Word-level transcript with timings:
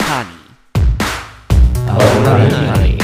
Honey. 0.00 0.38
Honey. 1.86 2.98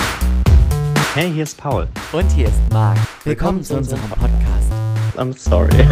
Hey, 1.14 1.32
hier 1.32 1.42
ist 1.44 1.56
Paul. 1.56 1.88
Und 2.12 2.30
hier 2.32 2.48
ist 2.48 2.60
Marc. 2.72 2.98
Willkommen 3.24 3.62
zu 3.64 3.76
unserem 3.76 4.00
Podcast. 4.10 4.72
I'm 5.16 5.36
sorry. 5.36 5.70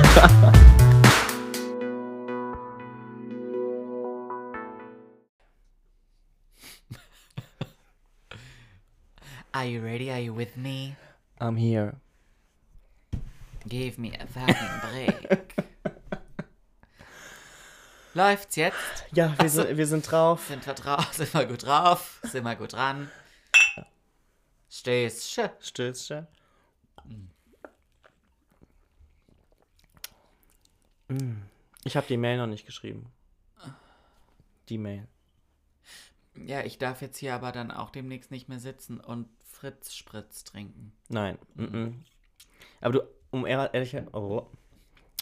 Are 9.55 9.65
you 9.65 9.81
ready? 9.81 10.11
Are 10.11 10.21
you 10.21 10.33
with 10.33 10.57
me? 10.57 10.97
I'm 11.41 11.57
here. 11.57 11.95
Give 13.69 13.99
me 13.99 14.13
a 14.21 14.27
fucking 14.27 14.55
break. 14.91 15.55
Läuft's 18.19 18.57
jetzt? 18.57 19.07
Ja, 19.13 19.33
wir, 19.39 19.49
sind, 19.49 19.77
wir 19.77 19.87
sind 19.87 20.11
drauf. 20.11 20.49
Sind 20.49 20.67
wir 20.67 20.75
drauf? 20.75 21.13
Sind 21.15 21.33
wir 21.33 21.47
gut 21.47 21.65
drauf? 21.65 22.21
Sind 22.25 22.43
wir 22.43 22.57
gut 22.57 22.73
dran? 22.73 23.09
Du? 23.77 23.85
Stößchen. 24.69 26.27
Mm. 31.07 31.43
Ich 31.85 31.97
habe 31.97 32.09
die 32.09 32.17
Mail 32.17 32.39
noch 32.39 32.49
nicht 32.49 32.67
geschrieben. 32.67 33.07
Die 34.69 34.79
Mail. 34.79 35.07
Ja, 36.35 36.65
ich 36.65 36.79
darf 36.79 37.01
jetzt 37.03 37.19
hier 37.19 37.37
aber 37.37 37.53
dann 37.53 37.71
auch 37.71 37.91
demnächst 37.91 38.33
nicht 38.33 38.49
mehr 38.49 38.59
sitzen 38.59 38.99
und 38.99 39.29
Fritz 39.49 39.95
Spritz 39.95 40.43
trinken. 40.43 40.93
Nein. 41.09 41.39
Mm 41.55 41.65
-mm. 41.65 41.95
Aber 42.81 42.93
du, 42.95 43.09
um 43.31 43.47
ehr- 43.47 43.73
ehrlich, 43.73 43.95
oh, 44.13 44.51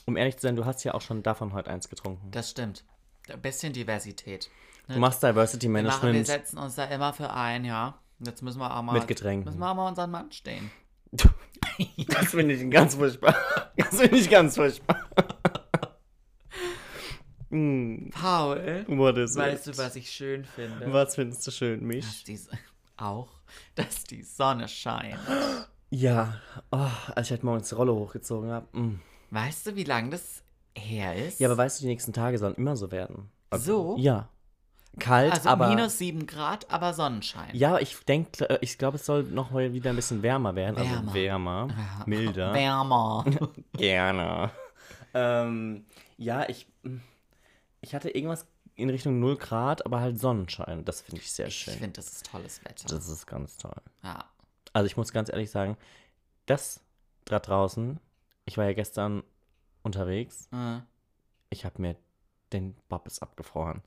um 0.06 0.16
ehrlich 0.16 0.36
zu 0.36 0.42
sein, 0.42 0.56
du 0.56 0.64
hast 0.64 0.82
ja 0.84 0.94
auch 0.94 1.00
schon 1.00 1.22
davon 1.22 1.52
heute 1.52 1.70
eins 1.70 1.88
getrunken. 1.88 2.30
Das 2.30 2.50
stimmt. 2.50 2.84
Ein 3.28 3.42
bisschen 3.42 3.72
Diversität. 3.72 4.50
Du 4.88 4.98
machst 4.98 5.22
Diversity 5.22 5.66
Wir, 5.66 5.82
machen, 5.82 6.02
wir 6.02 6.12
Management 6.12 6.26
setzen 6.26 6.58
uns 6.58 6.76
da 6.76 6.84
immer 6.84 7.12
für 7.12 7.30
ein, 7.32 7.64
ja. 7.64 7.98
Jetzt 8.20 8.40
müssen 8.42 8.60
wir 8.60 8.74
auch 8.74 8.82
mal. 8.82 8.92
mit 8.92 9.08
Getränken. 9.08 9.44
Müssen 9.44 9.58
wir 9.58 9.70
auch 9.70 9.74
mal 9.74 9.88
unseren 9.88 10.10
Mann 10.10 10.32
stehen. 10.32 10.70
Das 12.08 12.28
finde 12.30 12.54
ich 12.54 12.70
ganz 12.70 12.94
furchtbar. 12.94 13.34
Das 13.76 14.00
finde 14.00 14.16
ich 14.16 14.30
ganz 14.30 14.54
furchtbar. 14.54 14.98
mm, 17.50 18.08
Paul, 18.14 18.84
what 18.88 19.18
is 19.18 19.36
weißt 19.36 19.66
it? 19.66 19.74
du, 19.74 19.78
was 19.78 19.96
ich 19.96 20.10
schön 20.10 20.46
finde? 20.46 20.90
Was 20.90 21.16
findest 21.16 21.46
du 21.46 21.50
schön, 21.50 21.80
Dass 21.80 21.86
mich? 21.86 22.24
die, 22.24 22.40
auch, 22.96 23.28
dass 23.74 24.04
die 24.04 24.22
Sonne 24.22 24.68
scheint. 24.68 25.18
Ja, 25.88 26.40
oh, 26.72 26.88
als 27.14 27.28
ich 27.28 27.30
halt 27.30 27.44
morgens 27.44 27.68
die 27.68 27.76
Rolle 27.76 27.94
hochgezogen 27.94 28.50
habe. 28.50 28.66
Mm. 28.76 29.00
Weißt 29.30 29.66
du, 29.66 29.76
wie 29.76 29.84
lange 29.84 30.10
das 30.10 30.42
her 30.76 31.14
ist? 31.14 31.40
Ja, 31.40 31.48
aber 31.48 31.56
weißt 31.58 31.78
du, 31.80 31.82
die 31.82 31.88
nächsten 31.88 32.12
Tage 32.12 32.38
sollen 32.38 32.54
immer 32.54 32.76
so 32.76 32.90
werden. 32.90 33.30
So? 33.54 33.96
Ja. 33.98 34.28
Kalt, 34.98 35.32
Also 35.32 35.50
aber. 35.50 35.68
minus 35.68 35.98
7 35.98 36.26
Grad, 36.26 36.70
aber 36.70 36.94
Sonnenschein. 36.94 37.50
Ja, 37.54 37.78
ich 37.78 37.96
denke, 38.06 38.58
ich 38.62 38.78
glaube, 38.78 38.96
es 38.96 39.04
soll 39.04 39.24
noch 39.24 39.50
mal 39.50 39.72
wieder 39.74 39.90
ein 39.90 39.96
bisschen 39.96 40.22
wärmer 40.22 40.54
werden. 40.54 40.76
Wärmer. 40.76 40.98
Also 41.02 41.14
wärmer, 41.14 41.68
milder. 42.06 42.54
Wärmer. 42.54 43.24
Gerne. 43.74 44.50
ähm, 45.12 45.84
ja, 46.16 46.48
ich, 46.48 46.66
ich 47.82 47.94
hatte 47.94 48.08
irgendwas 48.08 48.46
in 48.74 48.88
Richtung 48.88 49.20
0 49.20 49.36
Grad, 49.36 49.84
aber 49.84 50.00
halt 50.00 50.18
Sonnenschein. 50.18 50.84
Das 50.86 51.02
finde 51.02 51.20
ich 51.20 51.30
sehr 51.30 51.48
Ich 51.48 51.56
schön. 51.56 51.74
finde, 51.74 51.92
das 52.00 52.08
ist 52.12 52.26
tolles 52.30 52.64
Wetter. 52.64 52.88
das 52.88 53.08
ist 53.08 53.26
ganz 53.26 53.56
toll. 53.58 53.76
ja. 54.02 54.24
Also 54.72 54.86
ich 54.86 54.96
muss 54.98 55.10
ganz 55.12 55.30
ehrlich 55.30 55.50
sagen, 55.50 55.78
das 56.44 56.80
da 57.24 57.38
draußen, 57.38 57.98
ich 58.46 58.56
war 58.56 58.64
ja 58.64 58.72
gestern 58.72 59.22
unterwegs, 59.82 60.48
Äh, 60.52 60.80
ich 61.50 61.64
habe 61.64 61.80
mir 61.82 61.96
den 62.52 62.74
Bobbes 62.88 63.20
abgefroren. 63.20 63.82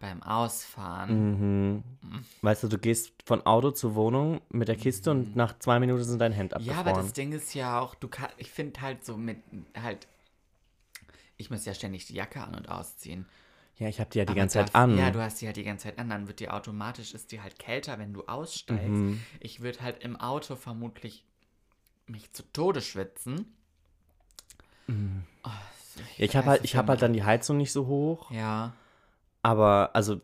beim 0.00 0.22
Ausfahren. 0.22 1.78
Mhm. 1.78 1.84
Weißt 2.42 2.62
du, 2.64 2.68
du 2.68 2.78
gehst 2.78 3.12
von 3.24 3.44
Auto 3.46 3.70
zur 3.70 3.94
Wohnung 3.94 4.40
mit 4.50 4.68
der 4.68 4.76
Kiste 4.76 5.10
und 5.10 5.34
nach 5.36 5.58
zwei 5.58 5.80
Minuten 5.80 6.04
sind 6.04 6.18
dein 6.18 6.32
Hemd 6.32 6.52
Ja, 6.52 6.58
abgefroren. 6.58 6.88
aber 6.88 7.02
das 7.02 7.12
Ding 7.14 7.32
ist 7.32 7.54
ja 7.54 7.80
auch, 7.80 7.94
du 7.94 8.08
kannst, 8.08 8.34
ich 8.38 8.50
finde 8.50 8.80
halt 8.82 9.04
so 9.04 9.16
mit, 9.16 9.38
halt, 9.80 10.06
ich 11.36 11.50
muss 11.50 11.64
ja 11.64 11.74
ständig 11.74 12.06
die 12.06 12.14
Jacke 12.14 12.42
an 12.42 12.54
und 12.54 12.68
ausziehen. 12.68 13.26
ja, 13.78 13.88
ich 13.88 14.00
habe 14.00 14.10
die 14.10 14.18
ja 14.18 14.24
die 14.24 14.30
Aber 14.32 14.40
ganze 14.40 14.54
Zeit 14.58 14.74
an. 14.74 14.96
Ja, 14.96 15.10
du 15.10 15.20
hast 15.20 15.40
die 15.40 15.46
halt 15.46 15.56
die 15.56 15.64
ganze 15.64 15.84
Zeit 15.84 15.98
an, 15.98 16.08
dann 16.08 16.28
wird 16.28 16.40
die 16.40 16.48
automatisch, 16.48 17.14
ist 17.14 17.32
die 17.32 17.40
halt 17.40 17.58
kälter, 17.58 17.98
wenn 17.98 18.12
du 18.12 18.24
aussteigst. 18.26 18.86
Mhm. 18.88 19.20
Ich 19.40 19.60
würde 19.60 19.80
halt 19.82 20.02
im 20.02 20.16
Auto 20.16 20.56
vermutlich 20.56 21.24
mich 22.06 22.32
zu 22.32 22.42
Tode 22.52 22.80
schwitzen. 22.80 23.54
Oh, 24.88 25.48
ja, 26.18 26.24
ich 26.24 26.36
habe 26.36 26.46
halt, 26.48 26.64
ich 26.64 26.76
hab 26.76 26.88
halt 26.88 27.02
dann 27.02 27.12
die 27.12 27.24
Heizung 27.24 27.56
nicht 27.56 27.72
so 27.72 27.86
hoch, 27.86 28.30
Ja, 28.30 28.72
aber 29.42 29.90
also 29.94 30.20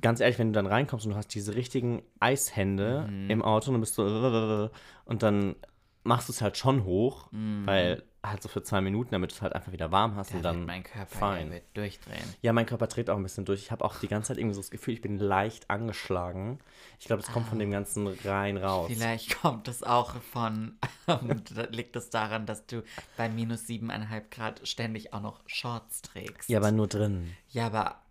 ganz 0.00 0.20
ehrlich, 0.20 0.38
wenn 0.38 0.48
du 0.48 0.52
dann 0.52 0.66
reinkommst 0.66 1.06
und 1.06 1.12
du 1.12 1.16
hast 1.18 1.34
diese 1.34 1.54
richtigen 1.54 2.02
Eishände 2.20 3.06
Mhm. 3.08 3.30
im 3.30 3.42
Auto 3.42 3.68
und 3.68 3.74
dann 3.74 3.80
bist 3.80 3.96
du 3.98 4.70
und 5.04 5.22
dann 5.22 5.56
machst 6.04 6.28
du 6.28 6.32
es 6.32 6.42
halt 6.42 6.56
schon 6.56 6.84
hoch, 6.84 7.28
weil 7.64 8.02
halt 8.30 8.42
so 8.42 8.48
für 8.48 8.62
zwei 8.62 8.80
Minuten, 8.80 9.10
damit 9.12 9.30
du 9.30 9.34
es 9.36 9.42
halt 9.42 9.54
einfach 9.54 9.72
wieder 9.72 9.90
warm 9.92 10.16
hast 10.16 10.32
da 10.32 10.36
und 10.36 10.42
dann 10.42 10.56
wird 10.58 10.66
mein 10.66 10.82
Körper 10.82 11.18
fein. 11.18 11.50
wird 11.50 11.64
durchdrehen. 11.74 12.34
Ja, 12.42 12.52
mein 12.52 12.66
Körper 12.66 12.86
dreht 12.86 13.10
auch 13.10 13.16
ein 13.16 13.22
bisschen 13.22 13.44
durch. 13.44 13.62
Ich 13.62 13.70
habe 13.70 13.84
auch 13.84 13.98
die 14.00 14.08
ganze 14.08 14.28
Zeit 14.28 14.38
irgendwie 14.38 14.54
so 14.54 14.60
das 14.60 14.70
Gefühl, 14.70 14.94
ich 14.94 15.00
bin 15.00 15.18
leicht 15.18 15.70
angeschlagen. 15.70 16.58
Ich 16.98 17.06
glaube, 17.06 17.22
das 17.22 17.32
kommt 17.32 17.48
von 17.48 17.58
dem 17.58 17.70
ganzen 17.70 18.06
rein 18.06 18.56
raus. 18.56 18.88
Ah. 18.90 18.94
Vielleicht 18.94 19.40
kommt 19.40 19.68
es 19.68 19.82
auch 19.82 20.16
von, 20.32 20.78
da 21.06 21.62
liegt 21.70 21.96
es 21.96 22.10
daran, 22.10 22.46
dass 22.46 22.66
du 22.66 22.82
bei 23.16 23.28
minus 23.28 23.66
siebeneinhalb 23.66 24.30
Grad 24.30 24.66
ständig 24.66 25.12
auch 25.12 25.20
noch 25.20 25.40
Shorts 25.46 26.02
trägst. 26.02 26.48
Ja, 26.48 26.58
aber 26.58 26.72
nur 26.72 26.86
drin. 26.88 27.34
Ja, 27.48 27.66
aber 27.66 28.02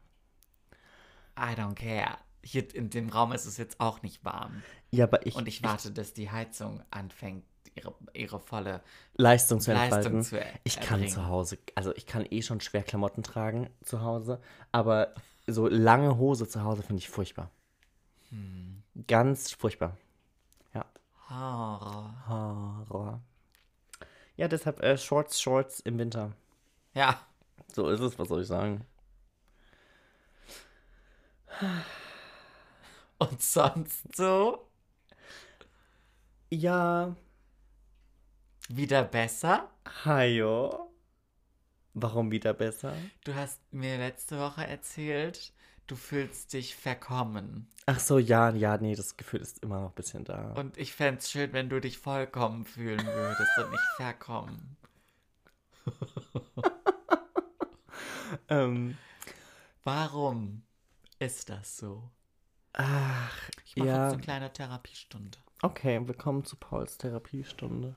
I 1.38 1.54
don't 1.60 1.76
care. 1.76 2.18
Hier 2.44 2.74
in 2.76 2.90
dem 2.90 3.10
Raum 3.10 3.32
ist 3.32 3.46
es 3.46 3.58
jetzt 3.58 3.80
auch 3.80 4.02
nicht 4.04 4.24
warm. 4.24 4.62
Ja, 4.92 5.06
aber 5.06 5.26
ich, 5.26 5.36
Und 5.36 5.48
ich 5.48 5.64
warte, 5.64 5.92
dass 5.92 6.14
die 6.14 6.30
Heizung 6.30 6.82
anfängt, 6.92 7.44
ihre, 7.76 7.94
ihre 8.14 8.40
volle 8.40 8.82
Leistung 9.16 9.60
zu 9.60 9.72
Leistung 9.74 9.96
entfalten. 9.98 10.24
zu 10.24 10.40
er- 10.40 10.46
ich 10.64 10.76
kann 10.80 11.00
erbringen. 11.02 11.10
zu 11.14 11.28
Hause, 11.28 11.58
also 11.76 11.94
ich 11.96 12.06
kann 12.06 12.26
eh 12.30 12.42
schon 12.42 12.62
schwer 12.62 12.84
Klamotten 12.84 13.22
tragen 13.24 13.70
zu 13.84 14.02
Hause, 14.02 14.42
aber 14.72 15.14
so 15.48 15.68
lange 15.68 16.18
Hose 16.18 16.48
zu 16.48 16.64
Hause 16.64 16.82
finde 16.84 17.00
ich 17.02 17.10
furchtbar. 17.10 17.52
Hm. 18.30 18.82
Ganz 19.08 19.52
furchtbar. 19.54 19.98
Ja. 20.74 20.86
Horror. 21.30 22.16
Horror. 22.28 23.22
Ja, 24.38 24.48
deshalb 24.48 24.82
äh, 24.82 24.98
Shorts, 24.98 25.40
Shorts 25.40 25.80
im 25.82 25.98
Winter. 26.00 26.32
Ja, 26.94 27.20
So 27.74 27.90
ist 27.90 28.00
es, 28.00 28.18
was 28.18 28.28
soll 28.30 28.42
ich 28.42 28.48
sagen? 28.48 28.86
und 33.18 33.42
sonst 33.42 34.16
so? 34.16 34.68
Ja, 36.50 37.16
Wieder 38.70 39.04
besser? 39.04 39.70
Hajo. 40.06 40.92
Warum 41.94 42.32
wieder 42.32 42.54
besser? 42.54 42.94
Du 43.24 43.34
hast 43.36 43.62
mir 43.72 43.98
letzte 43.98 44.40
Woche 44.40 44.66
erzählt, 44.68 45.54
du 45.88 45.96
fühlst 45.96 46.52
dich 46.54 46.76
verkommen. 46.76 47.72
Ach 47.86 48.00
so, 48.00 48.18
ja, 48.18 48.50
ja, 48.50 48.78
nee, 48.78 48.96
das 48.96 49.16
Gefühl 49.16 49.40
ist 49.42 49.60
immer 49.64 49.80
noch 49.82 49.90
ein 49.90 49.96
bisschen 49.96 50.24
da. 50.26 50.54
Und 50.54 50.78
ich 50.78 50.94
fände 50.94 51.20
es 51.20 51.30
schön, 51.32 51.54
wenn 51.54 51.70
du 51.70 51.80
dich 51.80 52.00
vollkommen 52.00 52.66
fühlen 52.66 53.06
würdest 53.06 53.58
und 53.60 53.72
nicht 53.72 53.84
verkommen. 53.96 54.76
ähm, 58.50 58.98
Warum 59.84 60.64
ist 61.20 61.50
das 61.50 61.78
so? 61.78 62.10
ach, 62.74 63.50
Ich 63.66 63.76
mache 63.78 63.88
ja, 63.88 64.04
jetzt 64.06 64.14
eine 64.14 64.22
kleine 64.24 64.52
Therapiestunde. 64.52 65.38
okay, 65.62 66.02
willkommen 66.06 66.44
zu 66.44 66.56
Pauls 66.58 66.98
Therapiestunde. 66.98 67.96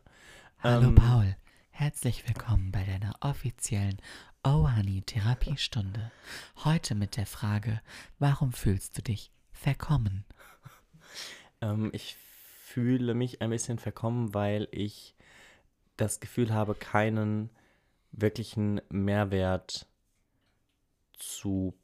Hallo 0.61 0.89
Ähm, 0.89 0.97
Paul, 0.97 1.37
herzlich 1.71 2.27
willkommen 2.27 2.73
bei 2.73 2.83
deiner 2.85 3.15
offiziellen 3.21 3.99
Oh 4.43 4.69
Honey 4.69 5.03
Therapiestunde. 5.03 6.11
Heute 6.65 6.97
mit 6.97 7.17
der 7.17 7.27
Frage, 7.27 7.81
warum 8.19 8.53
fühlst 8.53 8.99
du 8.99 9.03
dich 9.03 9.31
verkommen? 9.53 10.25
Ähm, 11.61 11.91
ich 11.93 12.15
fühle 12.15 13.15
mich 13.15 13.41
ein 13.41 13.51
bisschen 13.51 13.81
verkommen, 13.81 14.33
weil 14.33 14.69
ich 14.71 15.17
das 15.97 16.21
Gefühl 16.21 16.55
habe, 16.55 16.77
keinen 16.77 17.51
wirklichen 18.13 18.81
Mehrwert 18.91 19.89
zu 21.15 21.75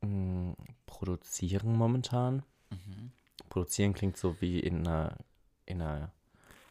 mh, 0.00 0.56
produzieren 0.86 1.76
momentan. 1.76 2.42
Mhm. 2.70 3.12
Produzieren 3.50 3.92
klingt 3.92 4.16
so 4.16 4.40
wie 4.40 4.58
in 4.58 4.86
einer, 4.86 5.16
in 5.64 5.80
einer 5.80 6.10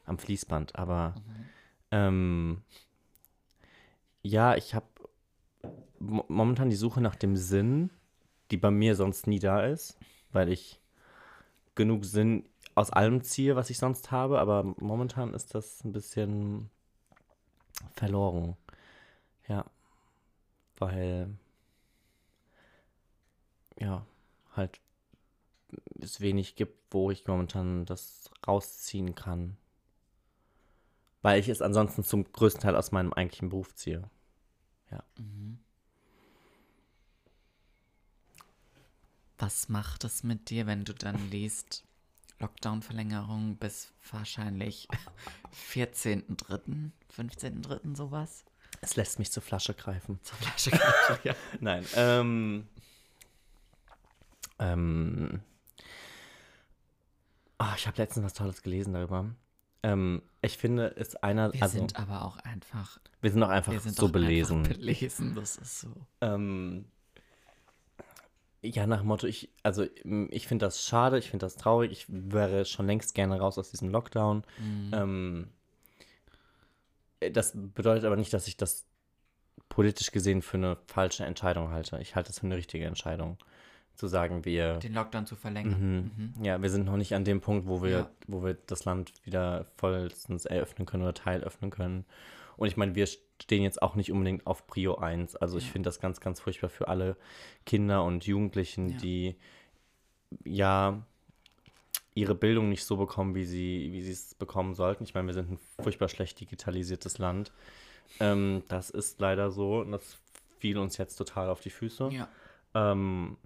am 0.05 0.17
Fließband, 0.17 0.75
aber 0.75 1.15
ähm, 1.91 2.63
ja, 4.21 4.55
ich 4.55 4.73
habe 4.73 4.87
mo 5.99 6.25
momentan 6.27 6.69
die 6.69 6.75
Suche 6.75 7.01
nach 7.01 7.15
dem 7.15 7.35
Sinn, 7.35 7.89
die 8.51 8.57
bei 8.57 8.71
mir 8.71 8.95
sonst 8.95 9.27
nie 9.27 9.39
da 9.39 9.65
ist, 9.65 9.97
weil 10.31 10.49
ich 10.49 10.79
genug 11.75 12.05
Sinn 12.05 12.45
aus 12.75 12.91
allem 12.91 13.23
ziehe, 13.23 13.55
was 13.55 13.69
ich 13.69 13.77
sonst 13.77 14.11
habe, 14.11 14.39
aber 14.39 14.63
momentan 14.77 15.33
ist 15.33 15.53
das 15.55 15.83
ein 15.83 15.91
bisschen 15.91 16.69
verloren. 17.95 18.55
Ja, 19.47 19.65
weil 20.77 21.29
ja, 23.79 24.05
halt 24.55 24.79
es 25.99 26.21
wenig 26.21 26.55
gibt, 26.55 26.77
wo 26.93 27.11
ich 27.11 27.27
momentan 27.27 27.85
das 27.85 28.29
rausziehen 28.47 29.15
kann. 29.15 29.57
Weil 31.23 31.39
ich 31.39 31.47
es 31.49 31.61
ansonsten 31.61 32.03
zum 32.03 32.31
größten 32.31 32.61
Teil 32.61 32.75
aus 32.75 32.91
meinem 32.91 33.13
eigentlichen 33.13 33.49
Beruf 33.49 33.73
ziehe. 33.73 34.03
Ja. 34.91 35.03
Mhm. 35.17 35.57
Was 39.39 39.69
macht 39.69 40.03
es 40.03 40.23
mit 40.23 40.49
dir, 40.49 40.67
wenn 40.67 40.83
du 40.83 40.93
dann 40.93 41.29
liest, 41.31 41.83
Lockdown-Verlängerung 42.39 43.55
bis 43.55 43.91
wahrscheinlich 44.11 44.87
14.3., 45.71 46.91
15.3. 47.17 47.95
sowas? 47.95 48.43
Es 48.81 48.97
lässt 48.97 49.17
mich 49.17 49.31
zur 49.31 49.43
Flasche 49.43 49.73
greifen. 49.73 50.19
Zur 50.23 50.37
Flasche 50.37 50.71
greifen, 50.71 51.19
ja. 51.23 51.35
Nein. 51.61 51.85
Ähm, 51.95 52.67
ähm, 54.59 55.41
oh, 57.59 57.73
ich 57.77 57.87
habe 57.87 57.97
letztens 57.97 58.25
was 58.25 58.33
Tolles 58.33 58.61
gelesen 58.61 58.93
darüber. 58.93 59.33
Ähm, 59.83 60.21
ich 60.41 60.57
finde, 60.57 60.95
es 60.97 61.15
einer. 61.17 61.53
Wir 61.53 61.61
also, 61.61 61.77
sind 61.77 61.97
aber 61.97 62.25
auch 62.25 62.37
einfach. 62.37 62.99
wir 63.21 63.31
sind 63.31 63.43
auch 63.43 63.49
einfach 63.49 63.71
Wir 63.71 63.79
sind 63.79 63.95
so 63.95 64.07
doch 64.07 64.13
belesen. 64.13 64.59
Einfach 64.59 64.77
belesen, 64.77 65.35
das 65.35 65.57
ist 65.57 65.81
so. 65.81 65.89
Ähm, 66.21 66.85
ja, 68.61 68.87
nach 68.87 68.99
dem 68.99 69.07
Motto, 69.07 69.27
ich, 69.27 69.49
also 69.61 69.85
ich 70.29 70.47
finde 70.47 70.65
das 70.65 70.85
schade, 70.85 71.17
ich 71.17 71.29
finde 71.29 71.45
das 71.45 71.57
traurig, 71.57 71.91
ich 71.91 72.05
wäre 72.07 72.63
schon 72.63 72.87
längst 72.87 73.13
gerne 73.13 73.37
raus 73.37 73.57
aus 73.57 73.71
diesem 73.71 73.89
Lockdown. 73.89 74.43
Mhm. 74.57 74.91
Ähm, 74.93 75.47
äh, 77.19 77.29
das 77.29 77.51
bedeutet 77.53 78.05
aber 78.05 78.15
nicht, 78.15 78.33
dass 78.33 78.47
ich 78.47 78.55
das 78.55 78.85
politisch 79.67 80.11
gesehen 80.11 80.41
für 80.41 80.57
eine 80.57 80.77
falsche 80.87 81.25
Entscheidung 81.25 81.71
halte. 81.71 81.99
Ich 81.99 82.15
halte 82.15 82.29
es 82.29 82.39
für 82.39 82.45
eine 82.45 82.55
richtige 82.55 82.85
Entscheidung, 82.85 83.37
zu 83.95 84.07
sagen, 84.07 84.43
wir, 84.45 84.77
Den 84.79 84.93
Lockdown 84.93 85.25
zu 85.25 85.35
verlängern. 85.35 86.11
mhm, 86.17 86.33
Mhm. 86.37 86.43
ja, 86.45 86.61
wir 86.61 86.69
sind 86.69 86.85
noch 86.85 86.97
nicht 86.97 87.13
an 87.15 87.23
dem 87.25 87.41
Punkt, 87.41 87.67
wo 87.67 87.81
wir, 87.83 87.89
Ja. 87.89 88.09
wo 88.27 88.43
wir 88.43 88.55
das 88.67 88.85
Land 88.85 89.13
wieder 89.23 89.65
vollstens 89.77 90.45
eröffnen 90.45 90.85
können 90.85 91.03
oder 91.03 91.13
teilöffnen 91.13 91.69
können. 91.71 92.05
Und 92.57 92.67
ich 92.67 92.77
meine, 92.77 92.95
wir 92.95 93.05
stehen 93.07 93.63
jetzt 93.63 93.81
auch 93.81 93.95
nicht 93.95 94.11
unbedingt 94.11 94.45
auf 94.47 94.67
Prio 94.67 94.95
1. 94.95 95.35
Also 95.35 95.57
ich 95.57 95.65
Ja. 95.67 95.71
finde 95.71 95.87
das 95.87 95.99
ganz, 95.99 96.19
ganz 96.21 96.39
furchtbar 96.39 96.69
für 96.69 96.87
alle 96.87 97.17
Kinder 97.65 98.03
und 98.03 98.25
Jugendlichen, 98.25 98.89
Ja. 98.89 98.97
die 98.97 99.35
ja 100.43 101.01
ihre 102.15 102.35
Bildung 102.35 102.69
nicht 102.69 102.85
so 102.85 102.97
bekommen, 102.97 103.33
wie 103.35 103.45
sie, 103.45 103.89
wie 103.91 104.01
sie 104.01 104.11
es 104.11 104.35
bekommen 104.35 104.75
sollten. 104.75 105.03
Ich 105.03 105.13
meine, 105.13 105.27
wir 105.27 105.33
sind 105.33 105.51
ein 105.51 105.59
furchtbar 105.81 106.09
schlecht 106.09 106.39
digitalisiertes 106.39 107.17
Land. 107.17 107.51
Ähm, 108.19 108.63
das 108.67 108.89
ist 108.91 109.19
leider 109.19 109.49
so 109.51 109.79
und 109.79 109.91
das 109.91 110.17
fiel 110.59 110.77
uns 110.77 110.97
jetzt 110.97 111.15
total 111.15 111.49
auf 111.49 111.61
die 111.61 111.69
Füße. 111.71 112.09
Ja. 112.11 112.27
Ähm, 112.75 113.37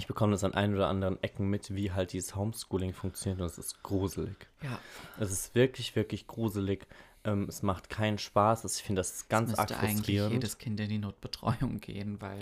ich 0.00 0.06
bekomme 0.06 0.32
das 0.32 0.42
an 0.44 0.54
ein 0.54 0.74
oder 0.74 0.88
anderen 0.88 1.22
Ecken 1.22 1.48
mit, 1.48 1.74
wie 1.74 1.92
halt 1.92 2.12
dieses 2.12 2.34
Homeschooling 2.34 2.92
funktioniert 2.92 3.40
und 3.40 3.46
es 3.46 3.58
ist 3.58 3.82
gruselig. 3.82 4.36
ja. 4.62 4.78
Es 5.18 5.30
ist 5.30 5.54
wirklich, 5.54 5.94
wirklich 5.96 6.26
gruselig. 6.26 6.86
Ähm, 7.24 7.44
es 7.48 7.62
macht 7.62 7.90
keinen 7.90 8.18
Spaß. 8.18 8.64
Es- 8.64 8.78
Ich 8.78 8.82
finde 8.84 9.00
das 9.00 9.28
ganz 9.28 9.52
Es 9.52 9.58
arg 9.58 9.68
müsste 9.70 9.82
eigentlich 9.82 9.96
frustrierend. 9.96 10.32
jedes 10.32 10.58
Kind 10.58 10.80
in 10.80 10.88
die 10.88 10.98
Notbetreuung 10.98 11.78
gehen, 11.80 12.20
weil 12.20 12.40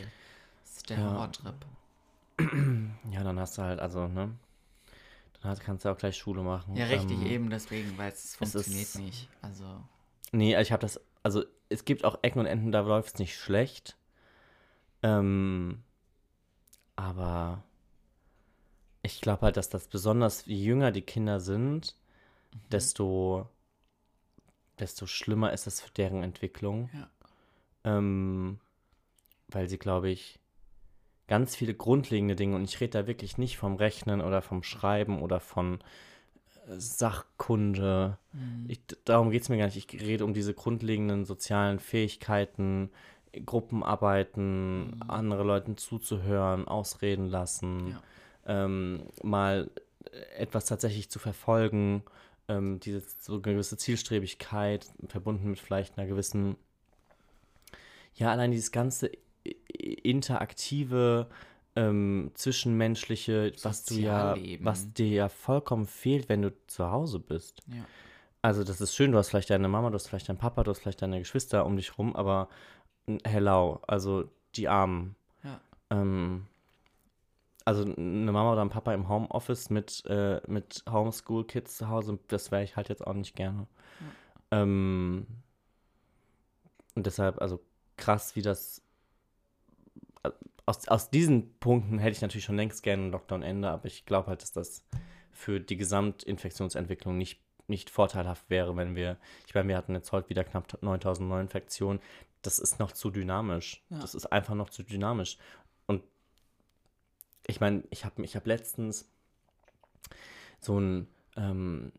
es 0.65 0.77
ist 0.79 0.91
der 0.91 0.99
Ja. 0.99 1.11
Horrortrip. 1.13 1.55
Ja, 3.11 3.25
dann 3.25 3.39
hast 3.41 3.59
du 3.59 3.63
halt, 3.63 3.81
also, 3.81 4.07
ne? 4.07 4.33
Dann 5.43 5.51
hast, 5.51 5.61
kannst 5.61 5.85
du 5.85 5.89
auch 5.91 5.99
gleich 5.99 6.17
Schule 6.17 6.43
machen. 6.43 6.77
Ja, 6.77 6.85
richtig, 6.87 7.19
Ähm, 7.21 7.27
eben 7.27 7.51
deswegen, 7.51 7.97
weil 7.99 8.11
es 8.13 8.25
es 8.25 8.37
funktioniert 8.37 8.83
ist- 8.89 8.99
nicht. 8.99 9.29
Also, 9.43 9.65
Nee, 10.31 10.61
ich 10.61 10.71
habe 10.73 10.81
das, 10.83 11.01
also 11.25 11.45
es 11.69 11.85
gibt 11.85 12.05
auch 12.05 12.19
Ecken 12.23 12.39
und 12.41 12.47
Enden, 12.47 12.71
da 12.71 12.81
läuft 12.81 13.15
es 13.15 13.19
nicht 13.19 13.37
schlecht. 13.37 13.97
Ähm, 15.03 15.83
aber 16.99 17.63
ich 19.03 19.21
glaube 19.21 19.43
halt, 19.43 19.57
dass 19.57 19.69
das 19.69 19.87
besonders, 19.87 20.47
je 20.47 20.57
jünger 20.57 20.91
die 20.91 21.03
Kinder 21.03 21.39
sind, 21.39 21.95
desto, 22.73 23.49
desto 24.81 25.07
schlimmer 25.07 25.53
ist 25.53 25.69
es 25.69 25.81
für 25.81 25.93
deren 25.93 26.25
Entwicklung. 26.25 26.91
ja. 26.93 27.09
Ähm, 27.85 28.59
weil 29.47 29.69
sie, 29.69 29.79
glaube 29.79 30.11
ich, 30.11 30.41
ganz 31.29 31.55
viele 31.55 31.73
grundlegende 31.73 32.35
Dinge, 32.35 32.57
und 32.57 32.65
ich 32.65 32.81
rede 32.81 32.99
da 33.03 33.07
wirklich 33.07 33.39
nicht 33.39 33.59
vom 33.59 33.77
Rechnen 33.77 34.21
oder 34.21 34.43
vom 34.43 34.65
Schreiben 34.65 35.23
oder 35.23 35.39
von 35.39 35.79
äh, 36.67 36.79
Sachkunde. 36.79 38.19
Mhm. 38.33 38.65
Ich, 38.67 38.81
darum 39.05 39.31
geht 39.31 39.43
es 39.43 39.49
mir 39.49 39.57
gar 39.59 39.67
nicht. 39.67 39.95
Ich 39.95 40.01
rede 40.03 40.25
um 40.25 40.35
diese 40.35 40.53
grundlegenden 40.53 41.25
sozialen 41.25 41.79
Fähigkeiten, 41.79 42.91
Gruppenarbeiten, 43.45 44.87
Mhm. 44.91 45.03
andere 45.11 45.43
Leuten 45.45 45.77
zuzuhören, 45.77 46.67
ausreden 46.69 47.27
lassen, 47.29 47.89
Ja. 47.89 48.03
ähm, 48.47 49.03
mal 49.23 49.71
etwas 50.37 50.65
tatsächlich 50.67 51.11
zu 51.11 51.19
verfolgen, 51.19 52.03
ähm, 52.49 52.81
diese 52.81 53.03
so 53.21 53.35
eine 53.35 53.43
gewisse 53.43 53.77
Zielstrebigkeit, 53.77 54.87
verbunden 55.09 55.51
mit 55.51 55.59
vielleicht 55.61 55.99
einer 55.99 56.07
gewissen, 56.09 56.57
ja, 58.15 58.31
allein 58.33 58.51
dieses 58.51 58.73
ganze 58.73 59.11
interaktive, 60.03 61.27
ähm, 61.77 62.31
zwischenmenschliche, 62.35 63.53
was 63.63 63.85
du 63.85 63.95
ja, 63.95 64.37
was 64.61 64.93
dir 64.93 65.09
ja 65.09 65.29
vollkommen 65.29 65.87
fehlt, 65.87 66.29
wenn 66.29 66.43
du 66.43 66.53
zu 66.67 66.91
Hause 66.91 67.19
bist. 67.19 67.63
ja. 67.67 67.85
Also 68.41 68.63
das 68.63 68.81
ist 68.81 68.95
schön, 68.95 69.11
du 69.11 69.19
hast 69.19 69.31
vielleicht 69.31 69.51
deine 69.51 69.67
Mama, 69.69 69.91
du 69.91 69.97
hast 69.97 70.07
vielleicht 70.07 70.29
deinen 70.29 70.39
Papa, 70.39 70.63
du 70.63 70.71
hast 70.71 70.79
vielleicht 70.79 71.03
deine 71.03 71.19
Geschwister 71.19 71.67
um 71.67 71.77
dich 71.77 71.99
rum, 71.99 72.15
aber 72.15 72.49
hello, 73.25 73.81
also 73.87 74.31
die 74.55 74.69
Armen. 74.69 75.17
Ja. 75.43 75.61
Ähm, 75.91 76.47
also 77.65 77.83
eine 77.85 78.33
Mama 78.33 78.53
oder 78.53 78.63
ein 78.63 78.71
Papa 78.71 78.95
im 78.95 79.09
Homeoffice 79.09 79.71
mit, 79.71 80.05
äh, 80.07 80.41
mit 80.47 80.85
Homeschool-Kids 80.91 81.77
zu 81.77 81.89
Hause, 81.89 82.19
das 82.29 82.51
wäre 82.51 82.65
ich 82.65 82.77
halt 82.77 82.89
jetzt 82.89 83.07
auch 83.07 83.15
nicht 83.15 83.37
gerne. 83.37 83.67
Ähm, 84.51 85.27
und 86.95 87.07
deshalb, 87.07 87.41
also 87.41 87.61
krass, 87.97 88.37
wie 88.37 88.43
das 88.43 88.83
aus, 90.69 90.87
aus 90.87 91.11
diesen 91.11 91.59
Punkten 91.61 91.99
hätte 91.99 92.13
ich 92.13 92.21
natürlich 92.21 92.45
schon 92.45 92.57
längst 92.57 92.83
gerne 92.83 93.05
ein 93.05 93.11
Lockdown-Ende, 93.11 93.71
aber 93.71 93.87
ich 93.87 94.05
glaube 94.05 94.29
halt, 94.29 94.43
dass 94.43 94.53
das 94.53 94.85
für 95.33 95.61
die 95.61 95.79
Gesamtinfektionsentwicklung 95.79 97.17
nicht, 97.17 97.41
nicht 97.69 97.89
vorteilhaft 97.89 98.51
wäre, 98.51 98.77
wenn 98.77 98.95
wir, 98.95 99.17
ich 99.47 99.55
meine, 99.55 99.69
wir 99.69 99.77
hatten 99.79 99.95
jetzt 99.95 100.13
heute 100.13 100.29
wieder 100.29 100.45
knapp 100.45 100.83
9000 100.83 101.27
Neuinfektionen. 101.27 102.01
Das 102.43 102.59
ist 102.59 102.79
noch 102.79 102.93
zu 102.93 103.11
dynamisch. 103.11 103.83
Ja. 103.91 103.99
Das 103.99 104.15
ist 104.15 104.27
einfach 104.27 104.55
noch 104.55 104.71
zu 104.71 104.83
dynamisch. 104.83 105.39
Und 105.87 106.03
ich 107.47 107.61
meine, 107.61 107.83
ich 107.91 108.05
habe 108.05 108.23
ich 108.25 108.37
hab 108.37 108.47
letztens 108.47 109.09
so 110.61 110.79
ein, 110.79 111.09
ähm, 111.37 111.93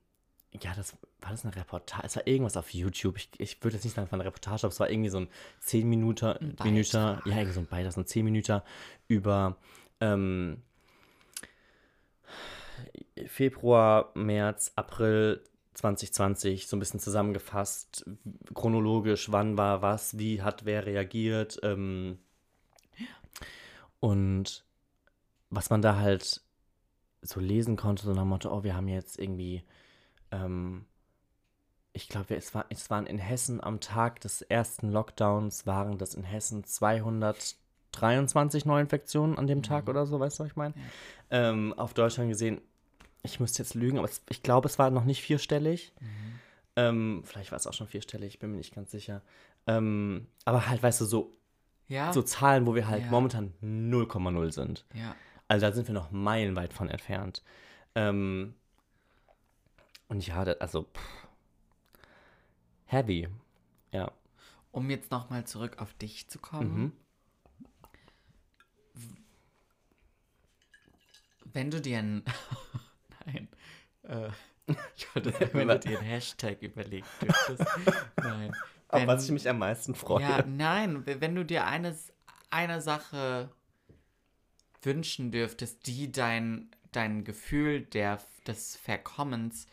ja, 0.61 0.73
das 0.75 0.93
war 1.21 1.31
das 1.31 1.45
eine 1.45 1.55
Reportage, 1.55 2.05
es 2.07 2.15
war 2.15 2.25
irgendwas 2.27 2.57
auf 2.57 2.73
YouTube. 2.73 3.17
Ich, 3.17 3.29
ich 3.37 3.63
würde 3.63 3.75
jetzt 3.75 3.83
nicht 3.83 3.93
sagen, 3.95 4.05
es 4.05 4.11
war 4.11 4.17
eine 4.19 4.25
Reportage, 4.27 4.63
aber 4.63 4.71
es 4.73 4.79
war 4.79 4.89
irgendwie 4.89 5.09
so 5.09 5.19
ein 5.19 5.27
10 5.61 5.87
Minuten, 5.87 6.25
Ein 6.25 6.55
Minuten, 6.63 6.91
Beitrag. 6.91 7.25
ja, 7.25 7.33
irgendwie 7.35 7.53
so 7.53 7.59
ein 7.59 7.67
Beitrag, 7.67 7.93
so 7.93 8.01
ein 8.01 8.07
10 8.07 8.25
Minuten 8.25 8.61
über 9.07 9.57
ähm, 9.99 10.61
Februar, 13.27 14.11
März, 14.15 14.71
April 14.75 15.43
2020, 15.73 16.67
so 16.67 16.75
ein 16.75 16.79
bisschen 16.79 16.99
zusammengefasst, 16.99 18.05
chronologisch, 18.53 19.31
wann 19.31 19.57
war 19.57 19.81
was, 19.81 20.17
wie 20.17 20.41
hat 20.41 20.65
wer 20.65 20.85
reagiert. 20.85 21.59
Ähm, 21.63 22.19
und 23.99 24.65
was 25.49 25.69
man 25.69 25.81
da 25.81 25.97
halt 25.97 26.41
so 27.21 27.39
lesen 27.39 27.75
konnte, 27.75 28.03
so 28.03 28.13
nach 28.13 28.23
dem 28.23 28.29
Motto, 28.29 28.55
oh, 28.55 28.63
wir 28.63 28.75
haben 28.75 28.87
jetzt 28.87 29.19
irgendwie, 29.19 29.63
ähm, 30.31 30.85
ich 31.93 32.07
glaube, 32.07 32.35
es, 32.35 32.53
war, 32.55 32.65
es 32.69 32.89
waren 32.89 33.05
in 33.05 33.17
Hessen 33.17 33.61
am 33.61 33.79
Tag 33.79 34.21
des 34.21 34.41
ersten 34.41 34.91
Lockdowns, 34.91 35.65
waren 35.65 35.97
das 35.97 36.13
in 36.13 36.23
Hessen 36.23 36.63
223 36.63 38.65
Neuinfektionen 38.65 39.37
an 39.37 39.47
dem 39.47 39.63
Tag 39.63 39.85
Mhm. 39.85 39.89
oder 39.89 40.05
so, 40.05 40.19
weißt 40.19 40.39
du, 40.39 40.43
was 40.43 40.51
ich 40.51 40.55
meine? 40.55 40.73
Ja. 40.75 41.49
Ähm, 41.49 41.73
auf 41.73 41.93
Deutschland 41.93 42.29
gesehen, 42.29 42.61
ich 43.23 43.39
müsste 43.39 43.61
jetzt 43.63 43.73
lügen, 43.75 43.97
aber 43.97 44.07
es, 44.07 44.21
ich 44.29 44.43
glaube, 44.43 44.67
es 44.67 44.79
war 44.79 44.89
noch 44.89 45.03
nicht 45.05 45.21
vierstellig. 45.21 45.93
Mhm. 45.99 46.39
Ähm, 46.75 47.21
vielleicht 47.25 47.51
war 47.51 47.57
es 47.57 47.67
auch 47.67 47.73
schon 47.73 47.87
vierstellig, 47.87 48.33
ich 48.35 48.39
bin 48.39 48.51
mir 48.51 48.57
nicht 48.57 48.73
ganz 48.75 48.91
sicher. 48.91 49.21
Ähm, 49.67 50.27
aber 50.45 50.67
halt, 50.67 50.81
weißt 50.81 51.01
du, 51.01 51.05
so, 51.05 51.37
Ja. 51.87 52.13
so 52.13 52.21
Zahlen, 52.21 52.65
wo 52.65 52.75
wir 52.75 52.87
halt 52.87 53.03
Ja. 53.05 53.09
momentan 53.11 53.53
0,0 53.61 54.51
sind. 54.51 54.85
ja. 54.93 55.15
Also 55.47 55.65
da 55.65 55.71
sind 55.73 55.87
wir 55.87 55.95
noch 55.95 56.11
meilenweit 56.11 56.73
von 56.73 56.89
entfernt. 56.89 57.41
Ähm, 57.95 58.53
und 60.07 60.25
ja, 60.27 60.45
das, 60.45 60.61
also 60.61 60.83
pff, 60.83 61.27
heavy. 62.85 63.27
Ja. 63.91 64.11
Um 64.71 64.91
jetzt 64.91 65.09
nochmal 65.09 65.45
zurück 65.45 65.79
auf 65.81 65.91
dich 65.95 66.29
zu 66.29 66.37
kommen. 66.37 66.77
Mhm. 66.83 66.91
Wenn 71.45 71.71
du 71.71 71.81
dir 71.81 71.97
ein. 71.99 72.23
Nein. 73.25 73.47
Äh, 74.03 74.29
ich 74.95 75.13
wollte 75.15 75.33
wenn 75.53 75.67
du 75.67 75.79
dir 75.79 75.99
einen 75.99 76.07
Hashtag 76.07 76.61
überlegt 76.61 77.07
hättest. 77.21 77.65
Nein. 78.17 78.55
Auf 78.87 79.01
Wenn- 79.01 79.07
was 79.07 79.25
ich 79.25 79.31
mich 79.31 79.47
am 79.49 79.59
meisten 79.59 79.95
freue. 79.95 80.21
Ja, 80.21 80.43
nein, 80.45 81.03
wenn 81.05 81.35
du 81.35 81.43
dir 81.45 81.65
eines, 81.65 82.11
eine 82.49 82.81
Sache 82.81 83.49
wünschen 84.81 85.31
dürftest, 85.31 85.85
die 85.87 86.11
dein, 86.11 86.69
dein 86.91 87.23
Gefühl 87.23 87.81
der, 87.81 88.19
des 88.47 88.75
Verkommens 88.77 89.67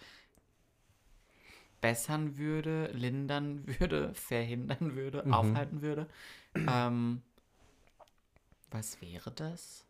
bessern 1.81 2.37
würde, 2.37 2.87
lindern 2.93 3.63
würde, 3.79 4.13
verhindern 4.15 4.97
würde, 4.97 5.23
Mhm. 5.25 5.33
aufhalten 5.33 5.83
würde, 5.83 6.09
ähm, 6.55 7.23
was 8.71 9.01
wäre 9.01 9.31
das? 9.31 9.85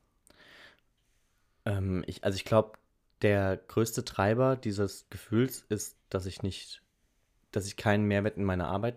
Ähm, 1.65 2.05
ich, 2.07 2.23
also 2.25 2.37
ich 2.37 2.45
glaube, 2.45 2.73
der 3.23 3.57
größte 3.57 4.05
Treiber 4.05 4.57
dieses 4.57 5.09
Gefühls 5.11 5.65
ist, 5.69 5.97
dass 6.11 6.27
ich 6.27 6.43
nicht, 6.43 6.83
dass 7.51 7.67
ich 7.67 7.77
keinen 7.77 8.05
Mehrwert 8.05 8.37
in 8.37 8.45
meiner 8.45 8.69
Arbeit, 8.69 8.97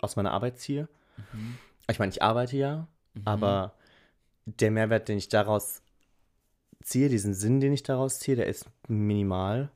aus 0.00 0.16
meiner 0.16 0.32
Arbeit 0.32 0.58
ziehe. 0.58 0.88
Ich 1.88 1.98
meine, 1.98 2.10
ich 2.10 2.22
arbeite 2.22 2.56
ja, 2.56 2.88
aber 3.24 3.74
der 4.46 4.70
Mehrwert, 4.70 5.08
den 5.08 5.18
ich 5.18 5.28
daraus 5.28 5.82
ziehe, 6.82 7.08
diesen 7.08 7.34
Sinn, 7.34 7.60
den 7.60 7.72
ich 7.72 7.82
daraus 7.82 8.18
ziehe, 8.18 8.36
der 8.36 8.46
ist 8.46 8.68
minimal. 8.88 9.70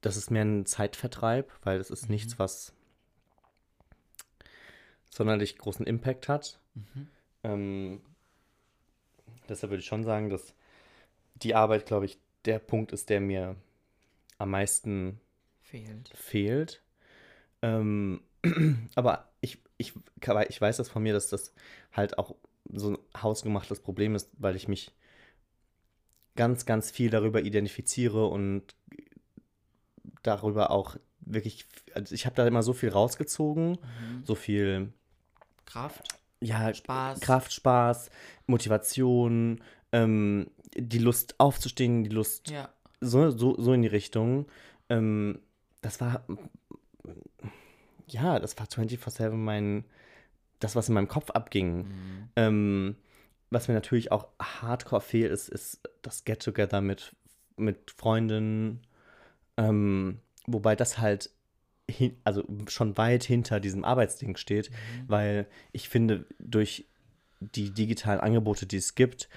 Das 0.00 0.16
ist 0.16 0.30
mehr 0.30 0.44
ein 0.44 0.66
Zeitvertreib, 0.66 1.50
weil 1.62 1.78
es 1.78 1.90
ist 1.90 2.08
nichts, 2.08 2.38
was 2.38 2.72
sonderlich 5.10 5.58
großen 5.58 5.86
Impact 5.86 6.28
hat. 6.28 6.58
Ähm, 7.42 8.00
deshalb 9.48 9.70
würde 9.70 9.80
ich 9.80 9.86
schon 9.86 10.04
sagen, 10.04 10.28
dass 10.28 10.54
die 11.36 11.54
Arbeit, 11.54 11.86
glaube 11.86 12.06
ich, 12.06 12.18
der 12.44 12.58
Punkt 12.58 12.92
ist, 12.92 13.10
der 13.10 13.20
mir 13.20 13.56
am 14.38 14.50
meisten 14.50 15.20
Fehlt. 15.60 16.10
fehlt. 16.14 16.82
Ähm, 17.62 18.20
aber 18.94 19.28
ich, 19.40 19.62
ich, 19.76 19.94
ich 20.48 20.60
weiß 20.60 20.76
das 20.76 20.88
von 20.88 21.02
mir, 21.02 21.12
dass 21.12 21.28
das 21.28 21.52
halt 21.92 22.18
auch 22.18 22.34
so 22.72 22.92
ein 22.92 22.98
hausgemachtes 23.22 23.80
Problem 23.80 24.14
ist, 24.14 24.30
weil 24.38 24.56
ich 24.56 24.68
mich 24.68 24.92
ganz, 26.36 26.66
ganz 26.66 26.90
viel 26.90 27.10
darüber 27.10 27.42
identifiziere 27.42 28.26
und 28.26 28.74
darüber 30.22 30.70
auch 30.70 30.96
wirklich, 31.20 31.66
also 31.94 32.14
ich 32.14 32.26
habe 32.26 32.36
da 32.36 32.46
immer 32.46 32.62
so 32.62 32.72
viel 32.72 32.88
rausgezogen, 32.88 33.78
so 34.24 34.34
viel 34.34 34.92
Kraft, 35.66 36.08
ja, 36.44 36.72
Spaß. 36.72 37.20
Kraft, 37.20 37.52
Spaß, 37.52 38.10
Motivation, 38.46 39.62
ähm, 39.92 40.50
die 40.76 40.98
Lust 40.98 41.34
aufzustehen, 41.38 42.04
die 42.04 42.10
Lust 42.10 42.50
Ja. 42.50 42.68
so, 43.00 43.30
so, 43.30 43.60
so 43.60 43.72
in 43.72 43.82
die 43.82 43.88
Richtung. 43.88 44.46
Ähm, 44.88 45.40
das 45.80 46.00
war, 46.00 46.24
ja, 48.06 48.38
das 48.38 48.58
war 48.58 48.66
24-7 48.66 49.30
mein, 49.30 49.84
das, 50.60 50.76
was 50.76 50.88
in 50.88 50.94
meinem 50.94 51.08
Kopf 51.08 51.30
abging. 51.30 51.76
Mhm. 51.78 52.28
Ähm, 52.36 52.96
was 53.50 53.68
mir 53.68 53.74
natürlich 53.74 54.12
auch 54.12 54.28
hardcore 54.40 55.00
fehlt, 55.00 55.30
ist, 55.30 55.48
ist 55.48 55.80
das 56.02 56.24
Get-Together 56.24 56.80
mit, 56.80 57.14
mit 57.56 57.90
Freunden. 57.90 58.80
Ähm, 59.56 60.20
wobei 60.46 60.74
das 60.74 60.98
halt 60.98 61.30
hin, 61.88 62.16
also 62.24 62.44
schon 62.68 62.96
weit 62.96 63.24
hinter 63.24 63.60
diesem 63.60 63.84
Arbeitsding 63.84 64.36
steht, 64.36 64.70
weil 65.06 65.46
ich 65.72 65.88
finde, 65.88 66.26
durch 66.38 66.86
die 67.40 67.70
digitalen 67.70 68.20
Angebote, 68.20 68.66
die 68.66 68.76
es 68.76 68.94
gibt, 68.94 69.28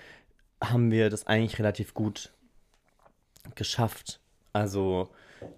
haben 0.63 0.91
wir 0.91 1.09
das 1.09 1.27
eigentlich 1.27 1.59
relativ 1.59 1.93
gut 1.93 2.31
geschafft. 3.55 4.19
Also, 4.53 5.09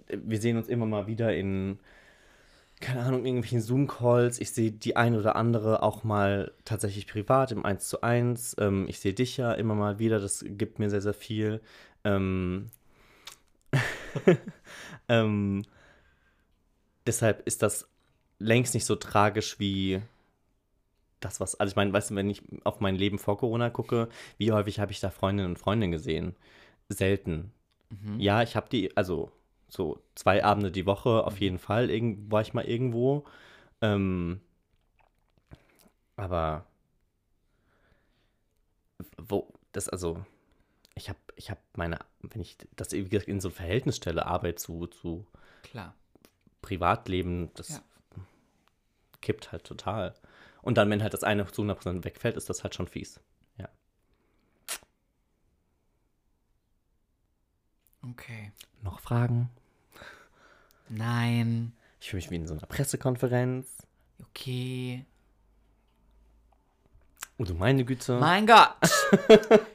wir 0.09 0.41
sehen 0.41 0.57
uns 0.57 0.67
immer 0.67 0.85
mal 0.85 1.07
wieder 1.07 1.35
in, 1.35 1.79
keine 2.79 3.01
Ahnung, 3.01 3.25
irgendwelchen 3.25 3.61
Zoom-Calls. 3.61 4.39
Ich 4.39 4.51
sehe 4.51 4.71
die 4.71 4.95
ein 4.95 5.15
oder 5.15 5.35
andere 5.35 5.83
auch 5.83 6.03
mal 6.03 6.51
tatsächlich 6.65 7.07
privat 7.07 7.51
im 7.51 7.65
1 7.65 7.87
zu 7.87 8.01
1. 8.01 8.57
Ähm, 8.59 8.85
ich 8.89 8.99
sehe 8.99 9.13
dich 9.13 9.37
ja 9.37 9.53
immer 9.53 9.75
mal 9.75 9.99
wieder, 9.99 10.19
das 10.19 10.43
gibt 10.45 10.79
mir 10.79 10.89
sehr, 10.89 11.01
sehr 11.01 11.13
viel. 11.13 11.61
Ähm, 12.03 12.71
ähm, 15.07 15.63
deshalb 17.05 17.45
ist 17.47 17.61
das 17.61 17.87
längst 18.39 18.73
nicht 18.73 18.85
so 18.85 18.95
tragisch 18.95 19.59
wie 19.59 20.01
das, 21.19 21.39
was, 21.39 21.55
also 21.55 21.71
ich 21.71 21.75
meine, 21.75 21.91
weißt 21.91 22.11
du, 22.11 22.15
wenn 22.15 22.29
ich 22.29 22.41
auf 22.63 22.79
mein 22.79 22.95
Leben 22.95 23.19
vor 23.19 23.37
Corona 23.37 23.69
gucke, 23.69 24.07
wie 24.37 24.51
häufig 24.51 24.79
habe 24.79 24.91
ich 24.91 24.99
da 24.99 25.09
Freundinnen 25.09 25.51
und 25.51 25.59
Freunde 25.59 25.89
gesehen? 25.89 26.35
Selten. 26.87 27.51
Ja, 28.19 28.41
ich 28.41 28.55
habe 28.55 28.69
die, 28.69 28.95
also 28.95 29.31
so 29.67 30.01
zwei 30.15 30.43
Abende 30.43 30.71
die 30.71 30.85
Woche 30.85 31.25
auf 31.25 31.39
jeden 31.39 31.59
Fall, 31.59 31.89
irgend, 31.89 32.31
war 32.31 32.41
ich 32.41 32.53
mal 32.53 32.65
irgendwo. 32.65 33.25
Ähm, 33.81 34.39
aber 36.15 36.65
wo, 39.17 39.51
das, 39.71 39.89
also, 39.89 40.23
ich 40.95 41.09
habe, 41.09 41.19
ich 41.35 41.49
habe 41.49 41.59
meine, 41.75 41.99
wenn 42.21 42.41
ich 42.41 42.57
das 42.75 42.91
wie 42.91 43.07
gesagt, 43.07 43.29
in 43.29 43.39
so 43.39 43.49
ein 43.49 43.53
Verhältnis 43.53 43.97
stelle, 43.97 44.25
Arbeit 44.25 44.59
zu, 44.59 44.87
zu 44.87 45.25
Klar. 45.63 45.93
Privatleben, 46.61 47.51
das 47.55 47.69
Ja. 47.69 47.81
kippt 49.21 49.51
halt 49.51 49.63
total. 49.63 50.13
Und 50.61 50.77
dann, 50.77 50.89
wenn 50.89 51.01
halt 51.01 51.13
das 51.13 51.23
eine 51.23 51.45
zu 51.47 51.61
100% 51.63 52.03
wegfällt, 52.03 52.35
ist 52.37 52.49
das 52.49 52.63
halt 52.63 52.75
schon 52.75 52.87
fies. 52.87 53.19
Ja. 53.57 53.69
Okay. 58.09 58.51
Noch 58.81 58.99
Fragen? 58.99 59.49
Nein. 60.89 61.73
Ich 61.99 62.09
fühle 62.09 62.21
mich 62.21 62.31
wie 62.31 62.35
in 62.35 62.47
so 62.47 62.53
einer 62.53 62.65
Pressekonferenz. 62.65 63.67
Okay. 64.29 65.05
Oh, 67.37 67.43
du 67.43 67.53
meine 67.53 67.85
Güte. 67.85 68.19
Mein 68.19 68.47
Gott. 68.47 68.75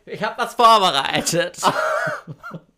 ich 0.06 0.22
habe 0.22 0.38
was 0.38 0.54
vorbereitet. 0.54 1.60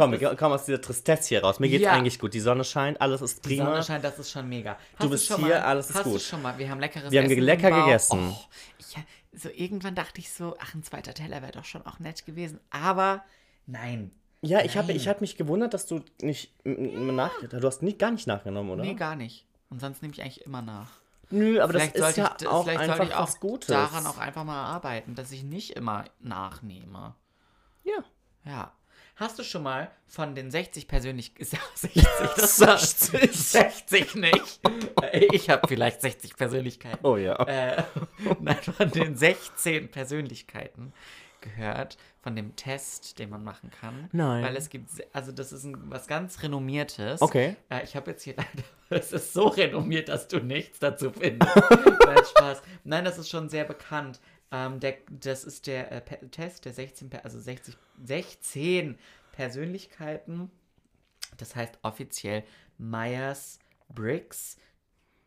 Komm, 0.00 0.12
wir 0.18 0.34
kommen 0.36 0.54
aus 0.54 0.64
dieser 0.64 0.80
Tristesse 0.80 1.28
hier 1.28 1.42
raus. 1.44 1.60
Mir 1.60 1.68
geht's 1.68 1.84
Ja. 1.84 1.92
eigentlich 1.92 2.18
gut. 2.18 2.32
Die 2.34 2.40
Sonne 2.40 2.64
scheint, 2.64 3.00
alles 3.00 3.20
ist 3.20 3.44
Die 3.44 3.48
prima. 3.48 3.66
Sonne 3.66 3.82
scheint, 3.82 4.02
das 4.04 4.18
ist 4.18 4.30
schon 4.30 4.48
mega. 4.48 4.76
Hast 4.94 5.02
Du 5.02 5.10
bist 5.10 5.26
schon 5.26 5.38
hier, 5.44 5.56
mal, 5.56 5.60
alles 5.62 5.90
ist 5.90 5.96
hast 5.96 6.06
Du 6.06 6.10
gut. 6.12 6.20
schon 6.22 6.42
mal, 6.42 6.56
wir 6.58 6.70
haben 6.70 6.80
leckeres 6.80 7.10
Wir 7.10 7.20
haben 7.22 7.30
Essen 7.30 7.42
lecker 7.42 7.70
gegessen. 7.70 8.32
Oh, 8.34 8.44
ich, 8.78 9.40
so 9.42 9.48
irgendwann 9.54 9.94
dachte 9.94 10.20
ich 10.20 10.32
so, 10.32 10.56
ach, 10.58 10.74
ein 10.74 10.82
zweiter 10.82 11.12
Teller 11.14 11.42
wäre 11.42 11.52
doch 11.52 11.64
schon 11.64 11.84
auch 11.86 11.98
nett 11.98 12.24
gewesen. 12.26 12.58
Aber 12.70 13.22
nein. 13.66 14.10
ja, 14.42 14.60
ich 14.64 14.76
habe 14.76 14.92
ich 14.92 15.06
hab 15.06 15.20
mich 15.20 15.36
gewundert, 15.36 15.74
dass 15.74 15.86
du 15.86 16.00
nicht 16.22 16.52
m- 16.64 17.14
nach, 17.14 17.30
du 17.48 17.66
hast 17.66 17.82
nicht, 17.82 17.98
gar 17.98 18.10
nicht 18.10 18.26
nachgenommen, 18.26 18.70
oder? 18.70 18.82
Nee, 18.82 18.94
gar 18.94 19.16
nicht. 19.16 19.46
Und 19.68 19.80
sonst 19.80 20.02
nehme 20.02 20.14
ich 20.14 20.22
eigentlich 20.22 20.44
immer 20.46 20.62
nach. 20.62 20.90
Nö, 21.32 21.60
aber 21.60 21.74
vielleicht 21.74 21.96
das 21.96 22.10
ist 22.10 22.16
ja 22.16 22.34
ich, 22.40 22.46
auch 22.48 22.64
vielleicht 22.64 22.80
einfach 22.80 22.96
sollte 22.96 23.12
ich 23.12 23.16
auch 23.16 23.22
was 23.28 23.38
Gutes. 23.38 23.66
daran 23.68 24.04
auch 24.06 24.18
einfach 24.18 24.42
mal 24.44 24.64
arbeiten, 24.64 25.14
dass 25.14 25.30
ich 25.30 25.44
nicht 25.44 25.76
immer 25.76 26.04
nachnehme. 26.20 27.14
Ja. 27.84 28.02
Ja. 28.44 28.72
Hast 29.20 29.38
du 29.38 29.44
schon 29.44 29.64
mal 29.64 29.90
von 30.08 30.34
den 30.34 30.50
60 30.50 30.88
persönlich 30.88 31.34
60, 31.38 31.92
das 32.36 32.58
war 32.62 32.78
60. 32.78 33.30
60 33.30 34.14
nicht. 34.14 34.60
Ich 35.32 35.50
habe 35.50 35.68
vielleicht 35.68 36.00
60 36.00 36.36
Persönlichkeiten. 36.36 37.06
Oh 37.06 37.18
ja. 37.18 37.34
Äh, 37.44 37.82
nein, 38.40 38.56
von 38.56 38.90
den 38.90 39.14
16 39.14 39.90
Persönlichkeiten 39.90 40.94
gehört, 41.42 41.98
von 42.22 42.34
dem 42.34 42.56
Test, 42.56 43.18
den 43.18 43.28
man 43.28 43.44
machen 43.44 43.70
kann. 43.70 44.08
Nein. 44.12 44.42
Weil 44.42 44.56
es 44.56 44.70
gibt, 44.70 44.88
also 45.12 45.32
das 45.32 45.52
ist 45.52 45.64
ein, 45.64 45.76
was 45.90 46.06
ganz 46.06 46.42
Renommiertes. 46.42 47.20
Okay. 47.20 47.56
Äh, 47.68 47.84
ich 47.84 47.96
habe 47.96 48.12
jetzt 48.12 48.22
hier 48.22 48.36
leider, 48.38 48.64
es 48.88 49.12
ist 49.12 49.34
so 49.34 49.48
renommiert, 49.48 50.08
dass 50.08 50.28
du 50.28 50.38
nichts 50.38 50.78
dazu 50.78 51.12
findest. 51.12 51.54
Nein, 51.56 52.24
Spaß. 52.24 52.62
Nein, 52.84 53.04
das 53.04 53.18
ist 53.18 53.28
schon 53.28 53.50
sehr 53.50 53.64
bekannt. 53.64 54.18
Ähm, 54.52 54.80
der, 54.80 54.96
das 55.10 55.44
ist 55.44 55.66
der 55.66 55.92
äh, 55.92 56.28
Test 56.28 56.64
der 56.64 56.72
16, 56.72 57.10
Per- 57.10 57.24
also 57.24 57.38
60, 57.40 57.76
16 58.04 58.98
Persönlichkeiten. 59.32 60.50
Das 61.36 61.54
heißt 61.54 61.78
offiziell 61.82 62.42
Myers-Briggs 62.78 64.56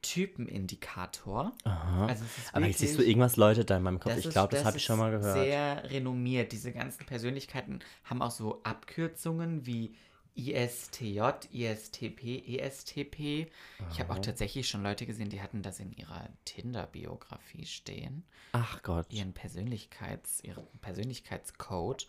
Typenindikator. 0.01 1.53
Aha. 1.63 2.07
Also 2.07 2.25
ist 2.25 2.53
aber 2.53 2.65
jetzt 2.65 2.79
siehst 2.79 2.93
du 2.95 2.97
wirklich- 2.97 3.09
irgendwas 3.11 3.37
läutet 3.37 3.69
da 3.69 3.77
in 3.77 3.83
meinem 3.83 3.99
Kopf. 3.99 4.15
das 4.15 4.25
ich 4.25 4.31
glaube, 4.31 4.55
das, 4.55 4.65
habe 4.65 4.75
ich 4.77 4.83
schon 4.83 4.99
mal 4.99 5.11
gehört. 5.11 5.37
Sehr 5.37 5.89
renommiert. 5.89 6.51
Diese 6.51 6.73
ganzen 6.73 7.05
Persönlichkeiten 7.05 7.79
haben 8.03 8.21
auch 8.21 8.31
so 8.31 8.61
Abkürzungen 8.63 9.65
wie 9.65 9.95
ISTJ, 10.35 11.19
ISTP, 11.51 12.57
ESTP. 12.57 13.47
Ich 13.91 13.99
habe 13.99 14.13
auch 14.13 14.19
tatsächlich 14.19 14.67
schon 14.67 14.83
Leute 14.83 15.05
gesehen, 15.05 15.29
die 15.29 15.41
hatten 15.41 15.61
das 15.61 15.79
in 15.79 15.91
ihrer 15.93 16.27
Tinder-Biografie 16.45 17.65
stehen. 17.65 18.23
Ach 18.53 18.81
Gott. 18.83 19.05
Ihren 19.11 19.33
Persönlichkeits, 19.33 20.43
ihren 20.43 20.63
Persönlichkeitscode. 20.81 22.07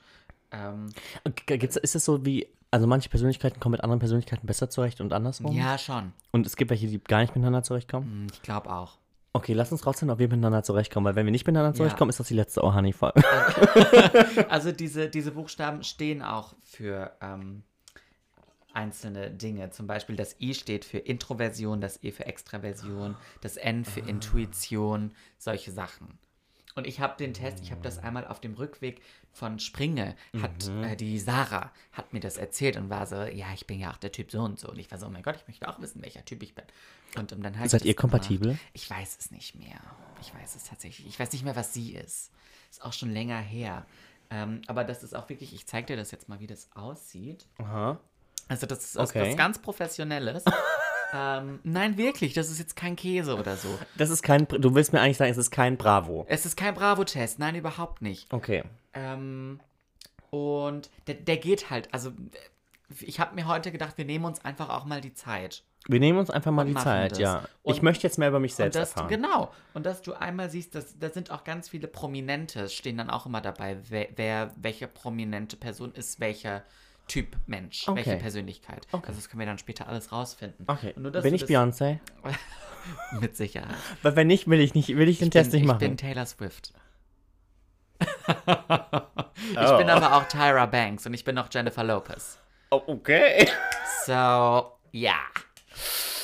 Ähm, 0.52 0.90
Gibt's, 1.46 1.76
ist 1.76 1.94
es 1.94 2.04
so 2.04 2.24
wie, 2.24 2.46
also 2.70 2.86
manche 2.86 3.08
Persönlichkeiten 3.08 3.60
kommen 3.60 3.72
mit 3.72 3.82
anderen 3.82 3.98
Persönlichkeiten 4.00 4.46
besser 4.46 4.70
zurecht 4.70 5.00
und 5.00 5.12
andersrum? 5.12 5.54
ja, 5.54 5.76
schon. 5.78 6.12
Und 6.32 6.46
es 6.46 6.56
gibt 6.56 6.70
welche, 6.70 6.86
die 6.86 6.98
gar 7.02 7.20
nicht 7.20 7.34
miteinander 7.34 7.62
zurechtkommen? 7.62 8.06
Hm, 8.10 8.26
Ich 8.32 8.42
glaube 8.42 8.70
auch. 8.72 8.98
Okay, 9.36 9.52
lass 9.52 9.72
uns 9.72 9.84
rausfinden, 9.84 10.12
ob 10.12 10.20
wir 10.20 10.28
miteinander 10.28 10.62
zurechtkommen, 10.62 11.04
weil 11.06 11.16
wenn 11.16 11.26
wir 11.26 11.32
nicht 11.32 11.44
miteinander 11.46 11.70
Ja. 11.70 11.74
zurechtkommen, 11.76 12.08
ist 12.08 12.20
das 12.20 12.28
die 12.28 12.34
letzte 12.34 12.62
Oh 12.62 12.72
Honey-Folge. 12.72 13.20
Also 14.48 14.70
diese, 14.70 15.08
diese 15.10 15.32
Buchstaben 15.32 15.82
stehen 15.82 16.22
auch 16.22 16.54
für 16.62 17.16
ähm, 17.20 17.64
einzelne 18.74 19.30
Dinge. 19.30 19.70
Zum 19.70 19.86
Beispiel 19.86 20.16
das 20.16 20.36
I 20.40 20.54
steht 20.54 20.84
für 20.84 20.98
Introversion, 20.98 21.80
das 21.80 22.02
E 22.02 22.10
für 22.10 22.26
Extraversion, 22.26 23.16
das 23.40 23.56
N 23.56 23.84
für 23.84 24.00
Intuition, 24.00 25.12
solche 25.38 25.72
Sachen. 25.72 26.18
Und 26.76 26.88
ich 26.88 26.98
habe 26.98 27.16
den 27.16 27.34
Test, 27.34 27.60
ich 27.62 27.70
habe 27.70 27.82
das 27.82 27.98
einmal 28.00 28.26
auf 28.26 28.40
dem 28.40 28.54
Rückweg 28.54 29.00
von 29.30 29.60
Springe, 29.60 30.16
hat 30.42 30.66
Mhm. 30.68 30.82
äh, 30.82 30.96
die 30.96 31.20
Sarah, 31.20 31.70
hat 31.92 32.12
mir 32.12 32.18
das 32.18 32.36
erzählt 32.36 32.76
und 32.76 32.90
war 32.90 33.06
so, 33.06 33.14
ja, 33.22 33.46
ich 33.54 33.66
bin 33.68 33.78
ja 33.78 33.92
auch 33.92 33.96
der 33.96 34.10
Typ 34.10 34.32
so 34.32 34.40
und 34.40 34.58
so. 34.58 34.70
Und 34.70 34.78
ich 34.80 34.90
war 34.90 34.98
so, 34.98 35.06
oh 35.06 35.10
mein 35.10 35.22
Gott, 35.22 35.36
ich 35.36 35.46
möchte 35.46 35.68
auch 35.68 35.80
wissen, 35.80 36.02
welcher 36.02 36.24
Typ 36.24 36.42
ich 36.42 36.54
bin. 36.56 36.64
Und, 37.16 37.32
um, 37.32 37.42
dann 37.44 37.54
ich 37.62 37.70
Seid 37.70 37.84
ihr 37.84 37.94
gemacht. 37.94 38.00
kompatibel? 38.00 38.58
Ich 38.72 38.90
weiß 38.90 39.16
es 39.20 39.30
nicht 39.30 39.54
mehr. 39.54 39.78
Ich 40.20 40.34
weiß 40.34 40.56
es 40.56 40.64
tatsächlich. 40.64 41.06
Ich 41.06 41.18
weiß 41.20 41.30
nicht 41.32 41.44
mehr, 41.44 41.54
was 41.54 41.72
sie 41.74 41.94
ist. 41.94 42.32
Ist 42.70 42.82
auch 42.84 42.92
schon 42.92 43.12
länger 43.12 43.38
her. 43.38 43.86
Ähm, 44.30 44.62
aber 44.66 44.82
das 44.82 45.04
ist 45.04 45.14
auch 45.14 45.28
wirklich, 45.28 45.54
ich 45.54 45.66
zeige 45.68 45.86
dir 45.86 45.96
das 45.96 46.10
jetzt 46.10 46.28
mal, 46.28 46.40
wie 46.40 46.48
das 46.48 46.70
aussieht. 46.74 47.46
Aha. 47.58 48.00
Also 48.48 48.66
das 48.66 48.84
ist 48.84 48.96
was- 48.96 49.10
Okay. 49.10 49.28
was 49.30 49.36
ganz 49.36 49.58
Professionelles. 49.58 50.44
ähm, 51.14 51.60
nein, 51.62 51.96
wirklich, 51.96 52.32
das 52.34 52.50
ist 52.50 52.58
jetzt 52.58 52.76
kein 52.76 52.96
Käse 52.96 53.36
oder 53.36 53.56
so. 53.56 53.68
Das 53.96 54.10
ist 54.10 54.22
kein, 54.22 54.46
du 54.46 54.74
willst 54.74 54.92
mir 54.92 55.00
eigentlich 55.00 55.16
sagen, 55.16 55.30
es 55.30 55.38
ist 55.38 55.50
kein 55.50 55.76
Bravo. 55.76 56.26
Es 56.28 56.44
ist 56.46 56.56
kein 56.56 56.74
Bravo-Test, 56.74 57.38
nein, 57.38 57.54
überhaupt 57.54 58.02
nicht. 58.02 58.32
Okay. 58.32 58.64
Ähm, 58.92 59.60
und 60.30 60.90
der, 61.06 61.14
der 61.14 61.36
geht 61.36 61.70
halt, 61.70 61.88
also 61.92 62.12
ich 63.00 63.18
habe 63.20 63.34
mir 63.34 63.46
heute 63.46 63.72
gedacht, 63.72 63.96
wir 63.96 64.04
nehmen 64.04 64.24
uns 64.24 64.44
einfach 64.44 64.68
auch 64.68 64.84
mal 64.84 65.00
die 65.00 65.14
Zeit. 65.14 65.62
Wir 65.86 66.00
nehmen 66.00 66.18
uns 66.18 66.30
einfach 66.30 66.50
mal 66.50 66.64
die 66.64 66.74
Zeit, 66.74 67.12
das. 67.12 67.18
ja. 67.18 67.44
ich 67.62 67.74
Und- 67.76 67.82
möchte 67.82 68.06
jetzt 68.06 68.18
mehr 68.18 68.28
über 68.28 68.40
mich 68.40 68.52
Und 68.52 68.56
selbst 68.56 68.76
erfahren. 68.76 69.08
genau. 69.08 69.52
Und 69.74 69.84
dass 69.84 70.00
du 70.02 70.14
einmal 70.14 70.48
siehst, 70.48 70.74
dass, 70.74 70.98
da 70.98 71.10
sind 71.10 71.30
auch 71.30 71.44
ganz 71.44 71.68
viele 71.68 71.88
Prominente, 71.88 72.68
stehen 72.70 72.96
dann 72.96 73.10
auch 73.10 73.26
immer 73.26 73.40
dabei, 73.42 73.76
wer, 73.90 74.08
wer 74.16 74.50
welche 74.56 74.88
prominente 74.88 75.56
Person 75.56 75.92
ist, 75.92 76.20
welcher 76.20 76.62
Typ 77.06 77.36
Mensch, 77.46 77.86
welche 77.88 78.10
Okay. 78.12 78.18
Persönlichkeit. 78.20 78.86
Okay. 78.92 79.06
Also 79.08 79.18
das 79.20 79.28
können 79.28 79.40
wir 79.40 79.46
dann 79.46 79.58
später 79.58 79.86
alles 79.88 80.10
rausfinden. 80.12 80.64
Okay. 80.68 80.92
Und 80.96 81.02
nur, 81.02 81.12
Bin 81.12 81.34
ich 81.34 81.44
Beyoncé? 81.44 81.98
Mit 83.20 83.36
Sicherheit. 83.36 83.76
Weil 84.02 84.16
wenn 84.16 84.26
nicht, 84.26 84.48
will 84.48 84.60
ich 84.60 84.74
nicht, 84.74 84.88
will 84.96 85.08
ich 85.08 85.18
den 85.18 85.30
Test 85.30 85.50
bin, 85.50 85.58
nicht 85.60 85.64
ich 85.64 85.68
machen. 85.68 85.78
bin 85.80 85.96
Taylor 85.96 86.26
Swift. 86.26 86.72
ich 88.00 89.58
Oh. 89.58 89.76
bin 89.78 89.88
aber 89.90 90.16
auch 90.16 90.28
Tyra 90.28 90.66
Banks 90.66 91.06
und 91.06 91.14
ich 91.14 91.24
bin 91.24 91.38
auch 91.38 91.48
Jennifer 91.50 91.84
Lopez. 91.84 92.38
oh, 92.70 92.82
okay. 92.86 93.48
So, 94.06 94.12
ja. 94.92 95.14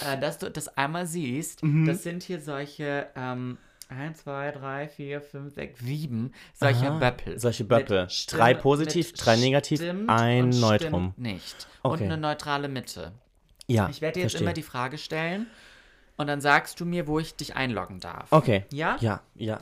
Äh, 0.06 0.18
dass 0.18 0.38
du 0.38 0.50
das 0.50 0.68
einmal 0.76 1.06
siehst, 1.06 1.62
Mhm. 1.62 1.86
das 1.86 2.02
sind 2.02 2.22
hier 2.22 2.40
solche 2.40 3.08
ähm, 3.16 3.58
1, 3.90 4.18
2, 4.22 4.52
3, 4.52 4.88
4, 4.88 5.20
5, 5.20 5.54
6, 5.54 5.80
7 5.80 6.34
solche 6.54 6.86
Aha, 6.86 6.98
Böppel. 6.98 7.38
solche 7.38 7.64
Böppel. 7.64 8.08
Drei 8.28 8.54
positiv, 8.54 9.12
drei 9.14 9.36
negativ, 9.36 9.82
ein 10.06 10.50
Neutrum. 10.50 11.12
Nicht. 11.16 11.66
Okay. 11.82 12.04
Und 12.04 12.10
eine 12.10 12.16
neutrale 12.20 12.68
Mitte. 12.68 13.12
Ja, 13.66 13.88
Ich 13.88 14.00
werde 14.00 14.14
dir 14.14 14.20
jetzt 14.22 14.32
verstehe. 14.32 14.46
immer 14.46 14.52
die 14.52 14.62
Frage 14.62 14.98
stellen 14.98 15.46
und 16.16 16.26
dann 16.26 16.40
sagst 16.40 16.78
du 16.80 16.84
mir, 16.84 17.06
wo 17.06 17.18
ich 17.18 17.34
dich 17.34 17.56
einloggen 17.56 18.00
darf. 18.00 18.30
Okay. 18.30 18.64
Ja? 18.72 18.96
Ja, 19.00 19.22
ja. 19.34 19.60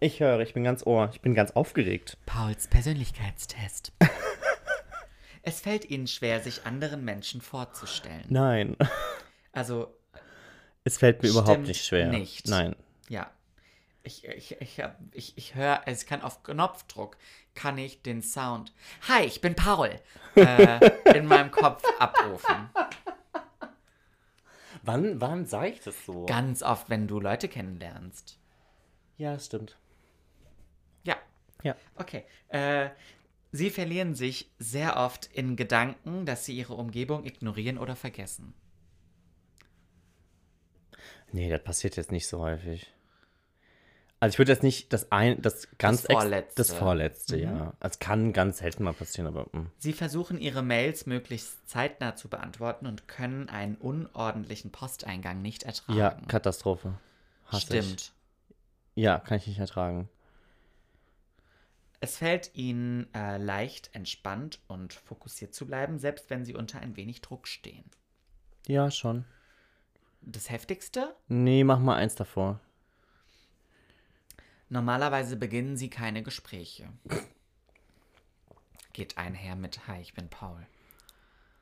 Ich 0.00 0.20
höre, 0.20 0.40
ich 0.40 0.54
bin 0.54 0.64
ganz 0.64 0.86
ohr. 0.86 1.10
Ich 1.12 1.20
bin 1.20 1.34
ganz 1.34 1.50
aufgeregt. 1.50 2.16
Pauls 2.24 2.68
Persönlichkeitstest. 2.68 3.92
es 5.42 5.60
fällt 5.60 5.90
Ihnen 5.90 6.06
schwer, 6.06 6.40
sich 6.40 6.64
anderen 6.64 7.04
Menschen 7.04 7.40
vorzustellen. 7.42 8.24
Nein. 8.28 8.76
Also, 9.52 9.94
Es 10.90 10.98
fällt 10.98 11.22
mir 11.22 11.28
überhaupt 11.28 11.68
nicht 11.68 11.84
schwer. 11.84 12.08
nicht. 12.08 12.48
Nein. 12.48 12.74
ja. 13.08 13.30
Ich, 14.02 14.24
ich, 14.26 14.60
ich, 14.60 14.82
ich, 15.12 15.36
ich 15.36 15.54
höre, 15.54 15.82
es 15.86 16.04
kann 16.06 16.22
auf 16.22 16.42
Knopfdruck, 16.42 17.16
kann 17.54 17.78
ich 17.78 18.02
den 18.02 18.22
Sound, 18.22 18.72
hi, 19.06 19.24
ich 19.24 19.40
bin 19.40 19.54
Paul, 19.54 19.90
äh, 20.36 20.90
in 21.14 21.26
meinem 21.26 21.50
Kopf 21.50 21.84
abrufen. 21.98 22.70
Wann, 24.82 25.20
wann 25.20 25.46
sage 25.46 25.68
ich 25.68 25.80
das 25.80 25.94
so? 26.06 26.24
Ganz 26.26 26.62
oft, 26.62 26.88
wenn 26.88 27.06
du 27.06 27.20
Leute 27.20 27.46
kennenlernst. 27.46 28.38
ja, 29.18 29.38
stimmt. 29.38 29.76
Ja. 31.04 31.16
Ja. 31.62 31.76
Okay. 31.94 32.24
Äh, 32.48 32.88
sie 33.52 33.70
verlieren 33.70 34.14
sich 34.14 34.50
sehr 34.58 34.96
oft 34.96 35.26
in 35.26 35.54
Gedanken, 35.56 36.24
dass 36.26 36.46
sie 36.46 36.56
ihre 36.56 36.74
Umgebung 36.74 37.24
ignorieren 37.26 37.78
oder 37.78 37.94
vergessen. 37.94 38.54
Nee, 41.32 41.50
das 41.50 41.62
passiert 41.62 41.96
jetzt 41.96 42.12
nicht 42.12 42.26
so 42.26 42.40
häufig. 42.40 42.92
Also 44.22 44.34
ich 44.34 44.38
würde 44.38 44.52
jetzt 44.52 44.62
nicht 44.62 44.92
das 44.92 45.10
ein, 45.10 45.40
das 45.40 45.66
ganz 45.78 46.04
ex- 46.04 46.12
Vorletzte. 46.12 46.54
das 46.56 46.72
Vorletzte, 46.74 47.38
ja. 47.38 47.72
Es 47.80 47.98
kann 48.00 48.34
ganz 48.34 48.58
selten 48.58 48.84
mal 48.84 48.92
passieren, 48.92 49.26
aber 49.26 49.44
mm. 49.56 49.70
Sie 49.78 49.94
versuchen 49.94 50.38
ihre 50.38 50.62
Mails 50.62 51.06
möglichst 51.06 51.66
zeitnah 51.66 52.16
zu 52.16 52.28
beantworten 52.28 52.86
und 52.86 53.08
können 53.08 53.48
einen 53.48 53.76
unordentlichen 53.76 54.72
Posteingang 54.72 55.40
nicht 55.40 55.62
ertragen. 55.62 55.98
ja, 55.98 56.10
Katastrophe. 56.28 56.98
Hasse 57.46 57.78
ich. 57.78 57.84
Stimmt. 57.84 58.12
Ja, 58.94 59.18
kann 59.20 59.38
ich 59.38 59.46
nicht 59.46 59.58
ertragen. 59.58 60.10
Es 62.00 62.18
fällt 62.18 62.50
ihnen 62.54 63.12
äh, 63.14 63.38
leicht, 63.38 63.90
entspannt 63.94 64.60
und 64.68 64.92
fokussiert 64.92 65.54
zu 65.54 65.66
bleiben, 65.66 65.98
selbst 65.98 66.28
wenn 66.28 66.44
sie 66.44 66.54
unter 66.54 66.80
ein 66.80 66.96
wenig 66.96 67.20
Druck 67.22 67.46
stehen. 67.48 67.84
Ja, 68.66 68.90
schon. 68.90 69.24
Das 70.22 70.50
Heftigste? 70.50 71.14
Nee, 71.28 71.64
mach 71.64 71.78
mal 71.78 71.96
eins 71.96 72.14
davor. 72.14 72.60
Normalerweise 74.68 75.36
beginnen 75.36 75.76
sie 75.76 75.90
keine 75.90 76.22
Gespräche. 76.22 76.88
Geht 78.92 79.18
einher 79.18 79.56
mit 79.56 79.86
Hi, 79.88 80.00
ich 80.00 80.14
bin 80.14 80.28
Paul. 80.28 80.66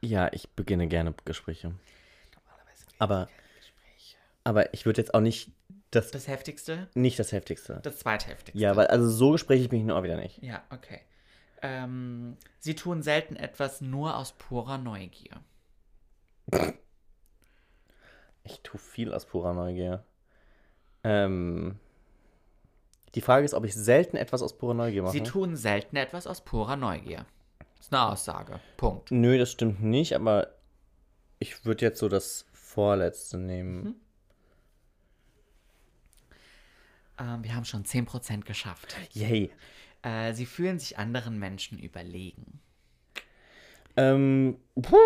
Ja, 0.01 0.31
ich 0.33 0.51
beginne 0.51 0.89
gerne 0.89 1.15
Gespräche. 1.25 1.69
Normalerweise 2.35 2.85
beginnen 2.85 2.97
Aber, 3.01 3.27
sie 3.27 3.33
keine 3.33 3.55
Gespräche. 3.59 4.17
aber 4.45 4.75
ich 4.75 4.87
würde 4.87 5.01
jetzt 5.01 5.15
auch 5.15 5.21
nicht 5.21 5.53
das, 5.91 6.11
Das 6.11 6.29
Heftigste? 6.29 6.89
nicht 6.95 7.19
das 7.19 7.33
Heftigste. 7.33 7.81
Das 7.83 7.99
zweitheftigste. 8.01 8.59
Ja, 8.59 8.77
weil 8.77 8.89
also 8.89 9.09
so 9.09 9.31
Gespräche 9.33 9.69
bin 9.69 9.81
ich 9.81 9.87
nur 9.87 9.97
auch 9.97 10.03
wieder 10.03 10.17
nicht. 10.19 10.43
Ja, 10.43 10.63
okay. 10.71 11.01
Ähm, 11.63 12.37
sie 12.59 12.75
tun 12.75 13.03
selten 13.03 13.37
etwas 13.37 13.81
nur 13.81 14.17
aus 14.17 14.33
purer 14.33 14.79
Neugier. 14.79 15.43
Ich 18.51 18.61
tue 18.63 18.81
viel 18.81 19.13
aus 19.13 19.27
purer 19.27 19.53
Neugier. 19.53 20.05
Ähm, 21.05 21.79
die 23.15 23.21
Frage 23.21 23.45
ist, 23.45 23.55
ob 23.55 23.65
ich 23.65 23.75
selten 23.75 24.17
etwas 24.17 24.43
aus 24.43 24.57
purer 24.57 24.75
Neugier 24.75 25.03
mache. 25.03 25.13
Sie 25.13 25.23
tun 25.23 25.55
selten 25.55 25.97
etwas 25.97 26.27
aus 26.27 26.41
purer 26.41 26.77
Neugier. 26.77 27.27
Das 27.77 27.87
ist 27.87 27.93
eine 27.93 28.03
Aussage. 28.03 28.61
Punkt. 28.77 29.11
Nö, 29.11 29.39
das 29.39 29.53
stimmt 29.53 29.83
nicht, 29.83 30.15
aber 30.15 30.49
ich 31.39 31.65
würde 31.65 31.85
jetzt 31.85 31.99
so 32.01 32.09
das 32.09 32.47
Vorletzte 32.53 33.39
nehmen. 33.39 33.85
Mhm. 33.85 33.95
Ähm, 37.21 37.45
wir 37.45 37.55
haben 37.55 37.65
schon 37.65 37.85
10% 37.85 38.45
geschafft. 38.45 38.97
Yay. 39.13 39.51
Äh, 40.03 40.33
sie 40.33 40.47
fühlen 40.47 40.79
sich 40.79 40.99
anderen 40.99 41.39
Menschen 41.39 41.79
überlegen. 41.79 42.61
Ähm, 43.97 44.59
puh. 44.81 44.97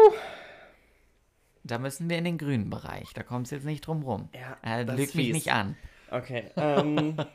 Da 1.65 1.79
müssen 1.79 2.11
wir 2.11 2.19
in 2.19 2.25
den 2.25 2.39
grünen 2.39 2.71
Bereich. 2.71 3.13
Da 3.15 3.23
kommt 3.23 3.47
es 3.47 3.51
jetzt 3.53 3.65
nicht 3.65 3.87
drum 3.87 4.03
rum. 4.03 4.29
Ja, 4.35 4.57
äh, 4.81 4.85
das 4.85 4.97
lüg 4.97 5.15
mich 5.15 5.33
nicht 5.33 5.53
an. 5.53 5.77
Okay. 6.11 6.45
Ähm. 6.57 7.17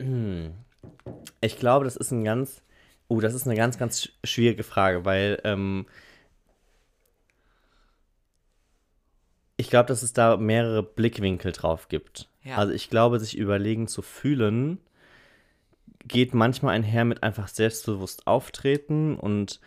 Hm. 0.00 0.54
ich 1.40 1.58
glaube, 1.58 1.84
das 1.84 1.96
ist 1.96 2.10
ein 2.10 2.24
ganz. 2.24 2.62
Oh, 3.08 3.20
das 3.20 3.34
ist 3.34 3.46
eine 3.46 3.54
ganz, 3.54 3.78
ganz 3.78 4.00
sch- 4.02 4.10
schwierige 4.24 4.64
Frage, 4.64 5.04
weil 5.04 5.40
ähm, 5.44 5.86
ich 9.56 9.70
glaube, 9.70 9.86
dass 9.86 10.02
es 10.02 10.12
da 10.12 10.36
mehrere 10.36 10.82
Blickwinkel 10.82 11.52
drauf 11.52 11.88
gibt. 11.88 12.28
Ja. 12.42 12.56
Also 12.56 12.72
ich 12.72 12.90
glaube, 12.90 13.20
sich 13.20 13.36
überlegen 13.36 13.86
zu 13.86 14.02
fühlen, 14.02 14.78
geht 16.04 16.34
manchmal 16.34 16.74
einher 16.74 17.04
mit 17.04 17.22
einfach 17.22 17.48
selbstbewusst 17.48 18.26
auftreten 18.26 19.14
und 19.16 19.60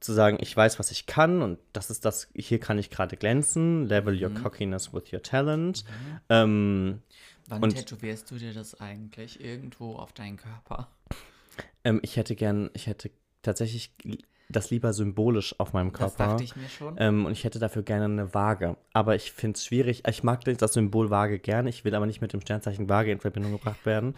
zu 0.00 0.12
sagen, 0.12 0.38
ich 0.40 0.54
weiß, 0.56 0.78
was 0.78 0.90
ich 0.90 1.06
kann 1.06 1.42
und 1.42 1.58
das 1.72 1.90
ist 1.90 2.04
das, 2.04 2.28
hier 2.34 2.60
kann 2.60 2.78
ich 2.78 2.90
gerade 2.90 3.16
glänzen, 3.16 3.86
level 3.86 4.22
your 4.22 4.30
cockiness 4.30 4.92
with 4.92 5.12
your 5.12 5.22
talent. 5.22 5.84
Ähm, 6.28 7.00
Wann 7.48 7.62
Und- 7.62 7.76
tätowierst 7.76 8.28
du 8.30 8.36
dir 8.36 8.52
das 8.52 8.80
eigentlich? 8.80 9.40
Irgendwo 9.42 9.94
auf 9.96 10.12
deinen 10.12 10.36
Körper? 10.36 10.88
ähm, 11.84 12.00
ich 12.02 12.16
hätte 12.16 12.34
gern, 12.34 12.70
ich 12.74 12.86
hätte 12.88 13.10
tatsächlich 13.42 13.92
das 14.48 14.70
lieber 14.70 14.92
symbolisch 14.92 15.54
auf 15.58 15.72
meinem 15.72 15.90
Das 15.92 15.98
Körper. 15.98 16.26
dachte 16.32 16.44
ich 16.44 16.56
mir 16.56 16.68
schon. 16.68 16.96
Ähm, 16.98 17.24
und 17.24 17.32
ich 17.32 17.44
hätte 17.44 17.58
dafür 17.60 17.82
gerne 17.82 18.04
eine 18.06 18.34
Waage. 18.34 18.76
Aber 18.92 19.14
ich 19.16 19.30
finde 19.32 19.56
es 19.56 19.64
schwierig. 19.64 20.02
Ich 20.08 20.22
mag 20.24 20.44
das 20.44 20.72
Symbol 20.72 21.10
Waage 21.10 21.38
gerne. 21.38 21.68
Ich 21.68 21.84
will 21.84 21.94
aber 21.94 22.06
nicht 22.06 22.20
mit 22.20 22.32
dem 22.32 22.40
Sternzeichen 22.40 22.88
Waage 22.88 23.10
in 23.12 23.20
Verbindung 23.20 23.52
gebracht 23.52 23.84
werden. 23.86 24.14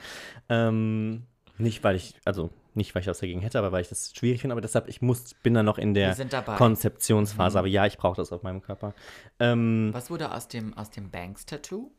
Ähm, 0.49 1.23
nicht, 1.59 1.83
weil 1.85 1.97
ich, 1.97 2.15
also 2.25 2.51
nicht, 2.79 2.95
weil 2.95 3.03
ich 3.03 3.09
was 3.09 3.19
dagegen 3.19 3.41
hätte, 3.43 3.59
aber 3.59 3.71
weil 3.73 3.83
ich 3.83 3.91
das 3.91 4.15
schwierig 4.17 4.41
finde. 4.41 4.53
Aber 4.55 4.63
deshalb, 4.63 4.89
ich 4.89 5.03
muss, 5.03 5.35
bin 5.43 5.53
da 5.53 5.63
noch 5.63 5.77
in 5.77 5.93
der 5.93 6.15
dabei. 6.15 6.55
Mhm. 6.55 6.57
Konzeptionsphase. 6.57 7.59
Aber 7.59 7.69
ja, 7.69 7.85
ich 7.85 7.99
brauche 7.99 8.17
das 8.17 8.33
auf 8.33 8.43
meinem 8.43 8.63
Körper. 8.63 8.95
Ähm, 9.39 9.91
Was 9.93 10.11
wurde 10.11 10.33
aus 10.35 10.49
dem, 10.49 10.73
aus 10.79 10.91
dem 10.91 11.11
Banks-Tattoo? 11.11 11.91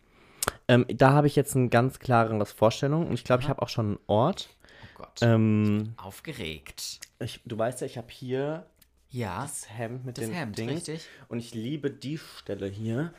ähm, 0.67 0.85
da 0.89 1.11
habe 1.13 1.27
ich 1.27 1.35
jetzt 1.35 1.55
eine 1.55 1.69
ganz 1.69 1.99
klare 1.99 2.43
Vorstellung. 2.47 3.05
Und 3.07 3.13
ich 3.13 3.23
glaube, 3.23 3.43
ich 3.43 3.49
habe 3.49 3.61
auch 3.61 3.69
schon 3.69 3.85
einen 3.87 3.99
Ort. 4.07 4.49
Oh 4.95 5.03
Gott. 5.03 5.19
Ähm, 5.21 5.93
Aufgeregt. 5.97 6.99
ich, 7.19 7.41
du 7.45 7.57
weißt 7.57 7.81
ja, 7.81 7.87
ich 7.87 7.97
habe 7.97 8.07
hier 8.09 8.65
Ja, 9.09 9.41
Das 9.43 9.69
Hemd 9.69 10.05
mit 10.05 10.17
das 10.17 10.25
dem 10.25 10.33
Hemd, 10.33 10.57
Ding. 10.57 10.69
richtig. 10.69 11.07
Und 11.27 11.39
ich 11.39 11.53
liebe 11.53 11.91
die 11.91 12.17
Stelle 12.17 12.67
hier. 12.67 13.13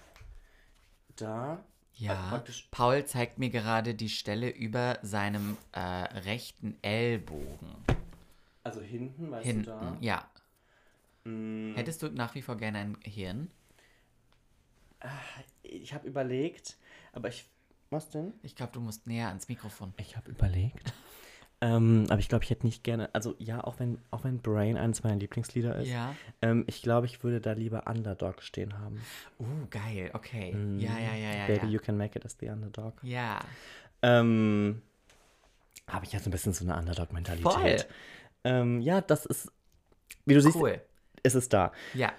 Da. 1.17 1.63
Ja, 2.01 2.43
Also 2.43 2.43
Paul 2.71 3.05
zeigt 3.05 3.39
mir 3.39 3.51
gerade 3.51 3.95
die 3.95 4.09
Stelle 4.09 4.49
über 4.49 4.99
seinem 5.03 5.57
äh, 5.73 5.81
rechten 5.81 6.77
Ellbogen. 6.83 7.77
Also 8.65 8.81
hinten, 8.81 9.31
weißt 9.31 9.47
Hinten, 9.47 9.65
du 9.65 9.71
da? 9.71 9.97
ja. 10.01 10.31
Mm, 11.25 11.75
Hättest 11.75 12.03
du 12.03 12.09
nach 12.09 12.35
wie 12.35 12.43
vor 12.43 12.57
gerne 12.57 12.79
ein 12.79 12.97
Hirn? 13.03 13.51
Ich 15.63 15.95
habe 15.95 16.07
überlegt, 16.09 16.77
aber 17.13 17.29
ich. 17.29 17.47
Was 17.91 18.09
denn? 18.09 18.33
Ich 18.43 18.55
glaube, 18.55 18.73
du 18.73 18.81
musst 18.81 19.07
näher 19.09 19.29
ans 19.29 19.49
Mikrofon. 19.49 19.93
Ich 19.97 20.17
habe 20.17 20.31
überlegt. 20.31 20.93
Ähm, 21.63 22.07
aber 22.09 22.19
ich 22.21 22.29
glaube, 22.29 22.45
ich 22.45 22.51
hätte 22.51 22.67
nicht 22.67 22.85
gerne. 22.85 23.11
Also 23.15 23.35
ja, 23.39 23.63
auch 23.63 23.79
wenn, 23.81 23.99
auch 24.11 24.25
wenn 24.25 24.39
Brain 24.39 24.77
eines 24.79 25.03
meiner 25.03 25.17
Lieblingslieder 25.17 25.77
ist. 25.77 25.89
Ja. 25.89 26.15
Ähm, 26.41 26.65
ich 26.67 26.83
glaube, 26.83 27.07
ich 27.07 27.23
würde 27.23 27.41
da 27.41 27.53
lieber 27.53 27.87
Underdog 27.87 28.43
stehen 28.43 28.79
haben. 28.79 29.01
Uh, 29.39 29.45
geil, 29.69 30.11
okay. 30.15 30.57
Ja, 30.79 30.93
ja, 30.99 31.15
ja, 31.15 31.39
ja. 31.41 31.47
Baby, 31.47 31.67
ja. 31.67 31.73
you 31.73 31.79
can 31.79 31.97
make 31.97 32.19
it 32.19 32.25
as 32.25 32.37
the 32.41 32.49
Underdog. 32.49 32.95
ja. 33.03 33.41
Ähm, 34.03 34.81
habe 35.87 36.07
ich 36.07 36.13
ja 36.13 36.21
so 36.21 36.31
ein 36.31 36.33
bisschen 36.33 36.53
so 36.55 36.65
eine 36.65 36.79
Underdog-Mentalität. 36.79 37.53
Voll. 37.53 37.77
Ähm, 38.45 38.81
ja, 38.81 39.01
das 39.03 39.27
ist, 39.27 39.53
wie 40.25 40.35
du 40.35 40.41
siehst, 40.41 40.57
Cool. 40.57 40.81
ist 41.23 41.35
es 41.35 41.49
da. 41.51 41.73
Ja. 41.93 42.13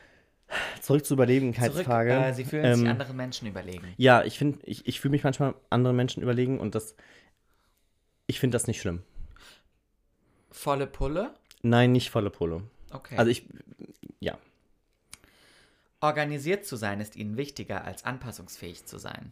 Zurück 0.81 0.99
zur 1.05 1.15
Zurück, 1.15 1.19
Überlegenheitsfrage. 1.19 2.13
äh, 2.13 2.33
sie 2.33 2.43
fühlen 2.45 2.75
sich 2.75 2.83
Ähm, 2.83 2.91
anderen 2.91 3.15
Menschen 3.15 3.47
überlegen. 3.47 3.87
Ja, 3.97 4.23
ich 4.23 4.37
finde, 4.37 4.59
ich, 4.65 4.85
ich 4.85 4.99
fühle 4.99 5.13
mich 5.13 5.23
manchmal 5.23 5.55
anderen 5.69 5.95
Menschen 5.95 6.21
überlegen 6.21 6.59
und 6.59 6.75
das, 6.75 6.95
ich 8.27 8.39
finde 8.39 8.55
das 8.55 8.67
nicht 8.67 8.81
schlimm. 8.81 9.01
Volle 10.51 10.87
Pulle? 10.87 11.33
Nein, 11.61 11.91
nicht 11.91 12.09
volle 12.09 12.29
Polo. 12.29 12.63
Okay. 12.91 13.15
Also 13.17 13.31
ich, 13.31 13.45
ja. 14.19 14.37
Organisiert 16.01 16.65
zu 16.65 16.75
sein 16.75 16.99
ist 16.99 17.15
ihnen 17.15 17.37
wichtiger, 17.37 17.85
als 17.85 18.03
anpassungsfähig 18.05 18.85
zu 18.85 18.97
sein. 18.97 19.31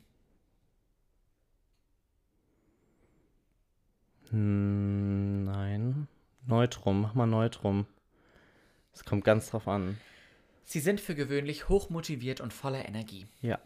Hm, 4.30 5.46
nein. 5.46 6.08
Neutrum, 6.46 7.02
mach 7.02 7.14
mal 7.14 7.26
Neutrum. 7.28 7.86
Es 8.94 9.04
kommt 9.06 9.24
ganz 9.24 9.50
drauf 9.50 9.68
an. 9.68 9.98
Sie 10.64 10.80
sind 10.80 11.00
für 11.02 11.16
gewöhnlich 11.16 11.70
hochmotiviert 11.70 12.42
und 12.42 12.54
voller 12.54 12.88
Energie. 12.88 13.28
Ja, 13.42 13.60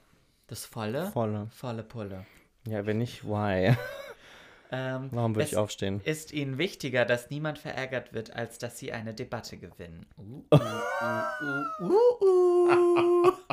Das 0.47 0.65
volle? 0.65 1.11
volle. 1.11 1.47
Volle 1.51 1.83
Pulle. 1.83 2.25
Ja, 2.65 2.85
wenn 2.85 2.97
nicht, 2.99 3.25
why? 3.25 3.75
Ähm, 4.75 5.09
Warum 5.11 5.35
würde 5.35 5.47
ich 5.47 5.55
aufstehen? 5.55 6.01
ist 6.03 6.33
ihnen 6.33 6.57
wichtiger, 6.57 7.05
dass 7.05 7.29
niemand 7.29 7.59
verärgert 7.59 8.11
wird, 8.11 8.33
als 8.35 8.57
dass 8.57 8.79
sie 8.79 8.91
eine 8.91 9.13
Debatte 9.13 9.57
gewinnen. 9.57 10.07
Uh, 10.17 10.43
uh, 10.51 10.57
uh, 11.79 11.85
uh, 11.85 12.25
uh. 12.25 13.31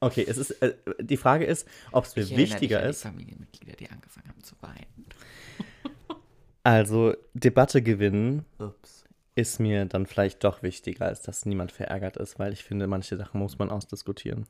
Okay, 0.00 0.26
es 0.28 0.36
ist, 0.36 0.50
äh, 0.60 0.74
die 1.00 1.16
Frage 1.16 1.46
ist, 1.46 1.66
ob 1.92 2.04
es 2.04 2.16
mir 2.16 2.24
Ich 2.24 2.36
wichtiger 2.36 2.78
an 2.78 2.84
die 2.84 2.90
ist. 2.90 3.02
Familienmitglieder, 3.02 3.74
die 3.76 3.88
angefangen 3.88 4.28
haben 4.28 4.42
zu 4.44 4.54
weinen. 4.60 5.06
Also, 6.64 7.14
Debatte 7.34 7.82
gewinnen 7.82 8.44
Ups. 8.58 9.04
ist 9.34 9.58
mir 9.58 9.84
dann 9.86 10.06
vielleicht 10.06 10.44
doch 10.44 10.62
wichtiger, 10.62 11.06
als 11.06 11.22
dass 11.22 11.44
niemand 11.44 11.72
verärgert 11.72 12.16
ist, 12.16 12.38
weil 12.38 12.52
ich 12.52 12.62
finde, 12.62 12.86
manche 12.86 13.16
Sachen 13.16 13.40
muss 13.40 13.58
man 13.58 13.68
ausdiskutieren. 13.68 14.46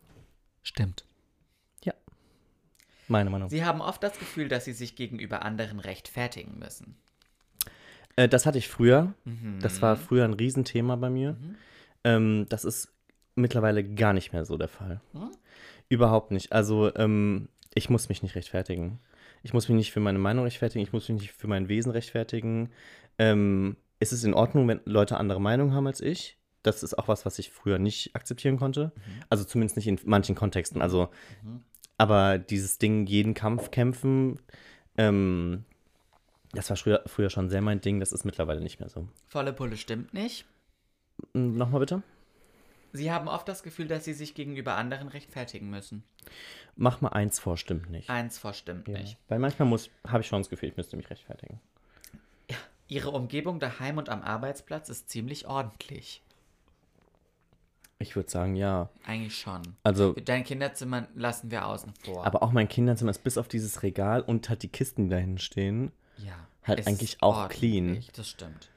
Stimmt. 0.63 1.07
Meine 3.13 3.29
Meinung. 3.29 3.51
Sie 3.51 3.63
haben 3.63 3.83
oft 3.83 4.03
das 4.03 4.19
Gefühl, 4.19 4.49
dass 4.49 4.65
sie 4.65 4.73
sich 4.73 4.97
gegenüber 4.97 5.43
anderen 5.43 5.81
rechtfertigen 5.81 6.59
müssen. 6.59 6.97
Äh, 8.17 8.27
das 8.27 8.47
hatte 8.47 8.57
ich 8.57 8.69
früher. 8.69 9.13
Mhm. 9.25 9.59
Das 9.61 9.83
war 9.83 9.97
früher 9.97 10.25
ein 10.25 10.33
Riesenthema 10.33 10.97
bei 10.97 11.11
mir. 11.11 11.37
Ähm, 12.05 12.47
das 12.49 12.65
ist 12.65 12.91
mittlerweile 13.35 13.85
gar 13.85 14.15
nicht 14.15 14.33
mehr 14.33 14.47
so 14.47 14.57
der 14.57 14.69
Fall. 14.69 15.03
Hm? 15.13 15.31
Überhaupt 15.91 16.31
nicht. 16.31 16.53
Also, 16.53 16.95
ähm, 16.97 17.49
ich 17.75 17.91
muss 17.91 18.09
mich 18.09 18.23
nicht 18.23 18.35
rechtfertigen. 18.35 18.99
Ich 19.43 19.53
muss 19.53 19.69
mich 19.69 19.77
nicht 19.77 19.93
für 19.93 20.01
meine 20.01 20.19
Meinung 20.19 20.45
rechtfertigen. 20.45 20.83
Ich 20.83 20.95
muss 20.95 21.09
mich 21.11 21.21
nicht 21.21 21.33
für 21.33 21.49
mein 21.49 21.69
Wesen 21.69 21.93
rechtfertigen. 21.93 22.71
Ähm, 23.19 23.77
es 24.01 24.15
ist 24.15 24.25
in 24.25 24.33
Ordnung, 24.33 24.67
wenn 24.69 24.81
Leute 24.87 25.19
andere 25.19 25.41
Meinung 25.41 25.75
haben 25.75 25.87
als 25.87 26.01
ich. 26.01 26.39
Das 26.63 26.83
ist 26.83 26.99
auch 26.99 27.09
was, 27.09 27.27
was 27.27 27.39
ich 27.39 27.51
früher 27.51 27.79
nicht 27.79 28.17
akzeptieren 28.17 28.57
konnte. 28.57 28.93
Also 29.29 29.45
zumindest 29.45 29.77
nicht 29.77 29.89
in 29.89 29.99
manchen 30.05 30.35
Kontexten. 30.35 30.81
Also, 30.81 31.11
aber 32.03 32.39
dieses 32.39 32.79
Ding, 32.79 33.07
jeden 33.07 33.33
Kampf 33.35 33.71
kämpfen, 33.71 34.41
ähm, 34.97 35.65
das 36.53 36.69
war 36.69 36.77
früher, 36.77 37.03
früher 37.07 37.31
schon 37.31 37.49
sehr 37.49 37.63
mein 37.63 37.81
Ding. 37.81 38.01
Das 38.01 38.13
ist 38.13 38.25
mittlerweile 38.25 38.61
nicht 38.61 38.81
mehr 38.81 38.89
so. 38.89 39.09
Volle 39.29 39.53
Pulle 39.53 39.77
stimmt 39.77 40.13
nicht. 40.13 40.45
Hm, 41.33 41.57
Nochmal 41.57 41.81
bitte? 41.81 42.03
Sie 42.93 43.11
haben 43.11 43.29
oft 43.29 43.49
das 43.49 43.63
Gefühl, 43.63 43.87
dass 43.87 44.05
sie 44.05 44.13
sich 44.13 44.35
gegenüber 44.35 44.75
anderen 44.77 45.09
rechtfertigen 45.09 45.71
müssen. 45.71 46.03
Mach 46.77 47.01
mal 47.01 47.09
eins 47.11 47.39
vor, 47.39 47.57
stimmt 47.57 47.89
nicht. 47.89 48.11
Eins 48.11 48.39
vor 48.39 48.53
stimmt 48.53 48.87
Ja. 48.89 48.99
nicht. 48.99 49.17
Weil 49.29 49.39
manchmal 49.39 49.67
muss, 49.69 49.89
habe 50.07 50.21
ich 50.23 50.27
schon 50.27 50.41
das 50.43 50.51
Gefühl, 50.51 50.69
ich 50.71 50.77
müsste 50.77 50.97
mich 50.97 51.09
rechtfertigen. 51.09 51.61
Ihre 52.89 53.11
Umgebung 53.11 53.61
daheim 53.61 53.97
und 53.97 54.11
am 54.11 54.21
Arbeitsplatz 54.23 54.91
ist 54.91 55.09
ziemlich 55.09 55.47
ordentlich. 55.47 56.21
Ich 58.03 58.17
würde 58.17 58.29
sagen, 58.31 58.57
ja. 58.57 58.89
Eigentlich 59.07 59.39
schon. 59.39 59.63
Also, 59.85 60.13
Dein 60.15 60.45
Kinderzimmer 60.45 61.07
lassen 61.15 61.51
wir 61.51 61.67
außen 61.67 61.93
vor. 62.05 62.27
aber 62.27 62.43
auch 62.43 62.53
mein 62.53 62.69
Kinderzimmer 62.69 63.11
ist 63.13 63.23
bis 63.25 63.39
auf 63.39 63.49
dieses 63.49 63.83
Regal 63.83 64.23
und 64.23 64.49
hat 64.49 64.63
die 64.63 64.69
Kisten, 64.69 65.05
die 65.05 65.11
da 65.11 65.17
hinten 65.17 65.39
stehen. 65.39 65.93
ja, 66.19 66.33
halt 66.65 66.87
eigentlich 66.87 67.23
auch 67.23 67.49
clean. 67.49 68.03
Das 68.17 68.29
stimmt. 68.29 68.71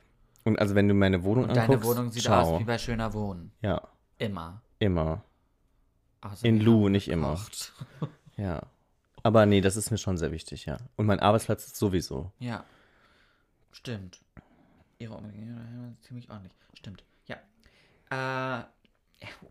Und 0.43 0.59
also, 0.59 0.75
wenn 0.75 0.87
du 0.87 0.93
meine 0.93 1.23
Wohnung 1.23 1.45
Und 1.45 1.57
anguckst, 1.57 1.69
deine 1.83 1.83
Wohnung 1.83 2.11
sieht 2.11 2.23
ciao. 2.23 2.55
aus 2.55 2.59
wie 2.59 2.63
bei 2.65 2.77
Schöner 2.77 3.13
Wohnen. 3.13 3.51
Ja, 3.61 3.81
Immer. 4.19 4.61
immer. 4.79 5.23
Außer 6.21 6.45
In 6.45 6.59
Lu, 6.61 6.89
nicht 6.89 7.07
immer. 7.09 7.31
gekocht. 7.35 7.73
Ja. 8.37 8.61
Aber 9.23 9.45
nee, 9.47 9.61
das 9.61 9.75
ist 9.77 9.89
mir 9.91 9.97
schon 9.97 10.17
sehr 10.17 10.31
wichtig, 10.31 10.65
ja. 10.65 10.77
Und 10.97 11.05
mein 11.07 11.19
Arbeitsplatz 11.19 11.65
ist 11.65 11.77
sowieso. 11.77 12.31
Ja. 12.37 12.63
Stimmt. 13.71 14.19
Ihre 14.99 15.15
Umgebung 15.15 15.89
ist 15.91 16.03
ziemlich 16.03 16.29
ordentlich. 16.29 16.53
Stimmt. 16.73 17.03
Ja. 17.27 17.37
Äh, 18.59 18.65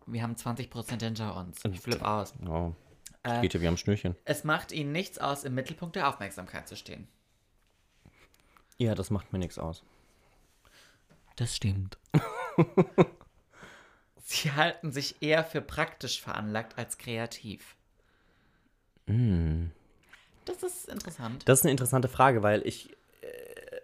wir 0.05 0.21
haben 0.23 0.35
20% 0.35 1.01
hinter 1.03 1.35
uns. 1.37 1.63
Ich 1.65 1.79
flipp 1.79 2.01
aus. 2.01 2.33
Oh, 2.47 2.73
Äh, 3.23 3.41
geht 3.41 3.53
ja 3.53 3.61
wie 3.61 3.67
am 3.67 3.77
Schnürchen. 3.77 4.15
es 4.25 4.43
macht 4.43 4.71
ihnen 4.71 4.91
nichts 4.91 5.17
aus, 5.17 5.43
im 5.43 5.55
Mittelpunkt 5.55 5.95
der 5.95 6.07
Aufmerksamkeit 6.09 6.67
zu 6.67 6.75
stehen. 6.75 7.07
Ja, 8.77 8.93
das 8.93 9.09
macht 9.09 9.31
mir 9.33 9.39
nichts 9.39 9.57
aus. 9.57 9.83
Das 11.37 11.55
stimmt. 11.55 11.97
Sie 14.23 14.51
halten 14.51 14.91
sich 14.91 15.15
eher 15.21 15.43
für 15.43 15.61
praktisch 15.61 16.21
veranlagt 16.21 16.77
als 16.77 16.97
kreativ. 16.97 17.75
Mm. 19.05 19.67
Das 20.45 20.63
ist 20.63 20.87
interessant. 20.89 21.43
Das 21.47 21.59
ist 21.59 21.65
eine 21.65 21.71
interessante 21.71 22.07
Frage, 22.07 22.41
weil 22.43 22.65
ich, 22.67 22.89
äh, 23.21 23.81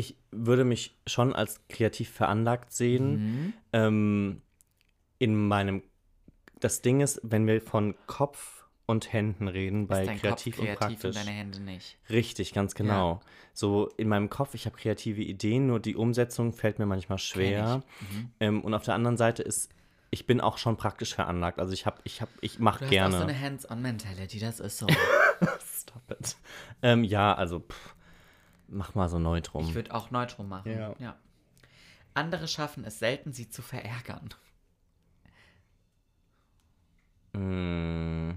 ich 0.00 0.16
würde 0.30 0.64
mich 0.64 0.96
schon 1.06 1.34
als 1.34 1.60
kreativ 1.68 2.10
veranlagt 2.10 2.72
sehen. 2.72 3.12
Mhm. 3.12 3.52
Ähm, 3.74 4.42
in 5.18 5.34
meinem, 5.36 5.82
das 6.58 6.80
Ding 6.80 7.02
ist, 7.02 7.20
wenn 7.22 7.46
wir 7.46 7.60
von 7.60 7.94
Kopf 8.06 8.64
und 8.86 9.12
Händen 9.12 9.46
reden, 9.46 9.86
bei 9.88 10.06
kreativ, 10.06 10.56
kreativ 10.56 10.58
und 10.58 10.74
praktisch. 10.76 11.14
deine 11.14 11.30
Hände 11.30 11.60
nicht. 11.60 11.98
Richtig, 12.08 12.54
ganz 12.54 12.74
genau. 12.74 13.20
So 13.52 13.90
in 13.98 14.08
meinem 14.08 14.30
Kopf, 14.30 14.54
ich 14.54 14.64
habe 14.64 14.76
kreative 14.76 15.20
Ideen, 15.20 15.66
nur 15.66 15.80
die 15.80 15.96
Umsetzung 15.96 16.54
fällt 16.54 16.78
mir 16.78 16.86
manchmal 16.86 17.18
schwer. 17.18 17.82
Mhm. 18.00 18.30
Ähm, 18.40 18.60
und 18.62 18.72
auf 18.72 18.84
der 18.84 18.94
anderen 18.94 19.18
Seite 19.18 19.42
ist, 19.42 19.70
ich 20.10 20.26
bin 20.26 20.40
auch 20.40 20.56
schon 20.56 20.78
praktisch 20.78 21.14
veranlagt. 21.14 21.60
Also 21.60 21.74
ich 21.74 21.84
habe, 21.84 21.98
ich 22.04 22.22
habe, 22.22 22.32
ich 22.40 22.58
mache 22.58 22.78
Du 22.78 22.84
hast 22.86 22.90
gerne. 22.90 23.14
auch 23.14 23.20
so 23.20 23.26
eine 23.26 23.38
Hands-on-Mentality, 23.38 24.40
das 24.40 24.60
ist 24.60 24.78
so. 24.78 24.86
Stop 25.78 26.10
it. 26.10 26.36
Ähm, 26.80 27.04
ja, 27.04 27.34
also 27.34 27.60
pff, 27.60 27.94
mach 28.70 28.94
mal 28.94 29.08
so 29.08 29.18
neutrum. 29.18 29.66
Ich 29.66 29.74
würde 29.74 29.94
auch 29.94 30.10
Neutrum 30.10 30.48
machen. 30.48 30.72
Ja. 30.98 31.16
Andere 32.14 32.48
schaffen 32.48 32.84
es 32.84 32.98
selten, 32.98 33.32
sie 33.32 33.48
zu 33.48 33.62
verärgern. 33.62 34.30
Mm. 37.32 38.32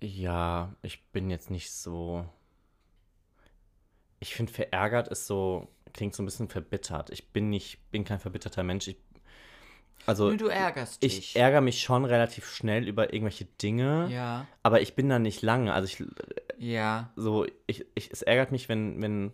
Ja, 0.00 0.74
ich 0.82 1.04
bin 1.10 1.30
jetzt 1.30 1.50
nicht 1.50 1.72
so. 1.72 2.28
Ich 4.20 4.34
finde, 4.34 4.52
verärgert 4.52 5.08
ist 5.08 5.26
so, 5.26 5.68
klingt 5.92 6.14
so 6.14 6.22
ein 6.22 6.26
bisschen 6.26 6.48
verbittert. 6.48 7.10
Ich 7.10 7.32
bin 7.32 7.50
nicht, 7.50 7.90
bin 7.90 8.04
kein 8.04 8.20
verbitterter 8.20 8.62
Mensch. 8.62 8.88
Ich, 8.88 8.98
also, 10.04 10.30
Nö, 10.30 10.36
du 10.36 10.46
ärgerst 10.48 11.02
dich. 11.02 11.18
ich 11.18 11.36
ärgere 11.36 11.60
mich 11.60 11.80
schon 11.82 12.04
relativ 12.04 12.46
schnell 12.48 12.86
über 12.86 13.12
irgendwelche 13.12 13.44
Dinge, 13.46 14.08
Ja, 14.10 14.46
aber 14.62 14.80
ich 14.80 14.94
bin 14.94 15.08
da 15.08 15.18
nicht 15.18 15.42
lange. 15.42 15.72
Also, 15.72 15.86
ich, 15.86 16.04
ja. 16.58 17.10
so, 17.16 17.46
ich, 17.66 17.84
ich, 17.94 18.10
es 18.12 18.22
ärgert 18.22 18.52
mich, 18.52 18.68
wenn, 18.68 19.00
wenn, 19.02 19.32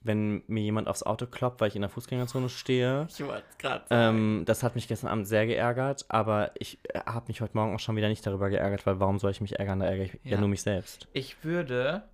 wenn 0.00 0.42
mir 0.46 0.62
jemand 0.62 0.88
aufs 0.88 1.02
Auto 1.02 1.26
kloppt, 1.26 1.60
weil 1.60 1.68
ich 1.68 1.74
in 1.76 1.82
der 1.82 1.90
Fußgängerzone 1.90 2.48
stehe. 2.48 3.06
Ich 3.10 3.20
wollte 3.24 3.44
es 3.50 3.58
gerade. 3.58 3.84
Ähm, 3.90 4.44
das 4.46 4.62
hat 4.62 4.76
mich 4.76 4.88
gestern 4.88 5.08
Abend 5.10 5.26
sehr 5.28 5.46
geärgert, 5.46 6.06
aber 6.08 6.52
ich 6.58 6.78
habe 7.04 7.26
mich 7.28 7.40
heute 7.40 7.56
Morgen 7.56 7.74
auch 7.74 7.80
schon 7.80 7.96
wieder 7.96 8.08
nicht 8.08 8.24
darüber 8.26 8.48
geärgert, 8.48 8.86
weil 8.86 9.00
warum 9.00 9.18
soll 9.18 9.32
ich 9.32 9.40
mich 9.40 9.58
ärgern? 9.58 9.80
Da 9.80 9.86
ärgere 9.86 10.04
ich 10.06 10.12
ja, 10.24 10.32
Ja. 10.32 10.38
nur 10.38 10.48
mich 10.48 10.62
selbst. 10.62 11.08
Ich 11.12 11.44
würde. 11.44 12.04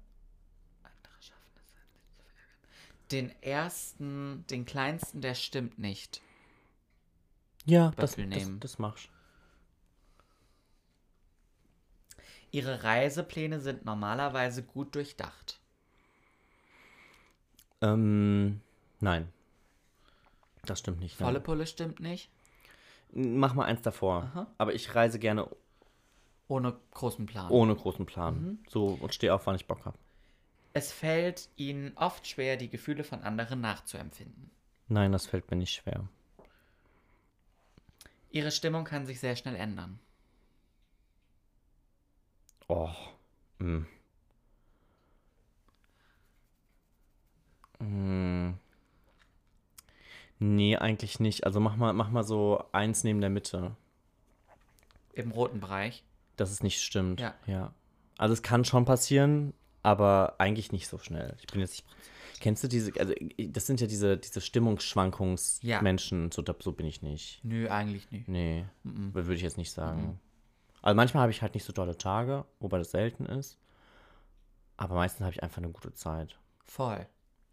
Andere 0.82 1.14
schaffen 1.20 1.50
es. 1.56 3.08
Den 3.12 3.30
ersten, 3.42 4.44
den 4.50 4.64
kleinsten, 4.64 5.20
der 5.20 5.34
stimmt 5.34 5.78
nicht. 5.78 6.22
Ja, 7.64 7.92
das, 7.96 8.16
Böppel 8.16 8.30
das, 8.30 8.38
nehmen. 8.44 8.60
das 8.60 8.78
machst 8.78 9.08
Ihre 12.50 12.84
Reisepläne 12.84 13.58
sind 13.58 13.84
normalerweise 13.84 14.62
gut 14.62 14.94
durchdacht. 14.94 15.58
Ähm, 17.82 18.60
nein. 19.00 19.28
Das 20.64 20.78
stimmt 20.78 21.00
nicht. 21.00 21.16
Volle 21.16 21.32
Nein. 21.34 21.42
Pulle 21.42 21.66
stimmt 21.66 21.98
nicht. 21.98 22.30
Mach 23.12 23.54
mal 23.54 23.64
eins 23.64 23.82
davor. 23.82 24.22
Aha. 24.32 24.46
Aber 24.58 24.72
ich 24.72 24.94
reise 24.94 25.18
gerne 25.18 25.48
Ohne 26.46 26.76
großen 26.92 27.26
Plan. 27.26 27.50
ohne 27.50 27.74
großen 27.74 28.06
Plan. 28.06 28.34
Mhm. 28.40 28.58
So 28.68 28.86
und 29.00 29.12
stehe 29.14 29.34
auf, 29.34 29.46
wann 29.46 29.56
ich 29.56 29.66
Bock 29.66 29.84
habe. 29.84 29.98
Es 30.72 30.92
fällt 30.92 31.48
ihnen 31.56 31.92
oft 31.96 32.26
schwer, 32.26 32.56
die 32.56 32.68
Gefühle 32.70 33.04
von 33.04 33.22
anderen 33.22 33.60
nachzuempfinden. 33.60 34.50
Nein, 34.88 35.12
das 35.12 35.26
fällt 35.26 35.50
mir 35.50 35.56
nicht 35.56 35.72
schwer. 35.74 36.08
Ihre 38.34 38.50
Stimmung 38.50 38.82
kann 38.82 39.06
sich 39.06 39.20
sehr 39.20 39.36
schnell 39.36 39.54
ändern. 39.54 40.00
Oh. 42.66 42.90
Mm. 43.60 43.86
Mm. 47.78 48.54
Nee, 50.40 50.76
eigentlich 50.76 51.20
nicht. 51.20 51.46
Also 51.46 51.60
mach 51.60 51.76
mal, 51.76 51.92
mach 51.92 52.10
mal 52.10 52.24
so 52.24 52.64
eins 52.72 53.04
neben 53.04 53.20
der 53.20 53.30
Mitte. 53.30 53.76
Im 55.12 55.30
roten 55.30 55.60
Bereich. 55.60 56.02
Dass 56.34 56.50
es 56.50 56.60
nicht 56.60 56.82
stimmt. 56.82 57.20
Ja. 57.20 57.34
ja. 57.46 57.72
Also 58.18 58.32
es 58.32 58.42
kann 58.42 58.64
schon 58.64 58.84
passieren, 58.84 59.54
aber 59.84 60.34
eigentlich 60.38 60.72
nicht 60.72 60.88
so 60.88 60.98
schnell. 60.98 61.36
Ich 61.38 61.46
bin 61.46 61.60
jetzt. 61.60 61.84
Kennst 62.40 62.64
du 62.64 62.68
diese, 62.68 62.92
also 62.98 63.14
das 63.38 63.66
sind 63.66 63.80
ja 63.80 63.86
diese, 63.86 64.16
diese 64.16 64.40
Ja. 64.40 64.44
Stimmungsschwankungsmenschen, 64.44 66.32
so, 66.32 66.42
da- 66.42 66.54
so 66.58 66.72
bin 66.72 66.86
ich 66.86 67.00
nicht. 67.02 67.40
Nö, 67.44 67.68
eigentlich 67.68 68.10
nicht. 68.10 68.28
Nee, 68.28 68.64
Mhm. 68.82 69.14
würde 69.14 69.34
ich 69.34 69.42
jetzt 69.42 69.56
nicht 69.58 69.70
sagen. 69.72 70.18
Also 70.82 70.94
manchmal 70.96 71.22
habe 71.22 71.32
ich 71.32 71.40
halt 71.42 71.54
nicht 71.54 71.64
so 71.64 71.72
tolle 71.72 71.96
Tage, 71.96 72.44
wobei 72.60 72.78
das 72.78 72.90
selten 72.90 73.26
ist. 73.26 73.56
Aber 74.76 74.96
meistens 74.96 75.22
habe 75.22 75.32
ich 75.32 75.42
einfach 75.42 75.58
eine 75.58 75.70
gute 75.70 75.94
Zeit. 75.94 76.36
Voll. 76.64 77.06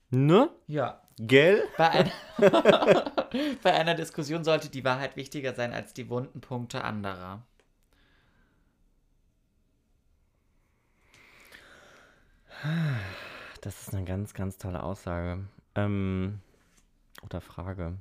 Ne? 0.10 0.50
Ja. 0.68 1.02
Gell? 1.18 1.64
Bei, 1.78 1.90
ein 1.90 2.12
Bei 3.64 3.74
einer 3.74 3.96
Diskussion 3.96 4.44
sollte 4.44 4.70
die 4.70 4.84
Wahrheit 4.84 5.16
wichtiger 5.16 5.54
sein 5.54 5.72
als 5.74 5.94
die 5.94 6.10
wunden 6.10 6.42
Punkte 6.42 6.84
anderer. 6.84 7.44
Das 13.62 13.80
ist 13.82 13.94
eine 13.94 14.04
ganz, 14.04 14.34
ganz 14.34 14.58
tolle 14.58 14.82
Aussage. 14.82 15.46
Ähm, 15.76 16.40
oder 17.24 17.42
Frage. 17.42 17.98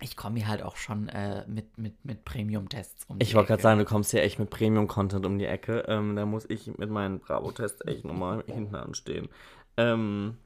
Ich 0.00 0.16
komme 0.16 0.38
hier 0.38 0.48
halt 0.48 0.62
auch 0.62 0.76
schon 0.76 1.08
äh, 1.08 1.44
mit, 1.48 1.78
mit, 1.78 2.04
mit 2.04 2.24
Premium-Tests 2.24 3.06
um. 3.08 3.16
Ich 3.20 3.30
die 3.30 3.34
wollte 3.34 3.48
gerade 3.48 3.62
sagen, 3.62 3.78
du 3.78 3.84
kommst 3.84 4.12
hier 4.12 4.22
echt 4.22 4.38
mit 4.38 4.50
Premium-Content 4.50 5.26
um 5.26 5.38
die 5.38 5.46
Ecke. 5.46 5.84
Ähm, 5.88 6.14
da 6.16 6.26
muss 6.26 6.48
ich 6.48 6.78
mit 6.78 6.90
meinen 6.90 7.18
Bravo-Tests 7.18 7.84
echt 7.86 8.04
nochmal 8.04 8.44
hinten 8.46 8.76
anstehen. 8.76 9.28
Ähm, 9.76 10.36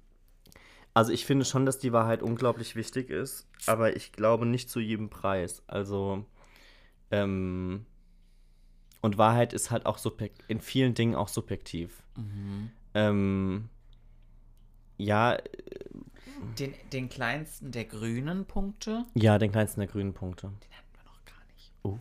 also 0.94 1.12
ich 1.12 1.26
finde 1.26 1.44
schon, 1.44 1.66
dass 1.66 1.79
die 1.79 1.92
Wahrheit 1.92 2.22
unglaublich 2.22 2.74
wichtig 2.74 3.11
ist, 3.11 3.46
aber 3.66 3.96
ich 3.96 4.12
glaube 4.12 4.46
nicht 4.46 4.70
zu 4.70 4.81
jedem 4.81 5.11
Preis. 5.11 5.62
Also, 5.66 6.24
ähm, 7.11 7.87
und 9.00 9.18
Wahrheit 9.18 9.52
ist 9.52 9.70
halt 9.70 9.86
auch 9.86 9.98
in 10.48 10.60
vielen 10.60 10.94
Dingen 10.94 11.14
auch 11.14 11.28
subjektiv. 11.28 12.02
Mhm. 12.16 12.70
Ähm, 12.94 13.68
ja, 14.98 15.38
Den, 16.58 16.74
den 16.92 17.08
kleinsten 17.08 17.72
der 17.72 17.84
grünen 17.84 18.44
Punkte, 18.46 19.04
ja, 19.14 19.38
den 19.38 19.52
kleinsten 19.52 19.80
der 19.80 19.88
grünen 19.88 20.12
Punkte. 20.12 20.48
den 20.48 20.76
hatten 20.76 20.92
wir 20.94 21.04
noch 21.04 21.24
gar 21.24 21.42
nicht. 21.54 21.72
Oh. 21.82 21.98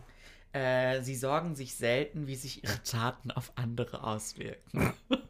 Äh, 0.52 1.02
sie 1.02 1.14
sorgen 1.14 1.54
sich 1.54 1.74
selten, 1.74 2.26
wie 2.26 2.34
sich 2.34 2.64
ihre 2.64 2.82
Taten 2.82 3.30
auf 3.30 3.52
andere 3.56 4.02
auswirken. 4.04 4.92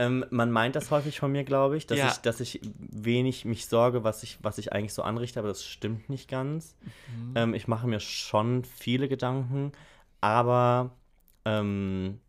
Ähm, 0.00 0.24
man 0.30 0.52
meint 0.52 0.76
das 0.76 0.92
häufig 0.92 1.18
von 1.18 1.32
mir, 1.32 1.42
glaube 1.42 1.76
ich, 1.76 1.84
dass 1.86 1.98
Ja. 1.98 2.08
ich, 2.08 2.18
dass 2.18 2.38
ich 2.38 2.60
wenig 2.78 3.44
mich 3.44 3.66
sorge, 3.66 4.04
was 4.04 4.22
ich, 4.22 4.38
was 4.42 4.58
ich 4.58 4.72
eigentlich 4.72 4.92
so 4.92 5.02
anrichte, 5.02 5.40
aber 5.40 5.48
das 5.48 5.64
stimmt 5.64 6.08
nicht 6.08 6.28
ganz. 6.30 6.76
Mhm. 7.16 7.32
Ähm, 7.34 7.54
ich 7.54 7.66
mache 7.66 7.88
mir 7.88 7.98
schon 7.98 8.64
viele 8.64 9.08
Gedanken, 9.08 9.72
aber 10.20 10.90
ähm, 11.44 12.20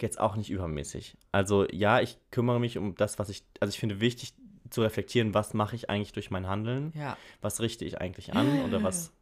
jetzt 0.00 0.18
auch 0.20 0.36
nicht 0.36 0.50
übermäßig. 0.50 1.16
Also 1.32 1.66
ja, 1.70 2.00
ich 2.00 2.18
kümmere 2.30 2.60
mich 2.60 2.78
um 2.78 2.94
das, 2.94 3.18
was 3.18 3.28
ich, 3.28 3.44
also 3.60 3.70
ich 3.70 3.78
finde 3.78 4.00
wichtig 4.00 4.34
zu 4.70 4.82
reflektieren, 4.82 5.34
was 5.34 5.54
mache 5.54 5.76
ich 5.76 5.88
eigentlich 5.90 6.12
durch 6.12 6.30
mein 6.30 6.46
Handeln, 6.48 6.92
Ja. 6.96 7.16
was 7.40 7.60
richte 7.60 7.84
ich 7.84 8.00
eigentlich 8.00 8.34
an 8.34 8.60
oder 8.62 8.82
was 8.82 9.12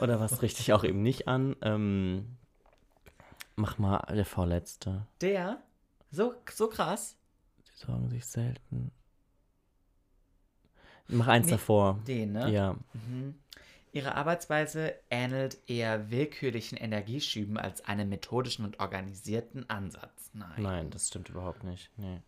oder 0.00 0.20
was 0.20 0.42
richte 0.42 0.60
ich 0.60 0.72
auch 0.72 0.84
eben 0.84 1.02
nicht 1.02 1.26
an. 1.28 1.56
Ähm, 1.62 2.36
mach 3.56 3.78
mal 3.78 3.98
der 4.14 4.24
vorletzte. 4.26 5.06
Der? 5.20 5.60
So, 6.10 6.34
so 6.52 6.68
krass? 6.68 7.16
Die 7.66 7.86
sorgen 7.86 8.08
sich 8.10 8.26
selten. 8.26 8.92
Mach 11.08 11.26
eins 11.26 11.46
Nee, 11.46 11.52
davor. 11.52 11.98
Den, 12.06 12.32
ne? 12.32 12.50
Ja. 12.52 12.76
Mhm. 12.92 13.34
Ihre 13.92 14.14
Arbeitsweise 14.14 14.94
ähnelt 15.10 15.58
eher 15.66 16.10
willkürlichen 16.10 16.78
Energieschüben 16.78 17.56
als 17.58 17.84
einem 17.84 18.08
methodischen 18.08 18.64
und 18.64 18.78
organisierten 18.78 19.68
Ansatz. 19.68 20.30
Nein. 20.32 20.62
Nein, 20.62 20.90
das 20.90 21.08
stimmt 21.08 21.28
überhaupt 21.28 21.64
nicht. 21.64 21.90
Nee. 21.96 22.20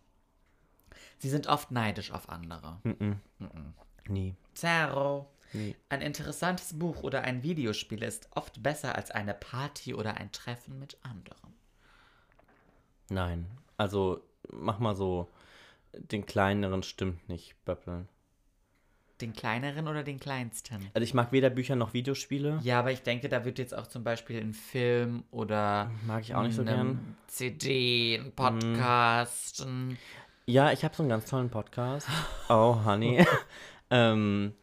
Sie 1.19 1.29
sind 1.29 1.47
oft 1.47 1.71
neidisch 1.71 2.11
auf 2.11 2.29
andere. 2.29 2.79
Mm-mm. 2.83 3.15
Mhm. 3.39 3.73
Nie. 4.07 4.35
Zero. 4.53 5.29
Nie. 5.53 5.75
Ein 5.87 6.01
interessantes 6.01 6.77
Buch 6.77 7.03
oder 7.03 7.21
ein 7.21 7.43
Videospiel 7.43 8.03
ist 8.03 8.27
oft 8.31 8.61
besser 8.61 8.95
als 8.95 9.11
eine 9.11 9.33
Party 9.33 9.93
oder 9.93 10.17
ein 10.17 10.31
Treffen 10.31 10.79
mit 10.79 10.97
anderen. 11.01 11.53
Nein. 13.09 13.45
Also, 13.77 14.21
mach 14.51 14.79
mal 14.79 14.95
so. 14.95 15.29
Den 15.93 16.25
kleineren 16.25 16.81
stimmt 16.81 17.29
nicht, 17.29 17.55
Böppeln. 17.65 18.09
Den 19.23 19.31
kleineren 19.31 19.87
oder 19.87 20.03
den 20.03 20.19
kleinsten? 20.19 20.89
Also, 20.93 21.05
ich 21.05 21.13
mag 21.13 21.31
weder 21.31 21.49
Bücher 21.49 21.77
noch 21.77 21.93
Videospiele. 21.93 22.59
Ja, 22.61 22.79
aber 22.79 22.91
ich 22.91 23.03
denke, 23.03 23.29
da 23.29 23.45
wird 23.45 23.57
jetzt 23.57 23.73
auch 23.73 23.87
zum 23.87 24.03
Beispiel 24.03 24.37
ein 24.37 24.53
Film 24.53 25.23
oder 25.31 25.89
Mag 26.05 26.23
ich 26.23 26.35
auch 26.35 26.43
nicht 26.43 26.55
so 26.55 26.65
gern. 26.65 27.15
CD, 27.27 28.19
ein 28.19 28.33
Podcast, 28.33 29.65
ein 29.65 29.97
Ja, 30.45 30.73
ich 30.73 30.83
habe 30.83 30.93
so 30.93 31.03
einen 31.03 31.09
ganz 31.09 31.25
tollen 31.29 31.49
Podcast. 31.49 32.05
Oh, 32.49 32.83
Honey. 32.83 33.25
ähm, 33.89 34.55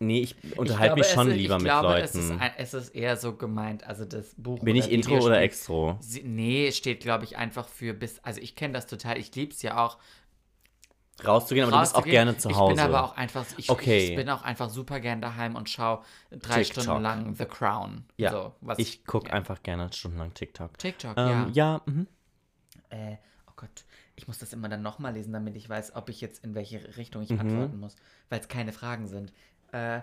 nee, 0.00 0.22
ich 0.22 0.34
unterhalte 0.56 0.96
mich 0.96 1.06
schon 1.06 1.30
es, 1.30 1.36
lieber 1.36 1.58
mit 1.58 1.66
glaube, 1.66 1.86
Leuten. 1.86 2.04
Es 2.04 2.14
ist, 2.16 2.32
ein, 2.32 2.50
es 2.58 2.74
ist 2.74 2.88
eher 2.96 3.16
so 3.16 3.36
gemeint, 3.36 3.84
also 3.84 4.04
das 4.04 4.34
Buch. 4.36 4.58
Bin 4.58 4.74
ich 4.74 4.90
Intro 4.90 5.18
oder 5.20 5.40
Extro? 5.40 6.00
Nee, 6.24 6.72
steht, 6.72 6.98
glaube 6.98 7.22
ich, 7.22 7.36
einfach 7.36 7.68
für 7.68 7.94
bis. 7.94 8.18
Also 8.24 8.40
ich 8.40 8.56
kenne 8.56 8.74
das 8.74 8.88
total, 8.88 9.18
ich 9.18 9.32
liebe 9.36 9.52
es 9.52 9.62
ja 9.62 9.76
auch. 9.78 9.98
Rauszugehen, 11.24 11.66
aber 11.66 11.76
du 11.76 11.80
bist 11.80 11.94
auch 11.94 12.04
gerne 12.04 12.36
zu 12.36 12.48
Ich 12.50 12.56
Hause. 12.56 12.74
bin 12.74 12.84
aber 12.84 13.04
auch 13.04 13.16
einfach, 13.16 13.44
ich, 13.56 13.70
Okay. 13.70 14.10
ich 14.10 14.16
bin 14.16 14.28
auch 14.30 14.42
einfach 14.42 14.68
super 14.68 14.98
gern 15.00 15.20
daheim 15.20 15.54
und 15.54 15.68
schaue 15.70 16.02
drei 16.30 16.64
TikTok. 16.64 16.82
Stunden 16.84 17.02
lang 17.02 17.34
The 17.36 17.44
Crown. 17.44 18.04
Ja, 18.16 18.30
so, 18.32 18.54
was, 18.60 18.78
ich 18.78 19.04
gucke 19.06 19.28
ja. 19.28 19.34
einfach 19.34 19.62
gerne 19.62 19.92
stundenlang 19.92 20.34
TikTok. 20.34 20.76
TikTok, 20.78 21.16
Ähm, 21.16 21.50
ja, 21.52 21.80
mhm. 21.86 22.08
Äh, 22.90 23.16
oh 23.48 23.52
Gott, 23.56 23.84
ich 24.16 24.26
muss 24.26 24.38
das 24.38 24.52
immer 24.52 24.68
dann 24.68 24.82
nochmal 24.82 25.12
lesen, 25.14 25.32
damit 25.32 25.54
ich 25.56 25.68
weiß, 25.68 25.94
ob 25.94 26.08
ich 26.08 26.20
jetzt 26.20 26.44
in 26.44 26.54
welche 26.54 26.96
Richtung 26.96 27.22
ich 27.22 27.30
Mhm. 27.30 27.40
antworten 27.40 27.78
muss, 27.80 27.96
weil 28.28 28.40
es 28.40 28.48
keine 28.48 28.72
Fragen 28.72 29.06
sind. 29.06 29.32
Äh, 29.72 30.00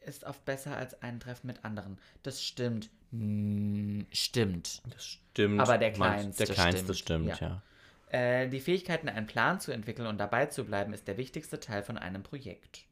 ist 0.00 0.24
oft 0.24 0.44
besser 0.44 0.76
als 0.76 1.02
ein 1.02 1.20
Treffen 1.20 1.46
mit 1.48 1.64
anderen. 1.64 1.98
Das 2.22 2.42
stimmt. 2.42 2.88
Hm, 3.10 4.06
stimmt. 4.12 4.80
Das 4.94 5.04
stimmt. 5.04 5.60
Aber 5.60 5.76
der 5.76 5.92
kleinste 5.92 6.46
Der 6.46 6.54
kleinste 6.54 6.94
stimmt, 6.94 7.26
stimmt, 7.34 7.40
ja. 7.40 7.62
Äh, 8.10 8.48
die 8.48 8.60
Fähigkeiten, 8.60 9.08
einen 9.08 9.26
Plan 9.26 9.60
zu 9.60 9.70
entwickeln 9.70 10.08
und 10.08 10.18
dabei 10.18 10.46
zu 10.46 10.64
bleiben, 10.64 10.92
ist 10.92 11.06
der 11.06 11.16
wichtigste 11.16 11.60
Teil 11.60 11.82
von 11.82 11.96
einem 11.96 12.22
Projekt. 12.22 12.86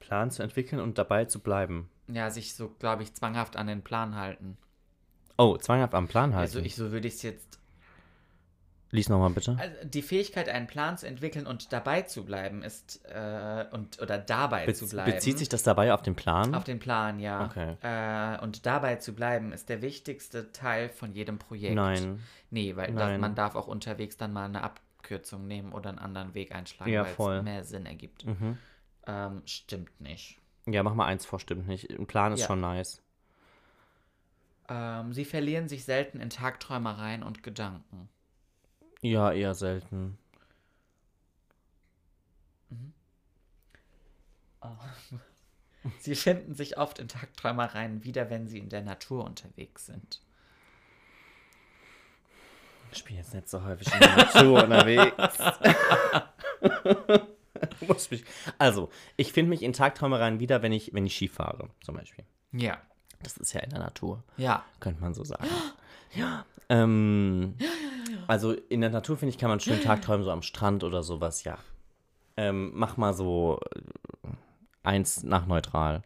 Plan 0.00 0.30
zu 0.30 0.42
entwickeln 0.42 0.80
und 0.80 0.98
dabei 0.98 1.24
zu 1.26 1.40
bleiben. 1.40 1.88
Ja, 2.08 2.30
sich 2.30 2.54
so, 2.54 2.70
glaube 2.70 3.02
ich, 3.02 3.14
zwanghaft 3.14 3.56
an 3.56 3.66
den 3.66 3.82
Plan 3.82 4.16
halten. 4.16 4.56
Oh, 5.36 5.56
zwanghaft 5.56 5.94
am 5.94 6.08
Plan 6.08 6.34
halten. 6.34 6.56
Also 6.56 6.60
ich, 6.60 6.74
so 6.74 6.90
würde 6.90 7.06
ich 7.06 7.14
es 7.14 7.22
jetzt. 7.22 7.57
Lies 8.90 9.08
nochmal 9.10 9.30
bitte. 9.30 9.56
Also 9.58 9.74
die 9.84 10.00
Fähigkeit, 10.00 10.48
einen 10.48 10.66
Plan 10.66 10.96
zu 10.96 11.06
entwickeln 11.06 11.46
und 11.46 11.72
dabei 11.74 12.02
zu 12.02 12.24
bleiben, 12.24 12.62
ist 12.62 13.00
und 13.72 14.00
oder 14.00 14.16
dabei 14.18 14.64
Bez 14.64 14.78
zu 14.78 14.88
bleiben. 14.88 15.12
bezieht 15.12 15.38
sich 15.38 15.48
das 15.50 15.62
dabei 15.62 15.92
auf 15.92 16.00
den 16.00 16.16
Plan? 16.16 16.54
Auf 16.54 16.64
den 16.64 16.78
Plan, 16.78 17.18
ja. 17.20 17.44
Okay. 17.44 17.76
Äh, 17.82 18.42
und 18.42 18.64
dabei 18.64 18.96
zu 18.96 19.14
bleiben 19.14 19.52
ist 19.52 19.68
der 19.68 19.82
wichtigste 19.82 20.52
Teil 20.52 20.88
von 20.88 21.12
jedem 21.12 21.38
Projekt. 21.38 21.74
Nein. 21.74 22.20
Nee, 22.50 22.76
weil 22.76 22.90
Nein. 22.92 23.12
Das, 23.12 23.20
man 23.20 23.34
darf 23.34 23.56
auch 23.56 23.66
unterwegs 23.66 24.16
dann 24.16 24.32
mal 24.32 24.46
eine 24.46 24.62
Abkürzung 24.62 25.46
nehmen 25.46 25.72
oder 25.72 25.90
einen 25.90 25.98
anderen 25.98 26.32
Weg 26.32 26.54
einschlagen, 26.54 26.90
Ja, 26.90 27.04
weil 27.18 27.38
es 27.38 27.44
mehr 27.44 27.64
Sinn 27.64 27.84
ergibt. 27.84 28.24
Mhm. 28.24 28.56
Ähm, 29.06 29.42
stimmt 29.44 30.00
nicht. 30.00 30.38
Ja, 30.66 30.82
mach 30.82 30.94
mal 30.94 31.06
eins 31.06 31.26
vor, 31.26 31.40
stimmt 31.40 31.68
nicht. 31.68 31.90
Ein 31.90 32.06
Plan 32.06 32.32
ist 32.32 32.40
Ja. 32.40 32.46
schon 32.46 32.60
nice. 32.62 33.02
Ähm, 34.68 35.12
sie 35.12 35.24
verlieren 35.24 35.68
sich 35.68 35.84
selten 35.84 36.20
in 36.20 36.30
Tagträumereien 36.30 37.22
und 37.22 37.42
Gedanken. 37.42 38.08
Ja, 39.00 39.32
eher 39.32 39.54
selten. 39.54 40.18
Sie 46.00 46.14
finden 46.14 46.54
sich 46.54 46.76
oft 46.78 46.98
in 46.98 47.08
Tagträumereien 47.08 48.04
wieder, 48.04 48.30
wenn 48.30 48.46
sie 48.48 48.58
in 48.58 48.68
der 48.68 48.82
Natur 48.82 49.24
unterwegs 49.24 49.86
sind. 49.86 50.20
Ich 52.92 53.04
bin 53.04 53.16
jetzt 53.16 53.32
nicht 53.34 53.48
so 53.48 53.62
häufig 53.64 53.92
in 53.92 54.00
der 54.00 54.16
Natur 54.16 54.62
unterwegs. 54.64 55.38
Muss 57.86 58.10
mich. 58.10 58.24
Also, 58.58 58.90
ich 59.16 59.32
finde 59.32 59.50
mich 59.50 59.62
in 59.62 59.72
Tagträumereien 59.72 60.40
wieder, 60.40 60.62
wenn 60.62 60.72
ich, 60.72 60.92
wenn 60.94 61.06
ich 61.06 61.14
Ski 61.14 61.28
fahre, 61.28 61.70
zum 61.82 61.94
Beispiel. 61.96 62.24
Ja. 62.52 62.78
Das 63.22 63.36
ist 63.36 63.52
ja 63.52 63.60
in 63.60 63.70
der 63.70 63.80
Natur, 63.80 64.22
Ja. 64.36 64.64
könnte 64.80 65.00
man 65.00 65.14
so 65.14 65.24
sagen. 65.24 65.46
Ja. 66.14 66.46
Ähm, 66.70 67.54
also 68.26 68.52
in 68.52 68.80
der 68.80 68.90
Natur, 68.90 69.16
finde 69.16 69.34
ich, 69.34 69.38
kann 69.38 69.50
man 69.50 69.60
schön 69.60 69.80
Tagträumen, 69.80 70.24
so 70.24 70.30
am 70.30 70.42
Strand 70.42 70.84
oder 70.84 71.02
sowas, 71.02 71.44
ja. 71.44 71.58
Ähm, 72.36 72.70
mach 72.74 72.96
mal 72.96 73.14
so 73.14 73.60
äh, 73.74 74.28
eins 74.82 75.22
nach 75.22 75.46
neutral. 75.46 76.02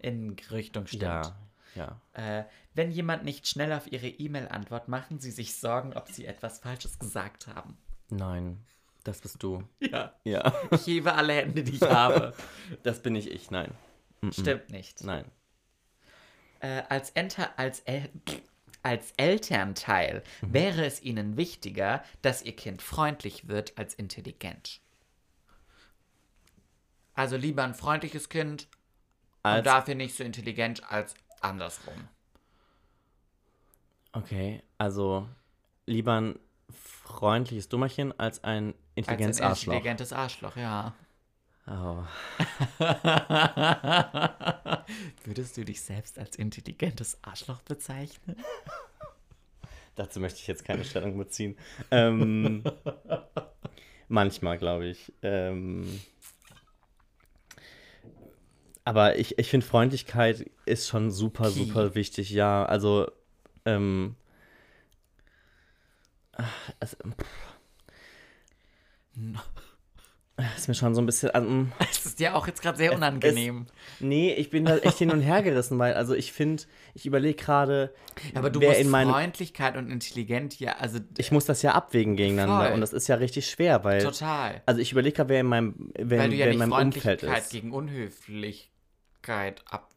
In 0.00 0.36
Richtung 0.50 0.86
stimmt. 0.86 1.02
Ja, 1.02 1.36
ja. 1.74 2.00
Äh, 2.12 2.44
wenn 2.74 2.90
jemand 2.90 3.24
nicht 3.24 3.46
schnell 3.48 3.72
auf 3.72 3.90
ihre 3.90 4.08
E-Mail 4.08 4.48
antwortet, 4.48 4.88
machen 4.88 5.20
sie 5.20 5.30
sich 5.30 5.56
Sorgen, 5.56 5.94
ob 5.94 6.08
sie 6.08 6.26
etwas 6.26 6.58
Falsches 6.60 6.98
gesagt 6.98 7.46
haben. 7.48 7.76
Nein, 8.10 8.58
das 9.04 9.20
bist 9.20 9.42
du. 9.42 9.62
Ja. 9.80 10.12
Ja, 10.24 10.52
Ich 10.70 10.86
hebe 10.86 11.14
alle 11.14 11.34
Hände, 11.34 11.62
die 11.62 11.76
ich 11.76 11.82
habe. 11.82 12.34
das 12.82 13.00
bin 13.02 13.14
nicht 13.14 13.28
ich, 13.28 13.50
nein. 13.50 13.72
Stimmt 14.30 14.70
nicht. 14.70 15.04
Nein. 15.04 15.24
Äh, 16.60 16.82
als, 16.88 17.10
Enter 17.10 17.50
als, 17.56 17.80
El 17.80 18.10
als 18.88 19.12
Elternteil 19.18 20.22
wäre 20.40 20.86
es 20.86 21.02
ihnen 21.02 21.36
wichtiger, 21.36 22.02
dass 22.22 22.42
ihr 22.42 22.56
Kind 22.56 22.80
freundlich 22.80 23.46
wird 23.46 23.76
als 23.76 23.92
intelligent. 23.92 24.80
Also 27.12 27.36
lieber 27.36 27.64
ein 27.64 27.74
freundliches 27.74 28.30
Kind 28.30 28.66
Als, 29.42 29.58
und 29.58 29.66
dafür 29.66 29.94
nicht 29.94 30.16
so 30.16 30.24
intelligent 30.24 30.90
als 30.90 31.14
andersrum. 31.42 32.08
okay, 34.12 34.62
also 34.78 35.28
lieber 35.86 36.18
ein 36.20 36.38
freundliches 36.70 37.68
Dummerchen 37.68 38.18
als 38.18 38.42
ein 38.42 38.74
Als 39.06 39.34
intelligentes 39.34 39.40
ein 39.40 39.50
Arschloch. 39.50 39.74
intelligentes 39.74 40.12
Arschloch, 40.14 40.56
ja. 40.56 40.94
Oh. 41.70 42.02
Würdest 45.24 45.56
du 45.56 45.64
dich 45.64 45.82
selbst 45.82 46.18
als 46.18 46.36
intelligentes 46.36 47.18
Arschloch 47.22 47.60
bezeichnen? 47.62 48.36
Dazu 49.94 50.18
möchte 50.20 50.38
ich 50.38 50.46
jetzt 50.46 50.64
keine 50.64 50.84
Stellung 50.84 51.18
beziehen. 51.18 51.58
Ähm, 51.90 52.64
manchmal, 54.08 54.56
glaube 54.56 54.86
ich. 54.86 55.12
Ähm, 55.22 56.00
aber 58.84 59.18
ich, 59.18 59.38
ich 59.38 59.50
finde, 59.50 59.66
Freundlichkeit 59.66 60.50
ist 60.64 60.88
schon 60.88 61.10
super, 61.10 61.50
Key. 61.50 61.64
super 61.64 61.94
wichtig. 61.94 62.30
Ja, 62.30 62.64
also. 62.64 63.10
Ähm, 63.66 64.14
ach, 66.32 66.72
es, 66.80 66.96
pff. 70.40 70.56
ist 70.58 70.68
mir 70.68 70.74
schon 70.74 70.94
so 70.94 71.00
ein 71.02 71.06
bisschen. 71.06 71.30
ähm, 71.34 71.72
Es 71.90 72.06
ist 72.06 72.20
ja 72.20 72.34
auch 72.34 72.46
jetzt 72.46 72.62
gerade 72.62 72.78
sehr 72.78 72.94
unangenehm. 72.94 73.66
nee, 74.00 74.32
ich 74.34 74.50
bin 74.50 74.64
da 74.64 74.76
echt 74.78 74.98
hin 74.98 75.10
und 75.10 75.20
her 75.20 75.42
gerissen, 75.42 75.78
weil, 75.78 75.94
also 75.94 76.14
ich 76.14 76.32
finde, 76.32 76.62
ich 76.94 77.06
überlege 77.06 77.34
gerade, 77.42 77.92
Aber 78.34 78.50
du 78.50 78.60
musst 78.60 78.78
in 78.80 78.88
meine. 78.88 79.10
Freundlichkeit 79.10 79.76
und 79.76 79.90
intelligent 79.90 80.58
ja, 80.60 80.76
also 80.78 80.98
Ich 81.16 81.30
muss 81.32 81.44
das 81.44 81.62
ja 81.62 81.72
abwägen 81.72 82.16
gegeneinander 82.16 82.66
Voll. 82.66 82.74
und 82.74 82.80
das 82.80 82.92
ist 82.92 83.08
ja 83.08 83.16
richtig 83.16 83.50
schwer, 83.50 83.84
weil. 83.84 84.02
total. 84.02 84.62
Also 84.66 84.80
ich 84.80 84.92
überlege 84.92 85.16
gerade, 85.16 85.28
wer 85.30 85.40
in 85.40 85.46
meinem, 85.46 85.92
wer, 85.98 86.18
Weil 86.20 86.30
du 86.30 86.36
ja 86.36 86.46
wer 86.46 86.52
in 86.52 86.58
meinem 86.58 86.72
Umfeld 86.72 87.20
Freundlichkeit 87.20 87.42
ist. 87.44 87.50
gegen 87.50 87.72
Unhöflichkeit 87.72 89.62
ab. 89.70 89.90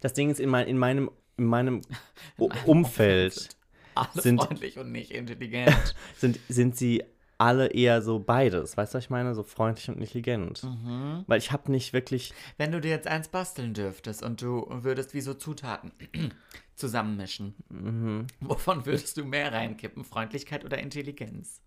Das 0.00 0.12
Ding 0.12 0.30
ist, 0.30 0.40
in, 0.40 0.48
mein, 0.48 0.66
in 0.66 0.78
meinem, 0.78 1.10
in 1.36 1.44
meinem 1.44 1.80
U- 2.38 2.48
Umfeld 2.66 3.48
Alle 3.94 4.08
Sind- 4.22 4.42
freundlich 4.42 4.78
und 4.78 4.92
nicht 4.92 5.10
intelligent. 5.12 5.94
sind, 6.16 6.38
sind 6.48 6.76
sie 6.76 7.04
alle 7.38 7.68
eher 7.68 8.02
so 8.02 8.18
beides. 8.18 8.76
Weißt 8.76 8.92
du, 8.92 8.98
was 8.98 9.04
ich 9.04 9.10
meine? 9.10 9.34
So 9.34 9.44
freundlich 9.44 9.88
und 9.88 9.98
intelligent. 9.98 10.64
Mhm. 10.64 11.24
Weil 11.28 11.38
ich 11.38 11.52
habe 11.52 11.70
nicht 11.70 11.92
wirklich. 11.92 12.34
Wenn 12.56 12.72
du 12.72 12.80
dir 12.80 12.90
jetzt 12.90 13.06
eins 13.06 13.28
basteln 13.28 13.74
dürftest 13.74 14.22
und 14.24 14.42
du 14.42 14.66
würdest 14.68 15.14
wie 15.14 15.20
so 15.20 15.34
Zutaten 15.34 15.92
zusammenmischen, 16.74 17.54
Mhm. 17.68 18.26
wovon 18.40 18.84
würdest 18.86 19.16
du 19.16 19.24
mehr 19.24 19.52
reinkippen? 19.52 20.04
Freundlichkeit 20.04 20.64
oder 20.64 20.78
Intelligenz? 20.78 21.60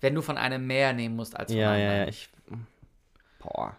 Wenn 0.00 0.14
du 0.14 0.20
von 0.22 0.36
einem 0.36 0.66
mehr 0.66 0.92
nehmen 0.92 1.16
musst 1.16 1.36
als 1.36 1.50
von 1.52 1.60
Ja, 1.60 1.72
anderen. 1.72 1.86
ja, 1.90 1.96
ja. 2.02 2.08
Ich. 2.08 2.28
Boah. 3.38 3.76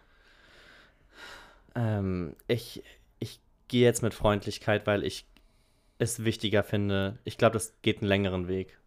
Ähm, 1.75 2.35
ich 2.47 2.83
ich 3.19 3.39
gehe 3.67 3.83
jetzt 3.83 4.01
mit 4.03 4.13
Freundlichkeit, 4.13 4.87
weil 4.87 5.03
ich 5.03 5.25
es 5.99 6.23
wichtiger 6.23 6.63
finde. 6.63 7.19
Ich 7.23 7.37
glaube, 7.37 7.53
das 7.53 7.73
geht 7.81 7.99
einen 8.01 8.07
längeren 8.07 8.47
Weg. 8.47 8.77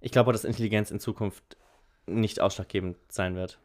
Ich 0.00 0.12
glaube, 0.12 0.32
dass 0.32 0.44
Intelligenz 0.44 0.90
in 0.90 1.00
Zukunft 1.00 1.56
nicht 2.06 2.40
ausschlaggebend 2.40 2.96
sein 3.10 3.36
wird. 3.36 3.58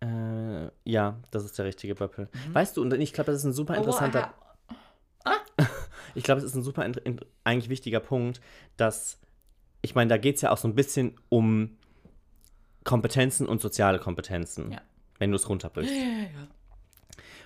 Äh, 0.00 0.70
ja, 0.84 1.18
das 1.30 1.44
ist 1.44 1.58
der 1.58 1.64
richtige 1.66 1.94
Böppel. 1.94 2.28
Weißt 2.52 2.76
du, 2.76 2.82
und 2.82 2.92
ich 2.94 3.12
glaube, 3.12 3.30
das 3.30 3.40
ist 3.40 3.44
ein 3.44 3.52
super 3.52 3.74
Oh, 3.74 3.78
interessanter. 3.78 4.34
aha. 5.24 5.36
Ich 6.14 6.24
glaube, 6.24 6.40
es 6.40 6.44
ist 6.44 6.54
ein 6.54 6.62
super 6.62 6.84
eigentlich 7.44 7.68
wichtiger 7.70 8.00
Punkt, 8.00 8.42
dass, 8.76 9.18
ich 9.80 9.94
meine, 9.94 10.08
da 10.10 10.18
geht 10.18 10.36
es 10.36 10.42
ja 10.42 10.50
auch 10.50 10.58
so 10.58 10.68
ein 10.68 10.74
bisschen 10.74 11.18
um 11.30 11.78
Kompetenzen 12.84 13.46
und 13.48 13.62
soziale 13.62 13.98
Kompetenzen, 13.98 14.72
Ja. 14.72 14.82
wenn 15.18 15.30
du 15.30 15.36
es 15.36 15.48
runterbrichst. 15.48 15.90
Ja, 15.94 16.00
ja, 16.02 16.22
ja. 16.24 16.48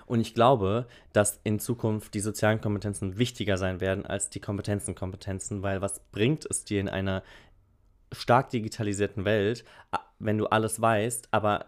Und 0.07 0.21
ich 0.21 0.33
glaube, 0.33 0.87
dass 1.11 1.39
in 1.43 1.59
Zukunft 1.59 2.13
die 2.13 2.21
sozialen 2.21 2.61
Kompetenzen 2.61 3.17
wichtiger 3.17 3.57
sein 3.57 3.81
werden 3.81 4.05
als 4.05 4.29
die 4.29 4.39
Kompetenzen-Kompetenzen, 4.39 5.61
weil 5.61 5.81
was 5.81 5.99
bringt 6.11 6.45
es 6.49 6.63
dir 6.63 6.79
in 6.79 6.89
einer 6.89 7.23
stark 8.13 8.49
digitalisierten 8.49 9.25
Welt, 9.25 9.65
wenn 10.17 10.37
du 10.37 10.47
alles 10.47 10.81
weißt, 10.81 11.27
aber 11.31 11.65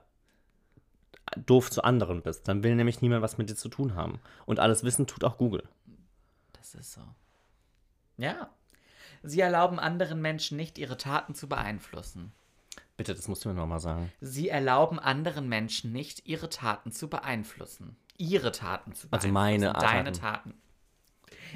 doof 1.45 1.69
zu 1.69 1.83
anderen 1.83 2.21
bist? 2.21 2.47
Dann 2.47 2.63
will 2.63 2.75
nämlich 2.75 3.01
niemand 3.01 3.21
was 3.21 3.37
mit 3.37 3.49
dir 3.49 3.55
zu 3.55 3.67
tun 3.67 3.93
haben. 3.93 4.21
Und 4.45 4.59
alles 4.59 4.85
Wissen 4.85 5.05
tut 5.05 5.25
auch 5.25 5.37
Google. 5.37 5.63
Das 6.53 6.75
ist 6.75 6.93
so. 6.93 7.01
Ja. 8.17 8.49
Sie 9.21 9.41
erlauben 9.41 9.79
anderen 9.79 10.21
Menschen 10.21 10.55
nicht, 10.55 10.77
ihre 10.77 10.95
Taten 10.95 11.35
zu 11.35 11.49
beeinflussen. 11.49 12.31
Bitte, 12.95 13.13
das 13.13 13.27
musst 13.27 13.43
du 13.43 13.49
mir 13.49 13.55
nochmal 13.55 13.81
sagen. 13.81 14.11
Sie 14.21 14.47
erlauben 14.47 14.97
anderen 14.97 15.49
Menschen 15.49 15.91
nicht, 15.91 16.25
ihre 16.25 16.49
Taten 16.49 16.93
zu 16.93 17.09
beeinflussen. 17.09 17.97
Ihre 18.19 18.51
Taten 18.51 18.93
zu 18.93 19.09
beeinflussen. 19.09 19.13
Also 19.13 19.33
meine 19.33 19.73
Deine 19.73 20.11
Taten. 20.11 20.51
Taten. 20.51 20.61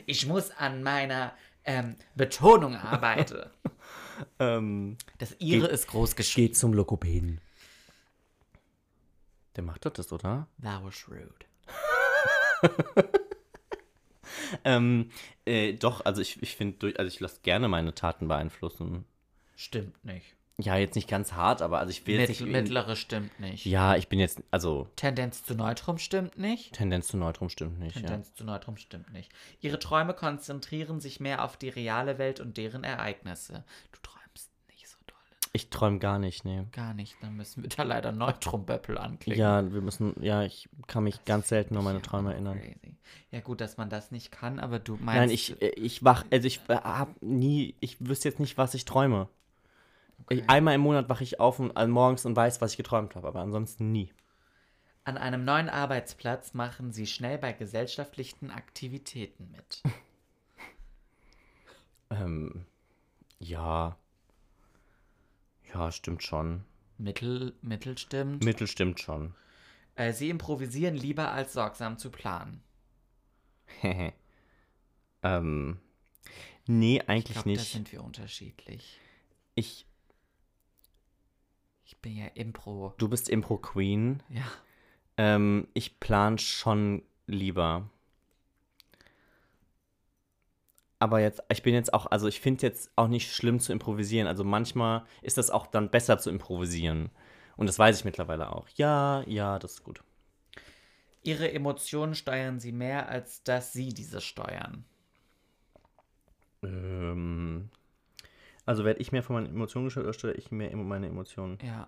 Ich 0.08 0.26
muss 0.26 0.49
an 0.52 0.82
meiner 0.82 1.34
ähm, 1.63 1.95
Betonung 2.15 2.76
arbeiten. 2.76 3.43
Ähm, 4.38 4.95
Das 5.17 5.36
Ihre 5.39 5.62
Geht- 5.63 5.71
ist 5.71 5.88
groß 5.88 6.15
geschrieben. 6.15 6.47
Geht 6.49 6.58
zum 6.58 6.71
Lokopäden. 6.73 7.41
Der 9.56 9.63
macht 9.63 9.86
das, 9.86 10.13
oder? 10.13 10.47
That 10.62 10.84
was 10.84 11.08
rude. 11.10 11.34
Ähm, 14.63 15.10
äh, 15.45 15.73
doch, 15.73 16.06
also 16.06 16.21
ich, 16.21 16.41
ich 16.43 16.56
finde, 16.56 16.93
also 16.97 17.08
ich 17.08 17.19
lasse 17.19 17.41
gerne 17.41 17.67
meine 17.67 17.95
Taten 17.95 18.28
beeinflussen. 18.28 19.04
Stimmt 19.56 20.04
nicht. 20.06 20.36
Ja, 20.60 20.78
jetzt 20.78 20.96
nicht 20.96 21.10
ganz 21.10 21.34
hart, 21.34 21.63
aber 21.63 21.80
also 21.80 21.89
ich 21.89 22.06
will 22.06 22.20
jetzt 22.20 22.30
Mittel, 22.30 22.46
nicht. 22.46 22.54
mittlere 22.54 22.96
stimmt 22.96 23.39
nicht. 23.39 23.66
Ja, 23.66 23.96
ich 23.96 24.08
bin 24.08 24.20
jetzt, 24.20 24.44
also 24.52 24.88
Tendenz 24.96 25.44
zu 25.44 25.56
Neutrum 25.56 25.98
stimmt 25.98 26.38
nicht. 26.38 26.74
Tendenz 26.74 27.08
zu 27.08 27.18
Neutrum 27.18 27.50
stimmt 27.50 27.80
nicht. 27.80 27.96
Ja. 27.96 28.02
Tendenz 28.04 28.36
zu 28.36 28.44
Neutrum 28.44 28.78
stimmt 28.78 29.12
nicht. 29.13 29.32
Ihre 29.62 29.80
Träume 29.80 30.13
konzentrieren 30.13 31.00
sich 31.00 31.20
mehr 31.20 31.44
auf 31.44 31.58
die 31.58 31.70
reale 31.70 32.20
Welt 32.20 32.40
und 32.40 32.58
deren 32.58 32.84
Ereignisse. 32.84 33.63
Du 33.92 34.00
träumst 34.04 34.52
nicht 34.69 34.88
so 34.88 34.98
doll. 35.08 35.17
Ich 35.54 35.71
träume 35.71 35.98
gar 35.98 36.19
nicht, 36.19 36.46
nee. 36.46 36.62
Gar 36.71 36.94
nicht. 36.94 37.15
Dann 37.21 37.36
müssen 37.36 37.63
wir 37.63 37.69
da 37.69 37.82
leider 37.82 38.12
Neutrum-Böppel 38.12 39.00
anklicken. 39.00 39.42
Ja, 39.42 39.73
wir 39.73 39.82
müssen, 39.82 40.13
ja, 40.21 40.44
ich 40.44 40.69
kann 40.86 41.04
mich 41.04 41.25
ganz 41.25 41.50
selten 41.50 41.75
an 41.77 41.84
meine 41.84 41.98
Ja, 41.98 42.04
Träume 42.04 42.32
erinnern. 42.34 42.60
Crazy. 42.60 42.96
Ja, 43.32 43.40
gut, 43.42 43.60
dass 43.60 43.77
man 43.77 43.90
das 43.90 44.12
nicht 44.12 44.32
kann, 44.32 44.60
aber 44.60 44.77
du 44.77 44.98
meinst. 44.98 45.19
Nein, 45.19 45.30
ich, 45.32 45.60
äh, 45.63 45.69
ich 45.69 46.04
wach, 46.04 46.23
also 46.30 46.46
ich 46.46 46.60
äh, 46.67 46.75
hab 46.75 47.19
nie, 47.23 47.73
ich 47.80 47.98
wüsste 48.08 48.30
jetzt 48.30 48.40
nicht, 48.40 48.60
was 48.60 48.75
ich 48.75 48.86
träume. 48.86 49.27
Ich, 50.30 50.50
einmal 50.50 50.76
im 50.76 50.82
Monat 50.82 51.10
wache 51.10 51.24
ich 51.24 51.40
auf 51.40 51.60
und, 51.60 51.71
äh, 51.76 51.88
morgens 51.88 52.26
und 52.26 52.36
weiß, 52.36 52.62
was 52.62 52.71
ich 52.71 52.78
geträumt 52.78 53.15
habe, 53.15 53.28
aber 53.28 53.42
ansonsten 53.42 53.92
nie. 53.92 54.12
An 55.06 55.17
einem 55.17 55.44
neuen 55.44 55.69
Arbeitsplatz 55.69 56.54
machen 56.54 56.92
sie 56.94 57.08
schnell 57.08 57.38
bei 57.38 57.52
gesellschaftlichen 57.54 58.52
Aktivitäten 58.52 59.52
mit. 59.52 59.82
Ähm, 62.10 62.65
ja. 63.40 63.98
Ja, 65.74 65.92
stimmt 65.92 66.21
schon. 66.21 66.63
Mittel, 67.00 67.56
Mittel 67.62 67.98
stimmt. 67.98 68.44
Mittel 68.44 68.67
stimmt 68.67 69.00
schon. 69.00 69.34
Äh, 69.96 70.13
sie 70.13 70.30
improvisieren 70.30 70.96
lieber 70.96 71.32
als 71.32 71.54
sorgsam 71.54 71.98
zu 71.98 72.12
planen. 72.12 72.62
ähm, 75.24 75.80
Nee, 76.67 76.98
Ich 76.98 77.10
eigentlich 77.10 77.34
glaube, 77.34 77.54
da 77.54 77.60
nicht. 77.62 77.71
sind 77.71 77.92
wir 77.92 78.04
unterschiedlich. 78.04 79.00
Ich, 79.56 79.86
Ich 81.94 82.02
bin 82.02 82.17
ja 82.17 82.25
Impro. 82.33 82.96
du 82.98 83.08
bist 83.08 83.29
Impro-Queen. 83.29 84.23
Ja. 84.29 84.41
Ähm, 85.15 85.67
ich 85.75 86.00
plan 86.00 86.39
schon 86.39 87.04
lieber. 87.27 87.87
Aber 90.98 91.19
jetzt, 91.19 91.44
ich 91.50 91.62
bin 91.62 91.75
jetzt 91.75 91.94
auch, 91.94 92.08
also 92.08 92.27
ich 92.27 92.41
finde 92.41 92.65
jetzt 92.65 92.91
auch 92.96 93.08
nicht 93.08 93.31
schlimm 93.31 93.60
zu 93.60 93.71
improvisieren. 93.71 94.27
Also 94.27 94.44
manchmal 94.44 95.06
ist 95.21 95.37
das 95.37 95.52
auch 95.52 95.67
dann 95.67 95.91
besser 95.91 96.17
zu 96.17 96.31
improvisieren. 96.31 97.12
Und 97.58 97.67
das 97.67 97.77
weiß 97.77 98.00
ich 98.00 98.06
mittlerweile 98.06 98.52
auch. 98.52 98.67
Ja, 98.69 99.21
ja, 99.27 99.60
das 99.60 99.73
ist 99.73 99.83
gut. 99.83 100.04
Ihre 101.21 101.52
Emotionen 101.54 102.15
steuern 102.15 102.60
sie 102.60 102.71
mehr, 102.71 103.08
als 103.08 103.44
dass 103.44 103.71
sie 103.71 103.89
diese 103.89 104.19
steuern. 104.19 104.83
Ähm, 106.63 107.69
also 108.66 108.84
werde 108.86 109.00
ich 109.00 109.12
mehr 109.12 109.24
von 109.24 109.36
meinen 109.36 109.48
Emotionen 109.48 109.86
gesteuert 109.86 110.06
oder 110.08 110.14
steuere 110.14 110.38
ich 110.38 110.52
mehr 110.52 110.72
immer 110.72 110.84
meine 110.84 111.08
Emotionen? 111.08 111.58
Ja. 111.62 111.88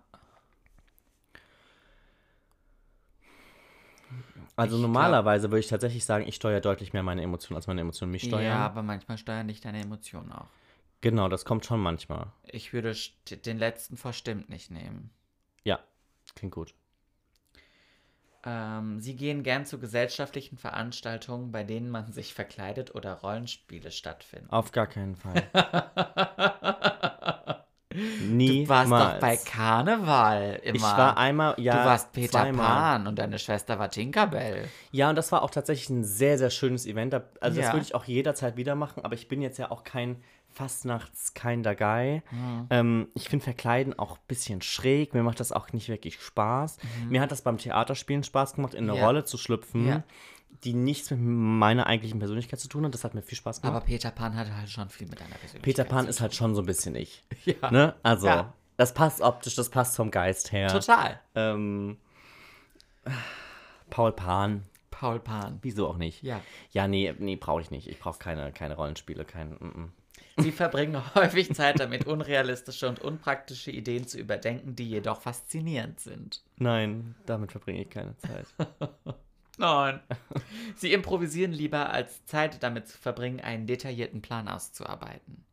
Also 4.58 4.76
Ich 4.78 4.82
glaub- 4.82 4.94
normalerweise 4.94 5.50
würde 5.52 5.60
ich 5.60 5.68
tatsächlich 5.68 6.06
sagen, 6.06 6.26
ich 6.28 6.36
steuere 6.36 6.62
deutlich 6.62 6.94
mehr 6.94 7.04
meine 7.04 7.22
Emotionen, 7.22 7.58
als 7.58 7.68
meine 7.68 7.82
Emotionen 7.82 8.12
mich 8.12 8.24
steuern. 8.24 8.44
Ja, 8.44 8.66
aber 8.66 8.84
manchmal 8.84 9.18
steuern 9.18 9.48
dich 9.48 9.60
deine 9.62 9.82
Emotionen 9.82 10.32
auch. 10.32 10.48
Genau, 11.02 11.28
das 11.28 11.46
kommt 11.46 11.66
schon 11.66 11.82
manchmal. 11.82 12.28
Ich 12.44 12.72
würde 12.74 12.96
den 13.46 13.58
letzten 13.58 13.98
verstimmt 13.98 14.50
nicht 14.50 14.72
nehmen. 14.72 15.10
Ja, 15.64 15.80
klingt 16.36 16.54
gut. 16.54 16.74
Ähm, 18.46 19.00
sie 19.00 19.16
gehen 19.16 19.44
gern 19.44 19.66
zu 19.66 19.80
gesellschaftlichen 19.80 20.58
Veranstaltungen, 20.58 21.52
bei 21.52 21.64
denen 21.64 21.90
man 21.90 22.12
sich 22.12 22.34
verkleidet 22.34 22.94
oder 22.94 23.14
Rollenspiele 23.14 23.92
stattfinden. 23.92 24.50
Auf 24.52 24.72
gar 24.72 24.88
keinen 24.88 25.16
Fall. 25.16 25.44
Du 27.98 28.26
Niemals. 28.26 28.90
warst 28.90 29.14
doch 29.16 29.20
bei 29.22 29.38
Karneval 29.38 30.60
immer. 30.64 30.76
Ich 30.76 30.82
war 30.82 31.18
einmal, 31.18 31.54
ja, 31.58 31.78
du 31.78 31.86
warst 31.86 32.12
Peter 32.12 32.42
zweimal. 32.42 32.66
Pan 32.66 33.08
und 33.08 33.18
deine 33.18 33.40
Schwester 33.40 33.80
war 33.80 33.90
Tinkerbell. 33.90 34.68
Ja, 34.92 35.10
und 35.10 35.16
das 35.16 35.32
war 35.32 35.44
auch 35.44 35.50
tatsächlich 35.50 35.90
ein 35.90 36.04
sehr, 36.04 36.38
sehr 36.38 36.50
schönes 36.50 36.86
Event. 36.86 37.14
Also 37.40 37.58
Ja. 37.58 37.68
das 37.68 37.74
würde 37.74 37.86
ich 37.86 37.96
auch 37.96 38.04
jederzeit 38.04 38.58
wieder 38.58 38.76
machen, 38.76 39.06
aber 39.06 39.16
ich 39.16 39.30
bin 39.30 39.42
jetzt 39.42 39.58
ja 39.60 39.72
auch 39.72 39.86
kein 39.86 40.22
Fastnachts 40.56 41.34
kinder 41.34 41.76
Guy. 41.76 42.22
Mhm. 42.32 42.68
Ähm, 42.70 43.08
ich 43.14 43.28
finde 43.30 43.44
Verkleiden 43.44 43.98
auch 44.00 44.14
ein 44.18 44.24
bisschen 44.28 44.62
schräg. 44.62 45.14
Mir 45.14 45.22
macht 45.24 45.40
das 45.40 45.52
auch 45.52 45.72
nicht 45.74 45.90
wirklich 45.90 46.20
Spaß. 46.22 46.78
Mir 47.10 47.20
hat 47.22 47.32
das 47.32 47.42
beim 47.42 47.58
Theaterspielen 47.58 48.24
Spaß 48.24 48.54
gemacht, 48.56 48.74
in 48.74 48.86
eine 48.86 48.94
Mhm. 48.94 48.98
Ja. 49.00 49.06
Rolle 49.06 49.26
zu 49.26 49.38
schlüpfen, 49.38 49.86
Ja. 49.88 50.04
die 50.64 50.74
nichts 50.74 51.12
mit 51.12 51.20
meiner 51.22 51.88
eigentlichen 51.88 52.20
Persönlichkeit 52.20 52.60
zu 52.60 52.70
tun 52.70 52.86
hat. 52.86 52.94
Das 52.94 53.04
hat 53.04 53.14
mir 53.14 53.22
viel 53.22 53.38
Spaß 53.38 53.62
gemacht. 53.62 53.76
Aber 53.76 53.86
Peter 53.86 54.12
Pan 54.12 54.36
hatte 54.36 54.56
halt 54.56 54.70
schon 54.70 54.90
viel 54.90 55.08
mit 55.08 55.20
deiner 55.20 55.36
Persönlichkeit. 55.36 55.62
Peter 55.62 55.84
Pan 55.84 56.08
ist 56.08 56.22
halt 56.22 56.34
schon 56.34 56.56
so 56.56 56.62
ein 56.62 56.66
bisschen 56.66 56.96
ich. 56.96 57.24
Ja. 57.46 57.70
Ne? 57.72 57.96
Also, 58.02 58.28
Ja. 58.28 58.54
das 58.78 58.94
passt 58.94 59.20
optisch, 59.22 59.56
das 59.56 59.70
passt 59.70 59.96
vom 59.98 60.10
Geist 60.10 60.52
her. 60.54 60.70
Total. 60.70 61.20
Ähm, 61.36 61.98
Paul 63.90 64.14
Pan, 64.14 64.64
Paul 64.92 65.20
Pan. 65.20 65.60
wieso 65.62 65.88
auch 65.88 65.98
nicht? 65.98 66.24
Ja. 66.24 66.42
Ja, 66.72 66.88
nee, 66.88 67.14
nee, 67.20 67.36
brauche 67.36 67.62
ich 67.62 67.70
nicht. 67.72 67.88
Ich 67.88 68.00
brauche 68.00 68.18
keine, 68.20 68.52
keine 68.52 68.76
Rollenspiele, 68.76 69.26
kein. 69.26 69.52
Mm 69.52 69.56
-mm. 69.76 69.90
Sie 70.38 70.52
verbringen 70.52 71.02
häufig 71.16 71.54
Zeit 71.54 71.80
damit, 71.80 72.06
unrealistische 72.06 72.90
und 72.90 73.00
unpraktische 73.00 73.72
Ideen 73.72 74.08
zu 74.08 74.20
überdenken, 74.20 74.76
die 74.76 74.90
jedoch 74.90 75.22
faszinierend 75.22 76.00
sind. 76.00 76.44
Nein, 76.58 77.16
damit 77.26 77.52
verbringe 77.52 77.82
ich 77.82 77.90
keine 77.90 78.18
Zeit. 78.18 78.48
Nein. 79.58 80.02
Sie 80.76 80.92
improvisieren 80.92 81.54
lieber, 81.54 81.90
als 81.90 82.26
Zeit 82.26 82.62
damit 82.62 82.90
zu 82.90 82.98
verbringen, 82.98 83.40
einen 83.40 83.68
detaillierten 83.68 84.22
Plan 84.22 84.50
auszuarbeiten. 84.50 85.46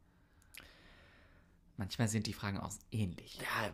Manchmal 1.76 2.08
sind 2.08 2.26
die 2.26 2.32
Fragen 2.32 2.58
auch 2.58 2.72
ähnlich. 2.90 3.38
ja, 3.38 3.70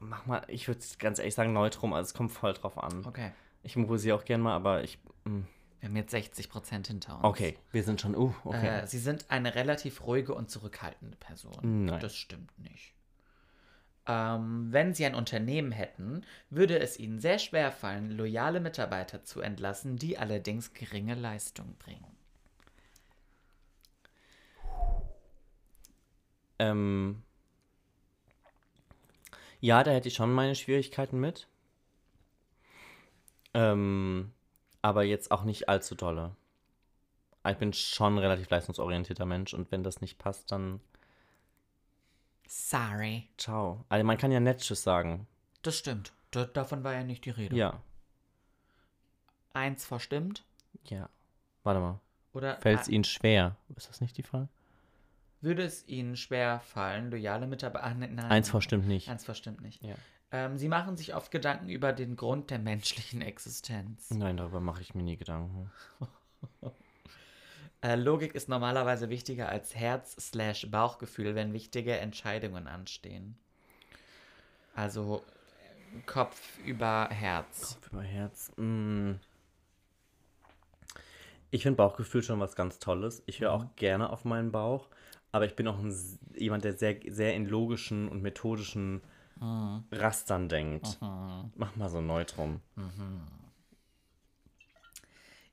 mach 0.00 0.26
mal, 0.26 0.42
ich 0.48 0.66
würde 0.68 0.80
ganz 0.98 1.18
ehrlich 1.18 1.34
sagen, 1.34 1.52
neutrum, 1.52 1.92
also 1.92 2.08
es 2.08 2.14
kommt 2.14 2.32
voll 2.32 2.54
drauf 2.54 2.78
an. 2.78 3.04
Okay. 3.06 3.32
Ich 3.62 3.76
improvisiere 3.76 4.16
auch 4.16 4.24
gern 4.24 4.40
mal, 4.40 4.54
aber 4.54 4.82
ich. 4.82 4.98
mm. 5.24 5.42
Wir 5.80 5.88
haben 5.88 5.96
jetzt 5.96 6.14
60% 6.14 6.86
hinter 6.88 7.16
uns. 7.16 7.24
Okay, 7.24 7.56
wir 7.72 7.82
sind 7.82 8.00
schon. 8.00 8.14
Uh, 8.14 8.34
okay. 8.44 8.82
Äh, 8.82 8.86
Sie 8.86 8.98
sind 8.98 9.24
eine 9.30 9.54
relativ 9.54 10.06
ruhige 10.06 10.34
und 10.34 10.50
zurückhaltende 10.50 11.16
Person. 11.16 11.86
Nein. 11.86 12.00
Das 12.00 12.14
stimmt 12.14 12.58
nicht. 12.58 12.94
Ähm, 14.06 14.68
wenn 14.70 14.92
Sie 14.92 15.06
ein 15.06 15.14
Unternehmen 15.14 15.72
hätten, 15.72 16.24
würde 16.50 16.78
es 16.78 16.98
Ihnen 16.98 17.18
sehr 17.18 17.38
schwer 17.38 17.72
fallen, 17.72 18.10
loyale 18.10 18.60
Mitarbeiter 18.60 19.24
zu 19.24 19.40
entlassen, 19.40 19.96
die 19.96 20.18
allerdings 20.18 20.74
geringe 20.74 21.14
Leistung 21.14 21.76
bringen. 21.78 22.04
Ähm, 26.58 27.22
ja, 29.60 29.82
da 29.82 29.92
hätte 29.92 30.08
ich 30.08 30.14
schon 30.14 30.32
meine 30.32 30.54
Schwierigkeiten 30.54 31.18
mit. 31.18 31.48
Ähm, 33.54 34.32
aber 34.82 35.02
jetzt 35.04 35.30
auch 35.30 35.44
nicht 35.44 35.68
allzu 35.68 35.94
dolle. 35.94 36.34
Ich 37.48 37.56
bin 37.56 37.72
schon 37.72 38.14
ein 38.14 38.18
relativ 38.18 38.50
leistungsorientierter 38.50 39.24
Mensch 39.26 39.54
und 39.54 39.70
wenn 39.72 39.82
das 39.82 40.00
nicht 40.00 40.18
passt, 40.18 40.52
dann 40.52 40.80
Sorry. 42.46 43.28
ciao. 43.38 43.84
Also 43.88 44.04
man 44.04 44.18
kann 44.18 44.32
ja 44.32 44.40
nett 44.40 44.60
Tschüss 44.60 44.82
sagen. 44.82 45.26
Das 45.62 45.76
stimmt. 45.78 46.12
Da, 46.32 46.44
davon 46.44 46.84
war 46.84 46.92
ja 46.92 47.02
nicht 47.04 47.24
die 47.24 47.30
Rede. 47.30 47.56
Ja, 47.56 47.80
Eins 49.52 49.84
verstimmt? 49.84 50.44
ja. 50.84 51.08
Warte 51.62 51.80
mal. 51.80 52.00
Oder 52.32 52.56
Fällt 52.60 52.80
es 52.80 52.88
Ihnen 52.88 53.04
schwer? 53.04 53.56
Ist 53.76 53.88
das 53.88 54.00
nicht 54.00 54.16
die 54.16 54.22
Frage? 54.22 54.48
würde 55.42 55.62
es 55.62 55.86
Ihnen 55.88 56.16
schwer 56.16 56.60
fallen, 56.60 57.10
loyale 57.10 57.46
Mitarbeiter. 57.46 57.84
Ah, 57.84 57.94
nein, 57.94 58.14
nein. 58.14 58.30
Eins 58.30 58.50
verstimmt 58.50 58.86
nicht. 58.86 59.08
Eins 59.08 59.24
verstimmt 59.24 59.60
nicht. 59.62 59.82
Ja. 59.82 59.94
Ähm, 60.32 60.58
Sie 60.58 60.68
machen 60.68 60.96
sich 60.96 61.14
oft 61.14 61.30
Gedanken 61.30 61.68
über 61.68 61.92
den 61.92 62.16
Grund 62.16 62.50
der 62.50 62.58
menschlichen 62.58 63.20
Existenz. 63.22 64.10
Nein, 64.10 64.36
darüber 64.36 64.60
mache 64.60 64.82
ich 64.82 64.94
mir 64.94 65.02
nie 65.02 65.16
Gedanken. 65.16 65.70
Äh, 67.82 67.96
Logik 67.96 68.34
ist 68.34 68.50
normalerweise 68.50 69.08
wichtiger 69.08 69.48
als 69.48 69.74
Herz-Bauchgefühl, 69.74 71.34
wenn 71.34 71.54
wichtige 71.54 71.96
Entscheidungen 71.96 72.66
anstehen. 72.66 73.38
Also 74.74 75.22
Kopf 76.04 76.58
über 76.64 77.08
Herz. 77.10 77.74
Kopf 77.74 77.92
über 77.92 78.02
Herz. 78.02 78.52
Mm. 78.56 79.12
Ich 81.50 81.62
finde 81.62 81.78
Bauchgefühl 81.78 82.22
schon 82.22 82.38
was 82.38 82.54
ganz 82.54 82.78
Tolles. 82.78 83.22
Ich 83.26 83.40
höre 83.40 83.52
auch 83.52 83.64
gerne 83.76 84.10
auf 84.10 84.24
meinen 84.24 84.52
Bauch, 84.52 84.88
aber 85.32 85.46
ich 85.46 85.56
bin 85.56 85.66
auch 85.66 85.78
ein, 85.78 85.94
jemand, 86.36 86.64
der 86.64 86.74
sehr, 86.74 87.00
sehr 87.06 87.34
in 87.34 87.46
logischen 87.46 88.08
und 88.08 88.22
methodischen 88.22 89.00
Rastern 89.40 90.48
denkt. 90.48 90.98
Mach 91.00 91.76
mal 91.76 91.88
so 91.88 92.00
neutrum. 92.00 92.60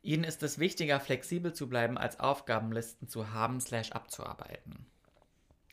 Ihnen 0.01 0.23
ist 0.23 0.43
es 0.43 0.57
wichtiger, 0.57 0.99
flexibel 0.99 1.53
zu 1.53 1.67
bleiben, 1.67 1.97
als 1.97 2.19
Aufgabenlisten 2.19 3.07
zu 3.07 3.31
haben 3.31 3.59
slash 3.59 3.91
abzuarbeiten. 3.91 4.85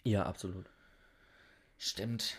Ja, 0.03 0.25
absolut. 0.25 0.67
Stimmt. 1.79 2.37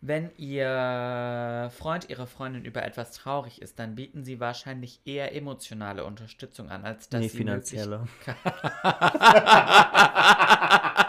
Wenn 0.00 0.30
Ihr 0.36 1.70
Freund, 1.76 2.08
Ihre 2.08 2.26
Freundin 2.26 2.64
über 2.64 2.84
etwas 2.84 3.12
traurig 3.12 3.60
ist, 3.60 3.78
dann 3.78 3.96
bieten 3.96 4.24
Sie 4.24 4.40
wahrscheinlich 4.40 5.00
eher 5.04 5.34
emotionale 5.34 6.04
Unterstützung 6.04 6.70
an, 6.70 6.84
als 6.84 7.08
dass 7.08 7.20
nee, 7.20 7.28
Sie 7.28 7.36
finanzielle. 7.36 8.06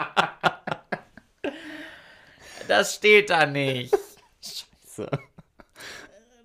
Das 2.68 2.94
steht 2.94 3.30
da 3.30 3.46
nicht. 3.46 3.94
So. 4.86 5.06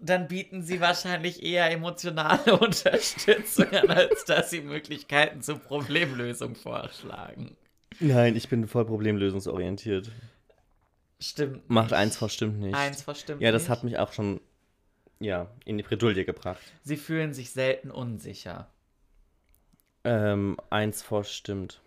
Dann 0.01 0.27
bieten 0.27 0.63
Sie 0.63 0.81
wahrscheinlich 0.81 1.43
eher 1.43 1.69
emotionale 1.71 2.57
Unterstützung 2.59 3.67
an, 3.71 3.89
als 3.89 4.25
dass 4.25 4.49
Sie 4.49 4.61
Möglichkeiten 4.61 5.41
zur 5.41 5.59
Problemlösung 5.59 6.55
vorschlagen. 6.55 7.55
Nein, 7.99 8.35
ich 8.35 8.49
bin 8.49 8.67
voll 8.67 8.85
problemlösungsorientiert. 8.85 10.11
Stimmt. 11.19 11.69
Macht 11.69 11.91
nicht. 11.91 11.99
eins 11.99 12.17
verstimmt 12.17 12.59
nicht. 12.59 12.75
Eins 12.75 13.01
verstimmt 13.01 13.41
ja, 13.41 13.51
das 13.51 13.63
nicht. 13.63 13.69
hat 13.69 13.83
mich 13.83 13.97
auch 13.97 14.11
schon 14.11 14.41
ja, 15.19 15.49
in 15.63 15.77
die 15.77 15.83
Bredouille 15.83 16.25
gebracht. 16.25 16.61
Sie 16.83 16.97
fühlen 16.97 17.33
sich 17.33 17.51
selten 17.51 17.91
unsicher. 17.91 18.69
Ähm, 20.03 20.57
eins 20.69 21.01
verstimmt. 21.01 21.79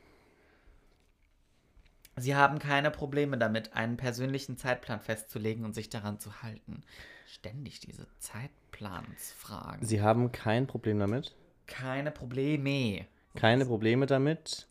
Sie 2.16 2.34
haben 2.34 2.58
keine 2.58 2.90
Probleme 2.90 3.36
damit, 3.36 3.74
einen 3.74 3.96
persönlichen 3.98 4.56
Zeitplan 4.56 5.00
festzulegen 5.00 5.64
und 5.64 5.74
sich 5.74 5.90
daran 5.90 6.18
zu 6.18 6.42
halten. 6.42 6.82
Ständig 7.26 7.80
diese 7.80 8.06
Zeitplansfragen. 8.18 9.86
Sie 9.86 10.00
haben 10.00 10.32
kein 10.32 10.66
Problem 10.66 10.98
damit. 10.98 11.34
keine 11.66 12.10
Probleme. 12.10 13.06
keine 13.34 13.66
Probleme 13.66 14.06
damit, 14.06 14.66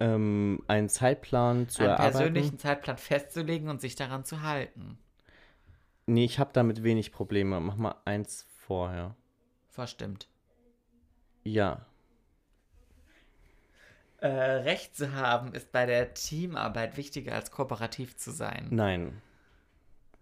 ähm, 0.00 0.62
einen 0.66 0.88
Zeitplan 0.88 1.68
zu 1.68 1.82
einen 1.82 1.90
erarbeiten. 1.92 2.18
persönlichen 2.18 2.58
Zeitplan 2.58 2.98
festzulegen 2.98 3.68
und 3.70 3.80
sich 3.80 3.94
daran 3.96 4.24
zu 4.24 4.42
halten. 4.42 4.98
Nee, 6.06 6.24
ich 6.24 6.38
habe 6.38 6.50
damit 6.52 6.82
wenig 6.82 7.12
Probleme. 7.12 7.60
Mach 7.60 7.76
mal 7.76 7.94
eins 8.04 8.46
vorher. 8.58 9.14
Verstimmt. 9.70 10.28
Ja. 11.42 11.86
Äh, 14.24 14.62
Recht 14.62 14.96
zu 14.96 15.12
haben 15.12 15.52
ist 15.52 15.70
bei 15.70 15.84
der 15.84 16.14
Teamarbeit 16.14 16.96
wichtiger 16.96 17.34
als 17.34 17.50
kooperativ 17.50 18.16
zu 18.16 18.30
sein. 18.30 18.68
Nein. 18.70 19.20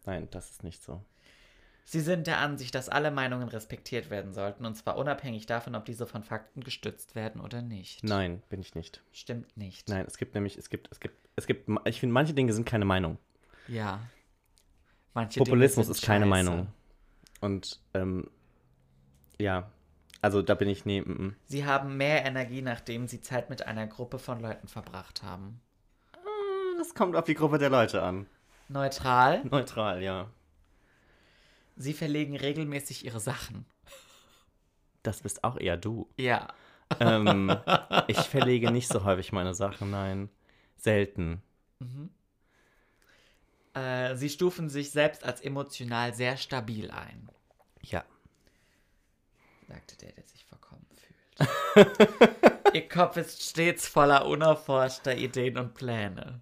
Nein, 0.05 0.27
das 0.33 0.51
ist 0.51 0.65
nicht 0.65 0.83
so. 0.83 1.05
Sie 1.85 2.01
sind 2.01 2.27
der 2.27 2.39
Ansicht, 2.39 2.75
dass 2.75 2.89
alle 2.89 3.13
Meinungen 3.13 3.47
respektiert 3.47 4.11
werden 4.11 4.33
sollten, 4.33 4.67
und 4.67 4.75
zwar 4.75 4.97
unabhängig 4.97 5.47
davon, 5.47 5.77
ob 5.77 5.85
diese 5.85 6.09
von 6.09 6.25
Fakten 6.25 6.65
gestützt 6.65 7.15
werden 7.15 7.41
oder 7.41 7.63
nicht. 7.63 8.03
Nein, 8.03 8.43
bin 8.49 8.61
ich 8.61 8.75
nicht. 8.75 9.05
Stimmt 9.13 9.57
nicht. 9.57 9.89
Nein, 9.89 10.05
es 10.05 10.19
gibt 10.19 10.35
nämlich, 10.35 10.59
es 10.59 10.69
gibt, 10.69 10.91
es 10.91 10.99
gibt, 10.99 11.15
es 11.37 11.47
gibt, 11.47 11.71
ich 11.85 12.01
finde, 12.01 12.13
manche 12.13 12.35
Dinge 12.35 12.53
sind 12.55 12.65
keine 12.65 12.85
Meinung. 12.85 13.19
Ja. 13.69 14.01
Manche 15.15 15.39
Populismus 15.39 15.87
Dinge 15.87 15.95
sind 15.95 16.03
ist 16.03 16.05
keine. 16.05 16.27
Meinung. 16.27 16.67
Und, 17.41 17.81
ähm, 17.95 18.29
ja, 19.39 19.71
also 20.23 20.41
da 20.41 20.55
bin 20.55 20.69
ich, 20.69 20.87
nee, 20.87 21.03
mm, 21.03 21.11
mm. 21.11 21.37
Sie 21.47 21.67
haben 21.67 21.97
mehr 21.97 22.25
Energie, 22.25 22.63
nachdem 22.63 23.09
sie 23.09 23.21
Zeit 23.21 23.51
mit 23.51 23.67
einer 23.67 23.87
Gruppe 23.87 24.19
von 24.19 24.41
Leuten 24.41 24.69
verbracht 24.69 25.23
haben. 25.23 25.61
Das 26.79 26.95
kommt 26.95 27.17
auf 27.17 27.25
die 27.25 27.35
Gruppe 27.35 27.59
der 27.59 27.71
Leute 27.71 28.03
an. 28.03 28.27
Neutral. 28.69 29.45
Neutral, 29.45 30.03
ja. 30.03 30.31
Sie 31.77 31.93
verlegen 31.93 32.37
regelmäßig 32.37 33.05
ihre 33.05 33.21
Sachen. 33.21 33.67
Das 35.03 35.21
bist 35.23 35.45
auch 35.45 35.59
eher 35.59 35.77
du. 35.77 36.09
Ja. 36.17 36.49
ähm, 37.01 37.55
ich 38.07 38.19
verlege 38.19 38.71
nicht 38.71 38.89
so 38.89 39.05
häufig 39.05 39.33
meine 39.33 39.55
Sachen, 39.55 39.91
nein. 39.91 40.29
Selten. 40.77 41.43
Äh, 43.75 44.17
sie 44.17 44.29
stufen 44.29 44.69
sich 44.69 44.91
selbst 44.91 45.25
als 45.25 45.41
emotional 45.41 46.15
sehr 46.15 46.37
stabil 46.37 46.91
ein, 46.91 47.29
Ja. 47.81 48.05
Sagte 49.93 50.07
der, 50.07 50.15
der 50.15 50.25
sich 50.25 50.45
verkommen 50.45 50.87
fühlt. 50.95 52.75
Ihr 52.75 52.89
Kopf 52.89 53.17
ist 53.17 53.43
stets 53.43 53.87
voller 53.87 54.27
unerforschter 54.27 55.17
Ideen 55.17 55.59
und 55.59 55.75
Pläne. 55.75 56.41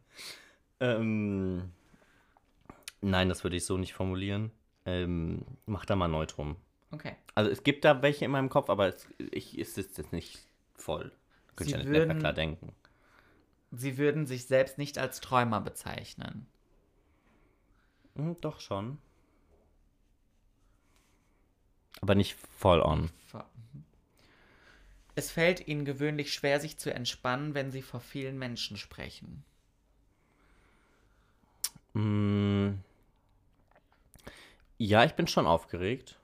Ähm, 0.80 1.72
nein, 3.00 3.28
das 3.28 3.42
würde 3.44 3.56
ich 3.56 3.64
so 3.64 3.76
nicht 3.76 3.92
formulieren. 3.94 4.50
Ähm, 4.86 5.44
mach 5.66 5.84
da 5.84 5.96
mal 5.96 6.08
Neutrum. 6.08 6.56
Okay. 6.92 7.14
Also 7.34 7.50
es 7.50 7.62
gibt 7.62 7.84
da 7.84 8.02
welche 8.02 8.24
in 8.24 8.30
meinem 8.30 8.48
Kopf, 8.48 8.70
aber 8.70 8.88
es, 8.88 9.06
ich, 9.32 9.58
es 9.58 9.76
ist 9.78 9.98
jetzt 9.98 10.12
nicht 10.12 10.40
voll. 10.74 11.12
Könnte 11.56 11.64
Sie 11.64 11.70
ich 11.70 11.72
ja 11.72 11.78
nicht 11.78 11.88
mehr 11.90 12.00
würden- 12.08 12.18
klar 12.18 12.32
denken. 12.32 12.72
Sie 13.72 13.98
würden 13.98 14.26
sich 14.26 14.46
selbst 14.46 14.78
nicht 14.78 14.98
als 14.98 15.20
Träumer 15.20 15.60
bezeichnen. 15.60 16.48
Hm, 18.16 18.36
doch 18.40 18.58
schon. 18.60 18.98
Aber 22.00 22.14
nicht 22.14 22.36
voll 22.56 22.80
on. 22.80 23.10
Es 25.16 25.30
fällt 25.30 25.68
ihnen 25.68 25.84
gewöhnlich 25.84 26.32
schwer, 26.32 26.60
sich 26.60 26.78
zu 26.78 26.94
entspannen, 26.94 27.54
wenn 27.54 27.70
sie 27.70 27.82
vor 27.82 28.00
vielen 28.00 28.38
Menschen 28.38 28.76
sprechen. 28.76 29.44
Mm. 31.92 32.70
Ja, 34.78 35.04
ich 35.04 35.12
bin 35.12 35.26
schon 35.26 35.46
aufgeregt. 35.46 36.18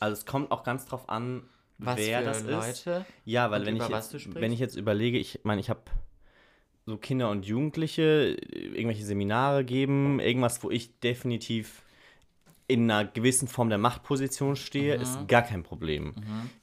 Also 0.00 0.14
es 0.14 0.26
kommt 0.26 0.50
auch 0.50 0.64
ganz 0.64 0.86
drauf 0.86 1.08
an, 1.08 1.44
Was 1.78 1.96
wer 1.96 2.22
das 2.22 2.42
ist. 2.42 2.50
Leute? 2.50 3.06
Ja, 3.24 3.52
weil 3.52 3.64
wenn 3.66 3.76
ich, 3.76 3.86
jetzt, 3.86 4.34
wenn 4.34 4.50
ich 4.50 4.58
jetzt 4.58 4.74
überlege, 4.74 5.18
ich 5.18 5.40
meine, 5.44 5.60
ich 5.60 5.70
habe 5.70 5.82
so 6.86 6.96
Kinder 6.96 7.30
und 7.30 7.46
Jugendliche, 7.46 8.36
irgendwelche 8.50 9.04
Seminare 9.04 9.64
geben, 9.64 10.18
irgendwas, 10.18 10.64
wo 10.64 10.70
ich 10.70 10.98
definitiv 10.98 11.82
in 12.68 12.90
einer 12.90 13.04
gewissen 13.08 13.48
Form 13.48 13.68
der 13.68 13.78
Machtposition 13.78 14.56
stehe, 14.56 14.96
Mhm. 14.96 15.02
ist 15.02 15.28
gar 15.28 15.42
kein 15.42 15.62
Problem. 15.62 16.14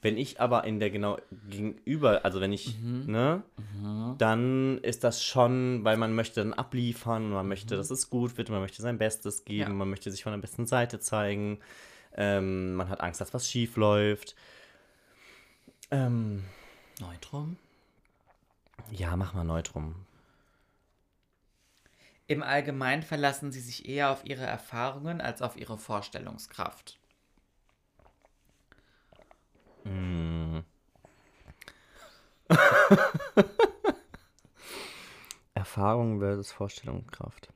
Wenn 0.02 0.18
ich 0.18 0.40
aber 0.42 0.64
in 0.64 0.80
der 0.80 0.90
genau 0.90 1.18
gegenüber, 1.50 2.24
also 2.26 2.42
wenn 2.42 2.54
ich, 2.54 2.78
Mhm. 2.82 3.04
ne, 3.12 3.44
dann 4.18 4.80
ist 4.80 5.04
das 5.04 5.24
schon, 5.24 5.84
weil 5.84 5.98
man 5.98 6.14
möchte 6.16 6.42
dann 6.42 6.54
abliefern, 6.54 7.30
man 7.30 7.48
möchte, 7.48 7.76
dass 7.78 7.92
es 7.92 8.10
gut 8.10 8.38
wird, 8.38 8.50
man 8.50 8.62
möchte 8.62 8.82
sein 8.82 8.98
Bestes 8.98 9.46
geben, 9.46 9.72
Mhm. 9.72 9.76
Ja. 9.76 9.78
man 9.80 9.90
möchte 9.90 10.10
sich 10.12 10.24
von 10.24 10.32
der 10.34 10.40
besten 10.40 10.66
Seite 10.66 11.00
zeigen, 11.00 11.60
ähm, 12.16 12.76
man 12.76 12.90
hat 12.90 13.02
Angst, 13.02 13.22
dass 13.22 13.34
was 13.34 13.50
schief 13.50 13.78
läuft. 13.78 14.36
Ähm, 15.92 16.44
Neutrum? 17.00 17.58
ja, 18.92 19.16
mach 19.16 19.34
mal 19.34 19.44
Neutrum. 19.44 19.96
Im 22.30 22.44
Allgemeinen 22.44 23.02
verlassen 23.02 23.52
sie 23.52 23.60
sich 23.60 23.90
eher 23.90 24.12
auf 24.12 24.24
ihre 24.24 24.46
Erfahrungen 24.46 25.20
als 25.20 25.42
auf 25.42 25.58
ihre 25.58 25.80
Vorstellungskraft. 25.80 27.00
Mm. 29.84 30.60
Erfahrung 35.56 36.20
versus 36.20 36.52
Vorstellungskraft. 36.52 37.52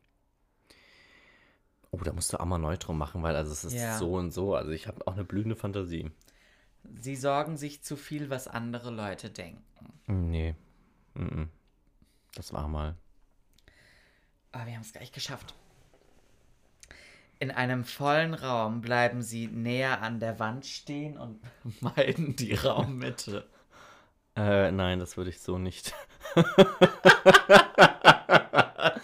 Oh, 1.91 1.97
da 2.03 2.11
musst 2.11 2.33
du 2.33 2.39
auch 2.39 2.45
mal 2.45 2.57
Neutrum 2.57 2.97
machen, 2.97 3.21
weil 3.21 3.35
also 3.35 3.51
es 3.51 3.63
ist 3.63 3.73
Ja. 3.73 3.99
so 3.99 4.15
und 4.15 4.31
so. 4.31 4.55
Also 4.55 4.71
ich 4.71 4.87
habe 4.87 5.05
auch 5.05 5.13
eine 5.13 5.23
blühende 5.23 5.55
Fantasie. 5.55 6.09
Sie 6.99 7.15
sorgen 7.15 7.57
sich 7.57 7.83
zu 7.83 7.95
viel, 7.95 8.31
was 8.31 8.47
andere 8.47 8.89
Leute 8.89 9.29
denken. 9.29 9.63
Nee. 10.07 10.55
Mm-mm. 11.13 11.49
Das 12.33 12.51
war 12.53 12.67
mal. 12.67 12.95
Aber 14.53 14.67
wir 14.67 14.75
haben 14.75 14.81
es 14.81 14.93
gleich 14.93 15.11
geschafft. 15.11 15.53
In 17.39 17.51
einem 17.51 17.83
vollen 17.83 18.33
Raum 18.35 18.79
bleiben 18.79 19.21
sie 19.21 19.47
näher 19.47 20.01
an 20.01 20.21
der 20.21 20.39
Wand 20.39 20.65
stehen 20.65 21.17
und 21.17 21.41
meiden 21.81 22.37
die 22.37 22.53
Raummitte. 22.53 23.49
Äh, 24.35 24.71
nein, 24.71 24.99
das 24.99 25.17
würde 25.17 25.31
ich 25.31 25.41
so 25.41 25.57
nicht. 25.57 25.93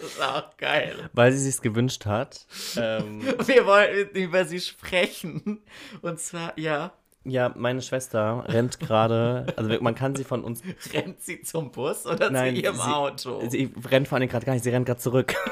ist 0.00 0.22
auch 0.22 0.56
geil. 0.56 1.10
Weil 1.12 1.32
sie 1.32 1.38
sich's 1.38 1.60
gewünscht 1.62 2.06
hat. 2.06 2.46
ähm, 2.76 3.22
Wir 3.46 3.66
wollten 3.66 4.16
über 4.16 4.44
sie 4.44 4.60
sprechen. 4.60 5.60
Und 6.00 6.18
zwar, 6.18 6.58
ja, 6.58 6.92
ja, 7.24 7.52
meine 7.54 7.82
Schwester 7.82 8.44
rennt 8.48 8.80
gerade. 8.80 9.46
Also 9.56 9.70
man 9.80 9.94
kann 9.94 10.14
sie 10.16 10.24
von 10.24 10.42
uns 10.44 10.62
rennt 10.94 11.22
sie 11.22 11.42
zum 11.42 11.70
Bus 11.70 12.06
oder 12.06 12.30
Nein, 12.30 12.54
zu 12.56 12.62
ihrem 12.62 12.76
sie- 12.76 12.82
Auto? 12.82 13.42
Sie 13.48 13.72
rennt 13.90 14.08
vor 14.08 14.18
allem 14.18 14.28
gerade 14.28 14.46
gar 14.46 14.52
nicht, 14.54 14.62
sie 14.64 14.70
rennt 14.70 14.86
gerade 14.86 15.00
zurück. 15.00 15.34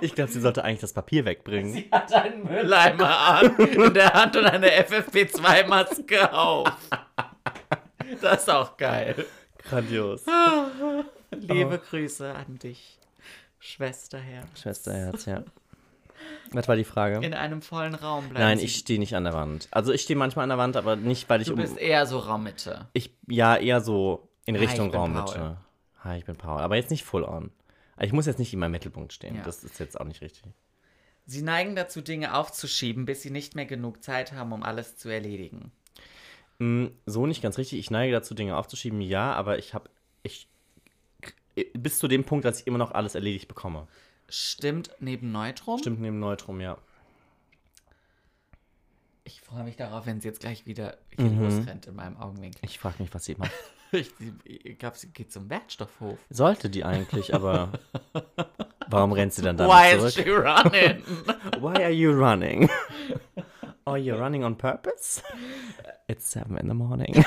ich 0.00 0.14
glaube, 0.14 0.30
sie 0.30 0.40
sollte 0.40 0.62
eigentlich 0.64 0.80
das 0.80 0.92
Papier 0.92 1.24
wegbringen. 1.24 1.72
Sie 1.72 1.88
hat 1.90 2.12
einen 2.12 2.44
Mülleimer 2.44 3.18
an 3.28 3.56
in 3.56 3.94
der 3.94 4.12
Hand 4.12 4.36
und 4.36 4.44
eine 4.44 4.68
FFP2-Maske 4.70 6.32
auf. 6.32 6.70
Das 8.20 8.40
ist 8.42 8.50
auch 8.50 8.76
geil. 8.76 9.24
Grandios. 9.68 10.22
Liebe 11.32 11.78
Grüße 11.78 12.32
an 12.34 12.58
dich, 12.58 12.98
Schwesterherz. 13.58 14.46
Schwesterherz, 14.60 15.24
ja. 15.26 15.42
Was 16.52 16.68
war 16.68 16.76
die 16.76 16.84
Frage? 16.84 17.24
In 17.26 17.34
einem 17.34 17.60
vollen 17.62 17.94
Raum 17.94 18.28
bleiben 18.28 18.44
Nein, 18.44 18.58
sie. 18.58 18.64
ich 18.66 18.76
stehe 18.76 18.98
nicht 18.98 19.14
an 19.16 19.24
der 19.24 19.32
Wand. 19.34 19.68
Also 19.70 19.92
ich 19.92 20.02
stehe 20.02 20.16
manchmal 20.16 20.44
an 20.44 20.48
der 20.50 20.58
Wand, 20.58 20.76
aber 20.76 20.96
nicht, 20.96 21.28
weil 21.28 21.40
ich 21.40 21.48
Du 21.48 21.54
um. 21.54 21.60
bist 21.60 21.76
eher 21.76 22.06
so 22.06 22.18
Raummitte. 22.18 22.88
Ich, 22.92 23.10
ja, 23.28 23.56
eher 23.56 23.80
so 23.80 24.28
in 24.44 24.54
Hi, 24.56 24.64
Richtung 24.64 24.86
ich 24.86 24.92
bin 24.92 25.00
Raummitte. 25.00 25.34
Paul. 25.38 25.56
Hi, 26.04 26.18
ich 26.18 26.24
bin 26.24 26.36
Paul. 26.36 26.60
Aber 26.60 26.76
jetzt 26.76 26.90
nicht 26.90 27.04
full 27.04 27.24
on. 27.24 27.50
Ich 28.00 28.12
muss 28.12 28.26
jetzt 28.26 28.38
nicht 28.38 28.52
in 28.52 28.58
meinem 28.60 28.72
Mittelpunkt 28.72 29.12
stehen. 29.12 29.36
Ja. 29.36 29.42
Das 29.42 29.64
ist 29.64 29.78
jetzt 29.80 29.98
auch 30.00 30.04
nicht 30.04 30.20
richtig. 30.20 30.44
Sie 31.26 31.42
neigen 31.42 31.74
dazu, 31.74 32.00
Dinge 32.02 32.34
aufzuschieben, 32.36 33.04
bis 33.04 33.22
sie 33.22 33.30
nicht 33.30 33.56
mehr 33.56 33.66
genug 33.66 34.02
Zeit 34.04 34.32
haben, 34.32 34.52
um 34.52 34.62
alles 34.62 34.96
zu 34.96 35.08
erledigen. 35.08 35.72
Mm, 36.58 36.86
So 37.06 37.26
nicht 37.26 37.42
ganz 37.42 37.58
richtig. 37.58 37.80
Ich 37.80 37.90
neige 37.90 38.12
dazu, 38.12 38.34
Dinge 38.34 38.56
aufzuschieben, 38.56 39.00
ja, 39.00 39.32
aber 39.32 39.58
ich 39.58 39.74
habe. 39.74 39.90
Ich, 40.22 40.48
bis 41.74 41.98
zu 41.98 42.06
dem 42.06 42.24
Punkt, 42.24 42.44
dass 42.44 42.60
ich 42.60 42.66
immer 42.66 42.78
noch 42.78 42.92
alles 42.92 43.14
erledigt 43.14 43.48
bekomme. 43.48 43.88
Stimmt 44.28 44.90
neben 45.00 45.30
Neutrum? 45.32 45.78
Stimmt 45.78 46.00
neben 46.00 46.18
Neutrum, 46.18 46.60
ja. 46.60 46.78
Ich 49.24 49.40
freue 49.40 49.64
mich 49.64 49.76
darauf, 49.76 50.06
wenn 50.06 50.20
sie 50.20 50.28
jetzt 50.28 50.40
gleich 50.40 50.66
wieder 50.66 50.96
hier 51.16 51.24
Mhm. 51.30 51.42
losrennt 51.42 51.86
in 51.86 51.96
meinem 51.96 52.16
Augenwinkel. 52.16 52.60
Ich 52.62 52.78
frage 52.78 53.02
mich, 53.02 53.12
was 53.14 53.24
sie 53.24 53.34
macht. 53.36 53.52
Ich, 53.92 54.10
ich 54.42 54.78
glaube, 54.80 54.98
sie 54.98 55.06
geht 55.10 55.30
zum 55.32 55.48
Wertstoffhof. 55.48 56.18
Sollte 56.28 56.68
die 56.68 56.84
eigentlich, 56.84 57.32
aber 57.32 57.70
warum 58.88 59.12
rennt 59.12 59.32
sie 59.32 59.42
dann 59.42 59.56
Why 59.60 59.92
damit 59.92 60.06
is 60.08 60.14
zurück? 60.14 60.26
she 60.26 60.30
running? 60.32 61.02
Why 61.62 61.84
are 61.84 61.90
you 61.92 62.10
running? 62.10 62.68
Are 63.84 63.96
you 63.96 64.16
running 64.16 64.42
on 64.42 64.58
purpose? 64.58 65.22
It's 66.08 66.28
seven 66.28 66.56
in 66.58 66.66
the 66.66 66.74
morning. 66.74 67.24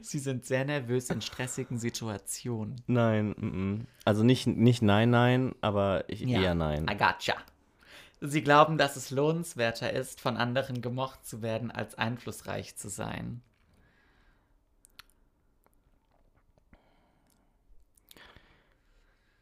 Sie 0.00 0.18
sind 0.18 0.44
sehr 0.44 0.64
nervös 0.64 1.10
in 1.10 1.20
stressigen 1.20 1.78
Situationen. 1.78 2.76
Nein, 2.86 3.34
mm, 3.36 3.46
mm. 3.46 3.86
also 4.04 4.22
nicht, 4.22 4.46
nicht 4.46 4.82
nein, 4.82 5.10
nein, 5.10 5.54
aber 5.60 6.04
ich, 6.08 6.26
eher 6.26 6.54
nein. 6.54 6.86
I 6.90 6.96
gotcha. 6.96 7.34
Sie 8.20 8.42
glauben, 8.42 8.76
dass 8.76 8.96
es 8.96 9.10
lohnenswerter 9.10 9.92
ist, 9.92 10.20
von 10.20 10.36
anderen 10.36 10.82
gemocht 10.82 11.24
zu 11.24 11.40
werden, 11.40 11.70
als 11.70 11.94
einflussreich 11.96 12.76
zu 12.76 12.90
sein. 12.90 13.40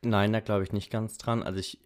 Nein, 0.03 0.33
da 0.33 0.41
glaube 0.41 0.62
ich 0.62 0.72
nicht 0.72 0.91
ganz 0.91 1.18
dran. 1.18 1.43
Also 1.43 1.59
ich 1.59 1.81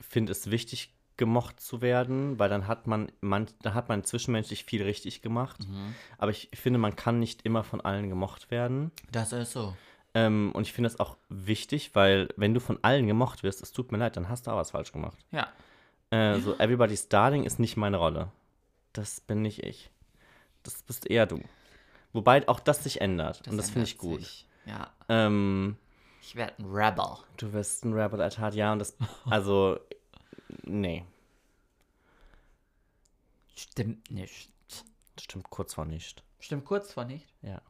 finde 0.00 0.32
es 0.32 0.50
wichtig, 0.50 0.90
gemocht 1.18 1.60
zu 1.60 1.82
werden, 1.82 2.38
weil 2.38 2.48
dann 2.48 2.66
hat 2.66 2.86
man, 2.86 3.12
man, 3.20 3.46
dann 3.62 3.74
hat 3.74 3.88
man 3.90 4.04
zwischenmenschlich 4.04 4.64
viel 4.64 4.82
richtig 4.82 5.20
gemacht. 5.20 5.68
Mhm. 5.68 5.94
Aber 6.16 6.30
ich 6.30 6.48
finde, 6.54 6.78
man 6.78 6.96
kann 6.96 7.18
nicht 7.18 7.42
immer 7.42 7.64
von 7.64 7.80
allen 7.82 8.08
gemocht 8.08 8.50
werden. 8.50 8.90
Das 9.12 9.32
ist 9.32 9.52
so. 9.52 9.76
Ähm, 10.14 10.52
und 10.54 10.62
ich 10.62 10.72
finde 10.72 10.88
das 10.88 10.98
auch 10.98 11.16
wichtig, 11.28 11.94
weil 11.94 12.28
wenn 12.36 12.54
du 12.54 12.60
von 12.60 12.78
allen 12.82 13.06
gemocht 13.06 13.42
wirst, 13.42 13.62
es 13.62 13.72
tut 13.72 13.92
mir 13.92 13.98
leid, 13.98 14.16
dann 14.16 14.28
hast 14.30 14.46
du 14.46 14.50
auch 14.52 14.56
was 14.56 14.70
falsch 14.70 14.92
gemacht. 14.92 15.18
Ja. 15.30 15.48
Äh, 16.10 16.38
so 16.40 16.54
Everybody's 16.58 17.08
Darling 17.08 17.44
ist 17.44 17.58
nicht 17.58 17.76
meine 17.76 17.98
Rolle. 17.98 18.32
Das 18.94 19.20
bin 19.20 19.42
nicht 19.42 19.62
ich. 19.64 19.90
Das 20.62 20.82
bist 20.82 21.10
eher 21.10 21.26
du. 21.26 21.40
Wobei 22.14 22.48
auch 22.48 22.60
das 22.60 22.82
sich 22.84 23.00
ändert. 23.02 23.46
und 23.48 23.58
das 23.58 23.68
finde 23.70 23.86
ich 23.86 23.98
gut. 23.98 24.20
sich. 24.20 24.46
Ja. 24.64 24.90
Ähm, 25.10 25.76
Ich 26.22 26.34
werde 26.36 26.54
ein 26.58 26.64
Rebel. 26.66 27.18
du 27.36 27.52
wirst 27.52 27.84
ein 27.84 27.92
Rebel 27.92 28.20
at 28.22 28.38
Heart, 28.38 28.54
ja, 28.54 28.72
und 28.72 28.78
das, 28.78 28.96
also, 29.28 29.78
nee, 30.64 31.04
Stimmt 33.58 34.10
nicht. 34.10 34.50
stimmt 35.20 35.50
kurz 35.50 35.74
vor 35.74 35.84
nicht. 35.84 36.22
Stimmt 36.38 36.64
kurz 36.64 36.92
vor 36.92 37.04
nicht. 37.04 37.26
Ja. 37.42 37.60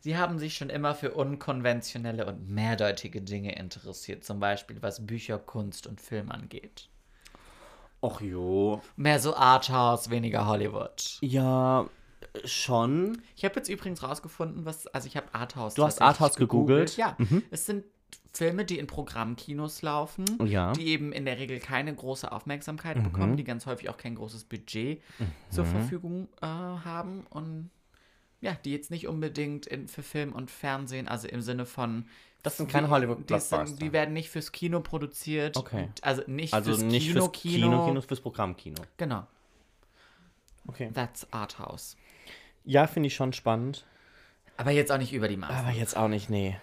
Sie 0.00 0.16
haben 0.16 0.38
sich 0.38 0.56
schon 0.56 0.70
immer 0.70 0.94
für 0.94 1.12
unkonventionelle 1.12 2.24
und 2.26 2.48
mehrdeutige 2.48 3.20
Dinge 3.20 3.56
interessiert, 3.56 4.22
zum 4.22 4.38
Beispiel 4.38 4.80
was 4.80 5.04
Bücher, 5.04 5.38
Kunst 5.40 5.88
und 5.88 6.00
Film 6.00 6.30
angeht. 6.30 6.88
Och 8.00 8.20
jo. 8.20 8.80
Mehr 8.94 9.18
so 9.18 9.34
Arthouse, 9.34 10.08
weniger 10.10 10.46
Hollywood. 10.46 11.18
Ja, 11.20 11.88
schon. 12.44 13.20
Ich 13.34 13.44
habe 13.44 13.56
jetzt 13.56 13.68
übrigens 13.68 14.04
rausgefunden, 14.04 14.64
was, 14.64 14.86
also 14.86 15.08
ich 15.08 15.16
habe 15.16 15.34
Arthouse. 15.34 15.74
Du 15.74 15.84
hast 15.84 16.00
Arthouse 16.00 16.36
gegoogelt? 16.36 16.96
Ja, 16.96 17.16
es 17.50 17.66
sind 17.66 17.84
Filme, 18.32 18.64
die 18.64 18.78
in 18.78 18.86
Programmkinos 18.86 19.82
laufen, 19.82 20.24
Ja. 20.46 20.72
die 20.72 20.86
eben 20.88 21.12
in 21.12 21.24
der 21.24 21.38
Regel 21.38 21.58
keine 21.58 21.94
große 21.94 22.30
Aufmerksamkeit 22.30 23.02
bekommen, 23.02 23.36
die 23.36 23.44
ganz 23.44 23.66
häufig 23.66 23.88
auch 23.88 23.96
kein 23.96 24.14
großes 24.14 24.44
Budget 24.44 25.02
zur 25.50 25.64
Verfügung 25.64 26.28
äh, 26.40 26.46
haben 26.46 27.26
und 27.30 27.70
ja, 28.40 28.54
die 28.64 28.70
jetzt 28.72 28.90
nicht 28.92 29.08
unbedingt 29.08 29.66
in, 29.66 29.88
für 29.88 30.02
Film 30.04 30.32
und 30.32 30.50
Fernsehen, 30.50 31.08
also 31.08 31.26
im 31.26 31.40
Sinne 31.40 31.66
von 31.66 32.04
Das 32.44 32.56
sind 32.58 32.70
keine 32.70 32.88
Hollywood-Blockbuster. 32.88 33.64
Die, 33.64 33.74
die 33.86 33.92
werden 33.92 34.14
nicht 34.14 34.30
fürs 34.30 34.52
Kino 34.52 34.80
produziert. 34.80 35.56
Okay. 35.56 35.88
Also 36.02 36.22
nicht 36.28 36.54
Also 36.54 36.70
fürs 36.70 36.82
nicht 36.84 37.08
Kino, 37.08 37.22
fürs 37.26 37.32
Kino, 37.32 37.86
Kino, 37.86 38.00
fürs 38.02 38.20
Programmkino. 38.20 38.80
Genau. 38.96 39.26
Okay. 40.68 40.90
That's 40.94 41.26
Arthouse. 41.32 41.96
Ja, 42.64 42.86
finde 42.86 43.08
ich 43.08 43.14
schon 43.16 43.32
spannend. 43.32 43.84
Aber 44.56 44.70
jetzt 44.70 44.92
auch 44.92 44.98
nicht 44.98 45.12
über 45.12 45.26
die 45.28 45.36
Maße. 45.36 45.54
Aber 45.54 45.70
jetzt 45.70 45.96
auch 45.96 46.08
nicht, 46.08 46.30
nee. 46.30 46.56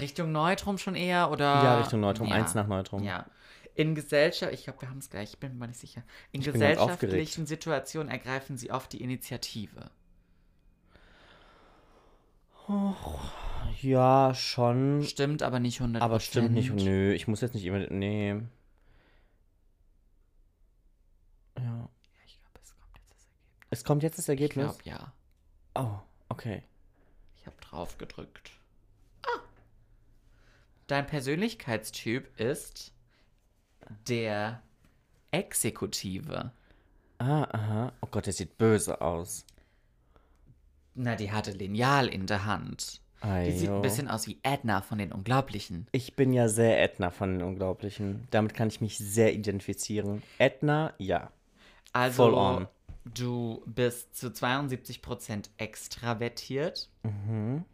Richtung 0.00 0.32
Neutrum 0.32 0.78
schon 0.78 0.94
eher 0.94 1.30
oder? 1.30 1.44
Ja, 1.44 1.78
Richtung 1.78 2.00
Neutrum, 2.00 2.28
Ja. 2.28 2.34
eins 2.34 2.54
nach 2.54 2.66
Neutrum. 2.66 3.02
Ja. 3.04 3.26
In 3.74 3.94
Gesellschaft, 3.94 4.52
ich 4.54 4.64
glaube, 4.64 4.80
wir 4.80 4.88
haben 4.90 4.98
es 4.98 5.10
gleich, 5.10 5.34
ich 5.34 5.38
bin 5.38 5.58
mir 5.58 5.68
nicht 5.68 5.78
sicher. 5.80 6.02
In 6.32 6.40
Ich 6.40 6.46
gesellschaftlichen 6.50 7.46
Situationen 7.46 8.10
ergreifen 8.10 8.56
sie 8.56 8.70
oft 8.70 8.92
die 8.92 9.02
Initiative. 9.02 9.90
Ja, 13.80 14.34
schon. 14.34 15.02
Stimmt 15.04 15.42
aber 15.42 15.60
nicht 15.60 15.80
100%. 15.80 16.00
Aber 16.00 16.18
stimmt 16.20 16.50
nicht. 16.52 16.72
Nö, 16.72 17.12
ich 17.12 17.28
muss 17.28 17.40
jetzt 17.40 17.54
nicht 17.54 17.64
immer. 17.64 17.78
Nee. 17.90 18.40
Ja. 21.58 21.88
Ich 22.26 22.38
glaube, 22.40 22.60
es 22.62 22.74
kommt 22.74 22.98
jetzt 22.98 23.14
das 23.14 23.26
Ergebnis. 23.28 23.70
Es 23.70 23.84
kommt 23.84 24.02
jetzt 24.02 24.18
das 24.18 24.24
Ich 24.24 24.28
Ergebnis. 24.30 24.78
glaube, 24.78 24.82
ja. 24.84 25.12
Oh, 25.74 25.98
okay. 26.28 26.62
Ich 27.38 27.46
habe 27.46 27.56
drauf 27.60 27.98
gedrückt. 27.98 28.50
Ah. 30.86 30.88
Dein 30.88 31.06
Persönlichkeitstyp 31.06 32.38
ist 32.40 32.92
der 34.08 34.62
Exekutive. 35.30 36.52
Ah, 37.18 37.44
aha. 37.50 37.92
Oh 38.02 38.06
Gott, 38.10 38.26
der 38.26 38.32
sieht 38.32 38.56
böse 38.58 39.00
aus. 39.00 39.44
Na, 40.94 41.16
die 41.16 41.32
hatte 41.32 41.50
Lineal 41.50 42.08
in 42.08 42.26
der 42.26 42.44
Hand. 42.44 43.00
Die 43.24 43.52
sieht 43.52 43.70
ein 43.70 43.82
bisschen 43.82 44.08
aus 44.08 44.26
wie 44.28 44.38
Edna 44.42 44.82
von 44.82 44.98
den 44.98 45.10
Unglaublichen. 45.12 45.88
Ich 45.90 46.14
bin 46.14 46.32
ja 46.32 46.48
sehr 46.48 46.80
Edna 46.82 47.10
von 47.10 47.32
den 47.38 47.42
Unglaublichen. 47.42 48.28
Damit 48.30 48.54
kann 48.54 48.68
ich 48.68 48.80
mich 48.80 48.98
sehr 48.98 49.34
identifizieren. 49.34 50.22
Edna, 50.38 50.92
ja. 50.98 51.32
Also, 51.92 52.24
Voll 52.24 52.34
on. 52.34 52.68
du 53.04 53.62
bist 53.66 54.14
zu 54.14 54.28
72% 54.28 55.48
extravertiert, 55.56 56.88
Mhm. 57.02 57.64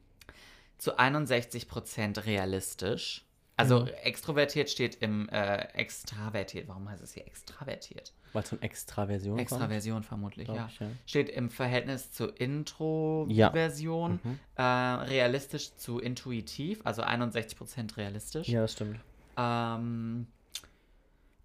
Zu 0.82 0.98
61% 0.98 2.26
realistisch. 2.26 3.24
Also 3.56 3.80
Mhm. 3.80 3.88
extrovertiert 4.02 4.70
steht 4.70 4.96
im 4.96 5.28
äh, 5.28 5.58
extravertiert. 5.74 6.66
Warum 6.68 6.88
heißt 6.88 7.02
es 7.02 7.12
hier 7.12 7.26
extravertiert? 7.26 8.12
Weil 8.32 8.42
es 8.42 8.48
von 8.48 8.62
Extraversion 8.62 9.36
kommt. 9.36 9.40
Extraversion 9.42 10.02
vermutlich, 10.02 10.46
Glaub 10.46 10.56
ja. 10.56 10.68
ich, 10.72 10.80
ja. 10.80 10.86
Steht 11.06 11.28
im 11.28 11.50
Verhältnis 11.50 12.10
zur 12.12 12.40
Introversion, 12.40 14.20
Mhm. 14.24 14.38
äh, 14.56 14.62
realistisch 14.62 15.74
zu 15.76 15.98
intuitiv, 16.00 16.80
also 16.84 17.02
61% 17.02 17.96
realistisch. 17.98 18.48
Ja, 18.48 18.62
das 18.62 18.72
stimmt. 18.72 18.98
Ähm, 19.36 20.26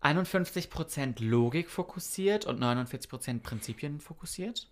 51% 0.02 1.22
Logik 1.22 1.70
fokussiert 1.70 2.46
und 2.46 2.60
49% 2.60 3.44
Prinzipien 3.44 4.00
fokussiert. 4.00 4.70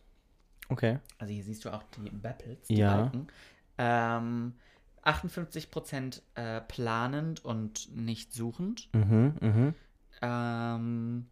Okay. 0.69 0.99
Also 1.19 1.33
hier 1.33 1.43
siehst 1.43 1.65
du 1.65 1.69
auch 1.73 1.83
die 1.97 2.09
Bapples, 2.09 2.67
die 2.67 2.77
Ja. 2.77 2.95
Balken. 3.01 3.27
Ähm, 3.77 4.53
58% 5.03 6.21
äh, 6.35 6.61
planend 6.61 7.43
und 7.45 7.95
nicht 7.95 8.33
suchend. 8.33 8.89
Mhm, 8.93 9.35
mhm. 9.39 9.73
Ähm, 10.21 11.27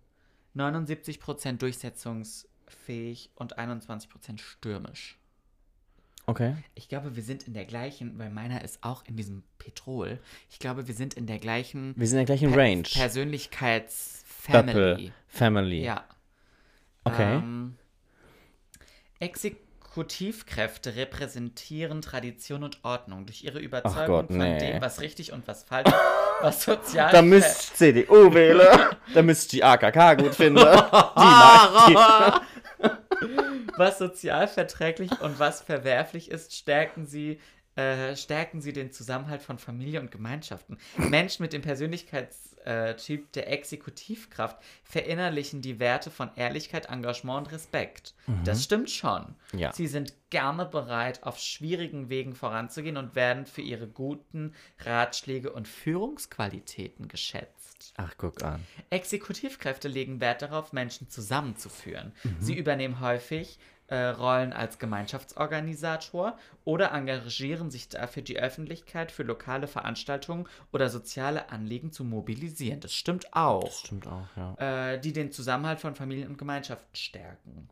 79% 0.56 1.58
durchsetzungsfähig 1.58 3.32
und 3.36 3.58
21% 3.58 4.39
stürmisch. 4.39 5.18
Okay. 6.26 6.56
Ich 6.76 6.88
glaube, 6.88 7.16
wir 7.18 7.24
sind 7.24 7.48
in 7.48 7.54
der 7.54 7.66
gleichen, 7.66 8.18
weil 8.18 8.30
meiner 8.30 8.64
ist 8.64 8.82
auch 8.84 9.04
in 9.06 9.18
diesem 9.18 9.44
Petrol. 9.58 10.20
Ich 10.50 10.58
glaube, 10.60 10.88
wir 10.88 10.94
sind 10.94 11.16
in 11.16 11.28
der 11.28 11.38
gleichen 11.39 11.94
Wir 11.98 12.08
sind 12.08 12.20
in 12.20 12.26
der 12.26 12.38
gleichen 12.38 12.54
Per- 12.54 12.62
Range. 12.64 12.84
Persönlichkeitsfamily. 12.84 15.12
Family. 15.28 15.84
Ja. 15.84 16.06
Okay. 17.04 17.36
Ähm, 17.36 17.76
Exekutivkräfte 19.98 20.96
repräsentieren 20.96 22.02
Tradition 22.02 22.64
und 22.64 22.80
Ordnung 22.84 23.28
durch 23.28 23.44
ihre 23.44 23.60
Überzeugung 23.60 24.08
Gott, 24.08 24.28
von 24.28 24.38
nee. 24.38 24.58
dem, 24.58 24.82
was 24.82 25.02
richtig 25.02 25.32
und 25.32 25.48
was 25.48 25.64
falsch 25.64 25.88
ist, 25.88 25.96
was 26.41 26.64
sozial 26.64 27.12
Da 27.12 27.22
müsst 27.22 27.78
CDU 27.78 28.34
wählen. 28.34 28.68
da 29.14 29.22
müsst 29.22 29.52
die 29.52 29.64
AKK 29.64 30.16
gut 30.16 30.34
finden. 30.34 30.60
die, 30.62 31.94
mag- 31.94 32.41
was 33.78 34.00
sozial 34.00 34.48
verträglich 34.48 35.12
und 35.22 35.38
was 35.38 35.62
verwerflich 35.62 36.32
ist, 36.32 36.56
stärken 36.56 37.06
sie, 37.06 37.39
äh, 37.76 38.16
stärken 38.16 38.62
sie 38.62 38.74
den 38.74 38.92
Zusammenhalt 38.92 39.42
von 39.42 39.58
Familie 39.58 40.00
und 40.00 40.12
Gemeinschaften. 40.12 40.78
Menschen 40.98 41.44
mit 41.44 41.54
dem 41.54 41.62
Persönlichkeitstyp 41.62 43.32
der 43.32 43.52
Exekutivkraft 43.52 44.58
verinnerlichen 44.84 45.62
die 45.62 45.80
Werte 45.80 46.12
von 46.12 46.30
Ehrlichkeit, 46.36 46.88
Engagement 46.90 47.48
und 47.48 47.54
Respekt. 47.54 48.14
Das 48.44 48.64
stimmt 48.64 48.90
schon. 48.90 49.36
Ja. 49.54 49.74
Sie 49.74 49.88
sind 49.88 50.14
gerne 50.30 50.66
bereit, 50.66 51.24
auf 51.24 51.40
schwierigen 51.40 52.10
Wegen 52.10 52.36
voranzugehen 52.36 52.98
und 52.98 53.16
werden 53.16 53.46
für 53.46 53.62
ihre 53.62 53.88
guten 53.88 54.54
Ratschläge 54.80 55.52
und 55.52 55.68
Führungsqualitäten 55.68 57.08
geschätzt. 57.08 57.94
Ach, 57.98 58.14
guck 58.18 58.44
an. 58.44 58.64
Exekutivkräfte 58.90 59.88
legen 59.88 60.22
Wert 60.22 60.42
darauf, 60.42 60.74
Menschen 60.74 61.10
zusammenzuführen. 61.10 62.14
Sie 62.40 62.56
übernehmen 62.56 63.00
häufig 63.00 63.60
Rollen 63.96 64.54
als 64.54 64.80
Gemeinschaftsorganisator 64.80 66.38
oder 66.66 66.91
engagieren 66.91 67.72
sich 67.72 67.89
dafür, 67.89 68.24
die 68.24 68.39
Öffentlichkeit 68.39 69.12
für 69.12 69.24
lokale 69.24 69.68
Veranstaltungen 69.68 70.48
oder 70.72 70.89
soziale 70.89 71.50
Anliegen 71.50 71.91
zu 71.91 72.04
mobilisieren. 72.04 72.80
Das 72.80 72.94
stimmt 72.94 73.34
auch. 73.34 73.72
Stimmt 73.72 74.08
auch, 74.08 74.28
ja. 74.36 74.94
Äh, 74.94 75.00
die 75.00 75.14
den 75.14 75.32
Zusammenhalt 75.32 75.80
von 75.80 75.96
Familien 75.96 76.30
und 76.30 76.38
Gemeinschaften 76.38 76.96
stärken. 76.96 77.70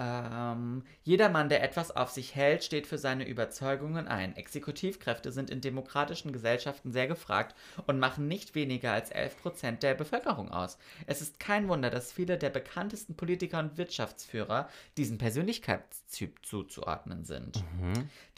Ähm, 0.00 0.82
jeder 1.02 1.28
Mann, 1.28 1.50
der 1.50 1.62
etwas 1.62 1.94
auf 1.94 2.08
sich 2.08 2.34
hält, 2.34 2.64
steht 2.64 2.86
für 2.86 2.96
seine 2.96 3.28
Überzeugungen 3.28 4.08
ein. 4.08 4.34
Exekutivkräfte 4.34 5.30
sind 5.30 5.50
in 5.50 5.60
demokratischen 5.60 6.32
Gesellschaften 6.32 6.90
sehr 6.90 7.06
gefragt 7.06 7.54
und 7.86 7.98
machen 7.98 8.26
nicht 8.26 8.54
weniger 8.54 8.92
als 8.92 9.12
11% 9.12 9.80
der 9.80 9.94
Bevölkerung 9.94 10.50
aus. 10.50 10.78
Es 11.06 11.20
ist 11.20 11.38
kein 11.38 11.68
Wunder, 11.68 11.90
dass 11.90 12.12
viele 12.12 12.38
der 12.38 12.48
bekanntesten 12.48 13.14
Politiker 13.14 13.58
und 13.58 13.76
Wirtschaftsführer 13.76 14.70
diesem 14.96 15.18
Persönlichkeitstyp 15.18 16.46
zuzuordnen 16.46 17.24
sind. 17.24 17.62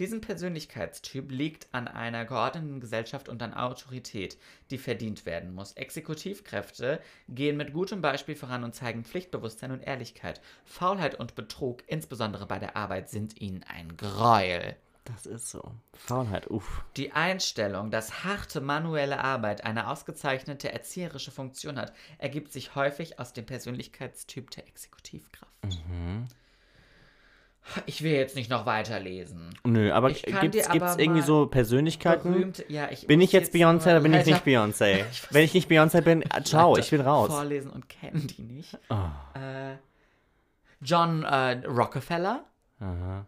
Diesen 0.00 0.20
Persönlichkeitstyp 0.20 1.30
liegt 1.30 1.68
an 1.72 1.86
einer 1.86 2.24
geordneten 2.24 2.80
Gesellschaft 2.80 3.28
und 3.28 3.40
an 3.40 3.54
Autorität, 3.54 4.36
die 4.72 4.78
verdient 4.78 5.26
werden 5.26 5.54
muss. 5.54 5.74
Exekutivkräfte 5.74 7.00
gehen 7.28 7.56
mit 7.56 7.72
gutem 7.72 8.00
Beispiel 8.00 8.34
voran 8.34 8.64
und 8.64 8.74
zeigen 8.74 9.04
Pflichtbewusstsein 9.04 9.70
und 9.70 9.80
Ehrlichkeit. 9.80 10.40
Faulheit 10.64 11.14
und 11.14 11.36
Betrug, 11.36 11.51
insbesondere 11.86 12.46
bei 12.46 12.58
der 12.58 12.76
Arbeit, 12.76 13.10
sind 13.10 13.40
ihnen 13.40 13.64
ein 13.68 13.96
Gräuel. 13.96 14.76
Das 15.04 15.26
ist 15.26 15.50
so. 15.50 15.62
Faulheit, 15.94 16.48
uff. 16.48 16.84
Die 16.96 17.12
Einstellung, 17.12 17.90
dass 17.90 18.24
harte 18.24 18.60
manuelle 18.60 19.22
Arbeit 19.22 19.64
eine 19.64 19.88
ausgezeichnete 19.88 20.72
erzieherische 20.72 21.32
Funktion 21.32 21.76
hat, 21.76 21.92
ergibt 22.18 22.52
sich 22.52 22.76
häufig 22.76 23.18
aus 23.18 23.32
dem 23.32 23.44
Persönlichkeitstyp 23.44 24.50
der 24.50 24.68
Exekutivkraft. 24.68 25.52
Mhm. 25.64 26.28
Ich 27.86 28.02
will 28.02 28.12
jetzt 28.12 28.34
nicht 28.34 28.50
noch 28.50 28.66
weiterlesen. 28.66 29.54
Nö, 29.64 29.92
aber 29.92 30.10
gibt's 30.10 30.68
aber 30.68 30.98
irgendwie 30.98 31.22
so 31.22 31.46
Persönlichkeiten? 31.46 32.32
Berühmte, 32.32 32.64
ja, 32.68 32.90
ich 32.90 33.06
Bin 33.06 33.20
ich 33.20 33.32
jetzt 33.32 33.54
Beyoncé 33.54 33.90
oder 33.90 34.00
bin 34.00 34.12
ich 34.14 34.26
nicht 34.26 34.44
Beyoncé? 34.44 35.04
Wenn 35.30 35.44
ich 35.44 35.54
nicht 35.54 35.70
Beyoncé 35.70 36.00
bin, 36.00 36.24
ciao, 36.44 36.76
ich 36.76 36.90
will 36.90 37.00
raus. 37.00 37.28
Vorlesen 37.30 37.70
und 37.70 37.88
kennen 37.88 38.26
die 38.26 38.42
nicht. 38.42 38.78
Oh. 38.90 39.38
Äh, 39.38 39.76
John 40.82 41.22
äh, 41.24 41.64
Rockefeller, 41.66 42.44
Aha. 42.80 43.26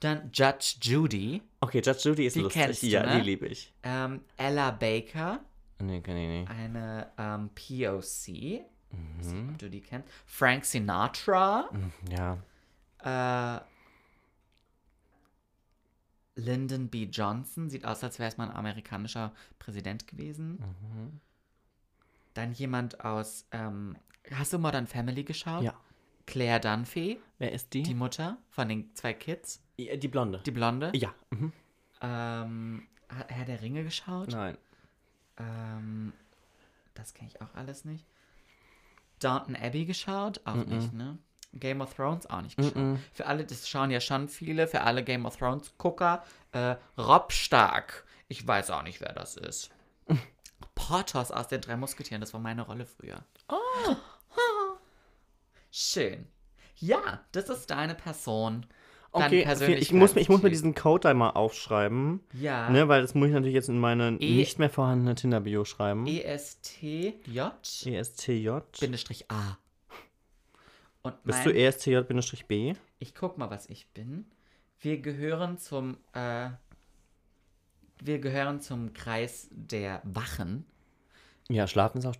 dann 0.00 0.30
Judge 0.32 0.76
Judy, 0.80 1.42
Okay, 1.60 1.80
Judge 1.84 2.08
Judy 2.08 2.26
ist 2.26 2.36
Die 2.36 2.40
lustig. 2.40 2.62
kennst 2.62 2.82
du, 2.82 2.86
ja, 2.88 3.06
ne? 3.06 3.16
die 3.16 3.22
liebe 3.22 3.46
ich. 3.46 3.72
ähm, 3.82 4.20
Ella 4.36 4.70
Baker, 4.72 5.40
Nee, 5.78 6.00
kenn 6.00 6.16
ich 6.16 6.28
nicht. 6.28 6.50
eine 6.50 7.10
ähm, 7.18 7.50
POC, 7.54 8.64
weiß 8.90 9.26
Mhm. 9.32 9.42
nicht, 9.46 9.50
ob 9.52 9.58
du 9.58 9.70
die 9.70 9.80
kennst, 9.80 10.08
Frank 10.26 10.64
Sinatra, 10.64 11.68
Ja. 12.10 12.36
äh, 13.56 13.60
Lyndon 16.34 16.88
B. 16.88 17.04
Johnson, 17.04 17.68
sieht 17.68 17.84
aus, 17.84 18.02
als 18.02 18.18
wäre 18.18 18.28
es 18.28 18.36
mal 18.38 18.48
ein 18.48 18.56
amerikanischer 18.56 19.32
Präsident 19.58 20.06
gewesen. 20.06 20.58
Mhm. 20.58 21.20
Dann 22.34 22.52
jemand 22.52 23.04
aus, 23.04 23.46
ähm, 23.52 23.96
hast 24.30 24.52
du 24.52 24.58
Modern 24.58 24.86
Family 24.86 25.24
geschaut? 25.24 25.62
Ja. 25.62 25.74
Claire 26.26 26.60
Dunphy, 26.60 27.20
Wer 27.38 27.52
ist 27.52 27.72
die? 27.74 27.82
die 27.82 27.94
Mutter 27.94 28.38
von 28.50 28.68
den 28.68 28.94
zwei 28.94 29.12
Kids, 29.12 29.60
Die, 29.78 29.98
die 29.98 30.08
Blonde. 30.08 30.40
die 30.46 30.50
Blonde. 30.52 30.92
ja. 30.94 31.12
Mhm. 31.30 31.52
Ähm, 32.00 32.86
hat 33.08 33.30
Herr 33.30 33.44
der 33.44 33.60
Ringe 33.60 33.82
geschaut? 33.84 34.28
Nein. 34.28 34.56
Ähm, 35.38 36.12
das 36.94 37.14
kenne 37.14 37.28
ich 37.30 37.40
auch 37.40 37.54
alles 37.54 37.84
nicht. 37.84 38.06
Downton 39.20 39.56
Abbey 39.56 39.84
geschaut? 39.84 40.40
Auch 40.44 40.54
Mhm. 40.54 40.64
nicht, 40.76 40.92
ne? 40.92 41.18
Game 41.54 41.80
of 41.80 41.92
Thrones 41.94 42.26
auch 42.30 42.40
nicht 42.40 42.56
geschaut. 42.56 42.76
Mhm. 42.76 42.98
Für 43.12 43.26
alle, 43.26 43.44
das 43.44 43.68
schauen 43.68 43.90
ja 43.90 44.00
schon 44.00 44.28
viele, 44.28 44.66
für 44.66 44.80
alle 44.82 45.04
Game 45.04 45.26
of 45.26 45.36
Thrones 45.36 45.74
Gucker, 45.76 46.24
äh, 46.52 46.76
Rob 46.96 47.32
Stark. 47.32 48.04
Ich 48.28 48.46
weiß 48.46 48.70
auch 48.70 48.82
nicht, 48.82 49.00
wer 49.00 49.12
das 49.12 49.36
ist. 49.36 49.70
Porthos 50.74 51.30
aus 51.30 51.48
den 51.48 51.60
drei 51.60 51.76
Musketieren, 51.76 52.20
das 52.20 52.32
war 52.32 52.40
meine 52.40 52.62
Rolle 52.62 52.86
früher. 52.86 53.22
Oh. 53.48 53.96
Schön. 55.72 56.26
Ja, 56.76 57.24
das 57.32 57.48
ist 57.48 57.70
deine 57.70 57.94
Person. 57.94 58.66
Okay, 59.14 59.42
ich 59.78 59.92
muss, 59.92 60.14
mir- 60.14 60.20
ich 60.22 60.28
muss 60.30 60.42
mir 60.42 60.48
diesen 60.50 60.74
Code 60.74 61.08
einmal 61.10 61.32
aufschreiben. 61.32 62.20
Ja. 62.32 62.70
Ne, 62.70 62.88
weil 62.88 63.02
das 63.02 63.14
muss 63.14 63.28
ich 63.28 63.34
natürlich 63.34 63.54
jetzt 63.54 63.68
in 63.68 63.78
meine 63.78 64.16
E- 64.20 64.36
nicht 64.36 64.58
mehr 64.58 64.70
vorhandene 64.70 65.14
Tinder-Bio 65.14 65.64
schreiben. 65.64 66.06
ESTJ 66.06 67.40
ESTJ. 67.84 68.50
Bindestrich 68.80 69.30
A. 69.30 69.58
Und 71.02 71.22
Bist 71.24 71.40
mein, 71.44 71.48
du 71.48 71.58
E 71.58 71.66
ESTJ-B? 71.66 72.74
Ich 73.00 73.14
guck 73.14 73.36
mal, 73.38 73.50
was 73.50 73.68
ich 73.68 73.86
bin. 73.88 74.26
Wir 74.80 74.98
gehören 74.98 75.58
zum, 75.58 75.98
äh, 76.14 76.50
wir 78.02 78.18
gehören 78.18 78.60
zum 78.60 78.92
Kreis 78.94 79.48
der 79.50 80.00
Wachen. 80.04 80.64
Ja, 81.48 81.66
schlafen 81.66 81.98
ist 81.98 82.06
auch. 82.06 82.14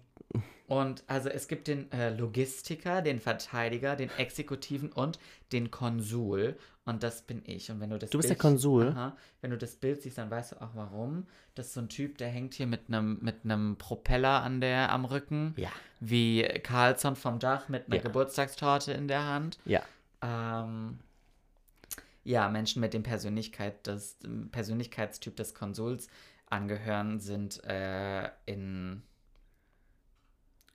Und 0.72 1.04
also 1.06 1.28
es 1.28 1.48
gibt 1.48 1.68
den 1.68 1.92
äh, 1.92 2.16
Logistiker, 2.16 3.02
den 3.02 3.20
Verteidiger, 3.20 3.94
den 3.94 4.08
Exekutiven 4.16 4.90
und 4.90 5.18
den 5.52 5.70
Konsul. 5.70 6.56
Und 6.86 7.02
das 7.02 7.20
bin 7.20 7.42
ich. 7.44 7.70
Und 7.70 7.78
wenn 7.80 7.90
du 7.90 7.98
das 7.98 8.08
Du 8.08 8.16
bist 8.16 8.30
der 8.30 8.36
Bild- 8.36 8.40
Konsul? 8.40 8.88
Aha, 8.88 9.14
wenn 9.42 9.50
du 9.50 9.58
das 9.58 9.76
Bild 9.76 10.00
siehst, 10.00 10.16
dann 10.16 10.30
weißt 10.30 10.52
du 10.52 10.62
auch 10.62 10.70
warum. 10.72 11.26
Das 11.54 11.66
ist 11.66 11.74
so 11.74 11.80
ein 11.82 11.90
Typ, 11.90 12.16
der 12.16 12.28
hängt 12.28 12.54
hier 12.54 12.66
mit 12.66 12.88
einem 12.88 13.18
mit 13.20 13.44
einem 13.44 13.76
Propeller 13.76 14.42
an 14.42 14.62
der 14.62 14.90
am 14.90 15.04
Rücken. 15.04 15.52
Ja. 15.58 15.68
Wie 16.00 16.42
Carlson 16.42 17.16
vom 17.16 17.38
Dach 17.38 17.68
mit 17.68 17.88
einer 17.88 17.96
Ja. 17.96 18.02
Geburtstagstorte 18.02 18.92
in 18.92 19.08
der 19.08 19.26
Hand. 19.26 19.58
Ja. 19.66 19.82
Ähm, 20.22 21.00
ja, 22.24 22.48
Menschen 22.48 22.80
mit 22.80 22.94
dem 22.94 23.02
Persönlichkeit 23.02 23.86
des, 23.86 24.16
Persönlichkeitstyp 24.52 25.36
des 25.36 25.52
Konsuls 25.52 26.08
angehören, 26.46 27.20
sind 27.20 27.62
äh, 27.64 28.30
in 28.46 29.02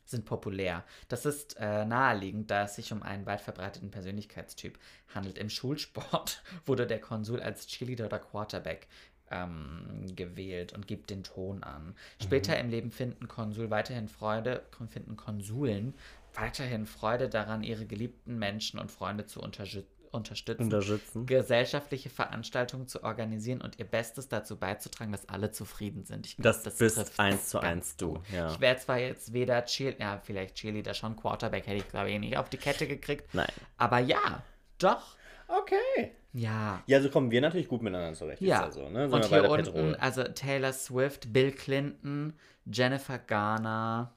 sind 0.10 0.26
populär. 0.26 0.84
Das 1.08 1.26
ist 1.26 1.58
äh, 1.60 1.86
naheliegend, 1.86 2.51
da 2.51 2.64
es 2.64 2.76
sich 2.76 2.91
um 2.91 3.03
einen 3.03 3.26
weit 3.26 3.41
verbreiteten 3.41 3.91
Persönlichkeitstyp 3.91 4.80
handelt. 5.14 5.38
Im 5.38 5.49
Schulsport 5.49 6.43
wurde 6.66 6.88
der 6.88 6.99
Konsul 6.99 7.41
als 7.41 7.68
Cheerleader 7.68 8.05
oder 8.05 8.20
Quarterback 8.20 8.88
ähm, 9.30 10.05
gewählt 10.16 10.74
und 10.74 10.88
gibt 10.88 11.10
den 11.10 11.24
Ton 11.24 11.64
an. 11.64 11.95
Später 12.22 12.58
im 12.58 12.70
Leben 12.70 12.91
finden 12.91 13.28
Konsul 13.28 13.70
weiterhin 13.70 14.08
Freude, 14.08 14.64
finden 14.89 15.18
Konsuln 15.18 15.93
weiterhin 16.34 16.86
Freude 16.86 17.30
daran, 17.30 17.64
ihre 17.64 17.86
geliebten 17.86 18.38
Menschen 18.38 18.80
und 18.80 18.91
Freunde 18.91 19.26
zu 19.26 19.43
unterstü- 19.43 19.84
unterstützen, 20.12 20.64
Unterstützen. 20.64 21.26
gesellschaftliche 21.26 22.10
Veranstaltungen 22.10 22.88
zu 22.88 23.03
organisieren 23.03 23.62
und 23.62 23.80
ihr 23.80 23.86
Bestes 23.86 24.28
dazu 24.28 24.58
beizutragen, 24.58 25.12
dass 25.12 25.28
alle 25.30 25.51
zufrieden 25.51 26.05
sind. 26.05 26.26
Ich 26.26 26.36
glaub, 26.38 26.43
Das, 26.43 26.64
bist 26.64 26.78
trifft's 26.97 27.20
eins 27.20 27.49
zu 27.49 27.60
eins 27.60 27.95
du. 27.97 28.20
Ja. 28.34 28.51
Ich 28.51 28.60
wäre 28.60 28.78
zwar 28.78 28.97
jetzt 28.99 29.34
weder 29.34 29.64
Cheer, 29.66 29.95
ja, 29.99 30.20
vielleicht 30.24 30.55
Cheerleader 30.55 30.93
schon, 30.93 31.16
Quarterback 31.16 31.68
hätte 31.68 31.78
ich 31.78 31.89
glaube 31.89 32.12
ich 32.12 32.20
nicht 32.20 32.38
auf 32.38 32.49
die 32.49 32.58
Kette 32.58 32.88
gekriegt. 32.88 33.34
Nein. 33.34 33.51
Aber 33.78 33.99
ja, 33.99 34.43
doch. 34.80 35.16
Okay. 35.47 36.12
Ja. 36.34 36.84
Ja, 36.86 37.01
so 37.01 37.10
kommen 37.10 37.32
wir 37.32 37.41
natürlich 37.41 37.68
gut 37.68 37.82
miteinander 37.82 38.14
zurecht. 38.14 38.41
Ja. 38.41 38.66
Ist 38.66 38.78
ja 38.78 38.84
so, 38.84 38.89
ne? 38.89 39.10
Sind 39.10 39.14
Und 39.14 39.26
hier 39.26 39.49
unten, 39.49 39.64
Petrol. 39.66 39.95
also 39.95 40.24
Taylor 40.24 40.74
Swift, 40.74 41.32
Bill 41.34 41.51
Clinton, 41.51 42.34
Jennifer 42.66 43.18
Garner, 43.18 44.14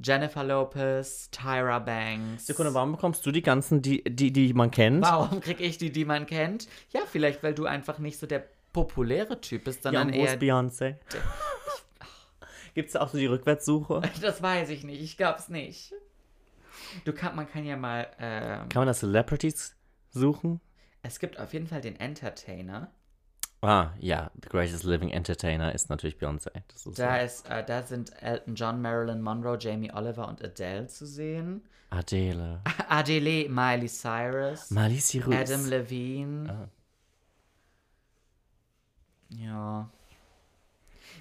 Jennifer 0.00 0.44
Lopez, 0.44 1.28
Tyra 1.30 1.78
Banks. 1.80 2.46
Sekunde, 2.46 2.72
warum 2.74 2.92
bekommst 2.92 3.26
du 3.26 3.32
die 3.32 3.42
ganzen, 3.42 3.82
die, 3.82 4.02
die, 4.04 4.32
die 4.32 4.52
man 4.54 4.70
kennt? 4.70 5.02
Warum 5.02 5.40
krieg 5.40 5.60
ich 5.60 5.76
die, 5.78 5.90
die 5.90 6.04
man 6.04 6.26
kennt? 6.26 6.68
Ja, 6.90 7.00
vielleicht, 7.10 7.42
weil 7.42 7.54
du 7.54 7.66
einfach 7.66 7.98
nicht 7.98 8.18
so 8.18 8.26
der 8.26 8.44
populäre 8.72 9.40
Typ 9.40 9.64
bist, 9.64 9.78
Ja, 9.84 9.90
sondern 9.90 10.08
und 10.08 10.14
wo 10.14 10.18
eher. 10.24 10.34
ist 10.34 10.40
Beyoncé? 10.42 10.94
Gibt 12.74 12.88
es 12.88 12.92
da 12.92 13.00
auch 13.00 13.08
so 13.08 13.18
die 13.18 13.26
Rückwärtssuche? 13.26 14.02
Das 14.20 14.40
weiß 14.42 14.70
ich 14.70 14.84
nicht, 14.84 15.02
ich 15.02 15.16
glaub's 15.16 15.48
nicht. 15.48 15.92
Du 17.04 17.12
kann, 17.12 17.34
man 17.34 17.48
kann 17.48 17.64
ja 17.64 17.76
mal. 17.76 18.06
Ähm, 18.20 18.68
Kann 18.68 18.80
man 18.82 18.86
da 18.86 18.94
Celebrities 18.94 19.74
suchen? 20.10 20.60
es 21.02 21.18
gibt 21.18 21.38
auf 21.40 21.52
jeden 21.52 21.66
Fall 21.66 21.80
den 21.80 21.98
Entertainer. 21.98 22.90
Ah, 23.60 23.90
ja, 23.98 24.30
The 24.42 24.48
Greatest 24.48 24.84
Living 24.84 25.10
Entertainer 25.10 25.74
ist 25.74 25.90
natürlich 25.90 26.16
Beyoncé. 26.16 26.50
Ist 26.74 26.86
Da 26.98 27.18
so. 27.18 27.24
ist, 27.24 27.50
äh, 27.50 27.64
da 27.64 27.82
sind 27.82 28.12
Elton 28.22 28.54
John, 28.54 28.80
Marilyn 28.80 29.20
Monroe, 29.20 29.58
Jamie 29.60 29.92
Oliver 29.92 30.28
und 30.28 30.42
Adele 30.44 30.86
zu 30.86 31.06
sehen. 31.06 31.62
Adele. 31.90 32.60
Adele, 32.88 33.48
Miley 33.48 33.88
Cyrus, 33.88 34.70
Miley 34.70 34.98
Cyrus. 35.00 35.34
Adam 35.34 35.66
Levine. 35.66 36.48
Ah. 36.50 36.68
Ja. 39.30 39.90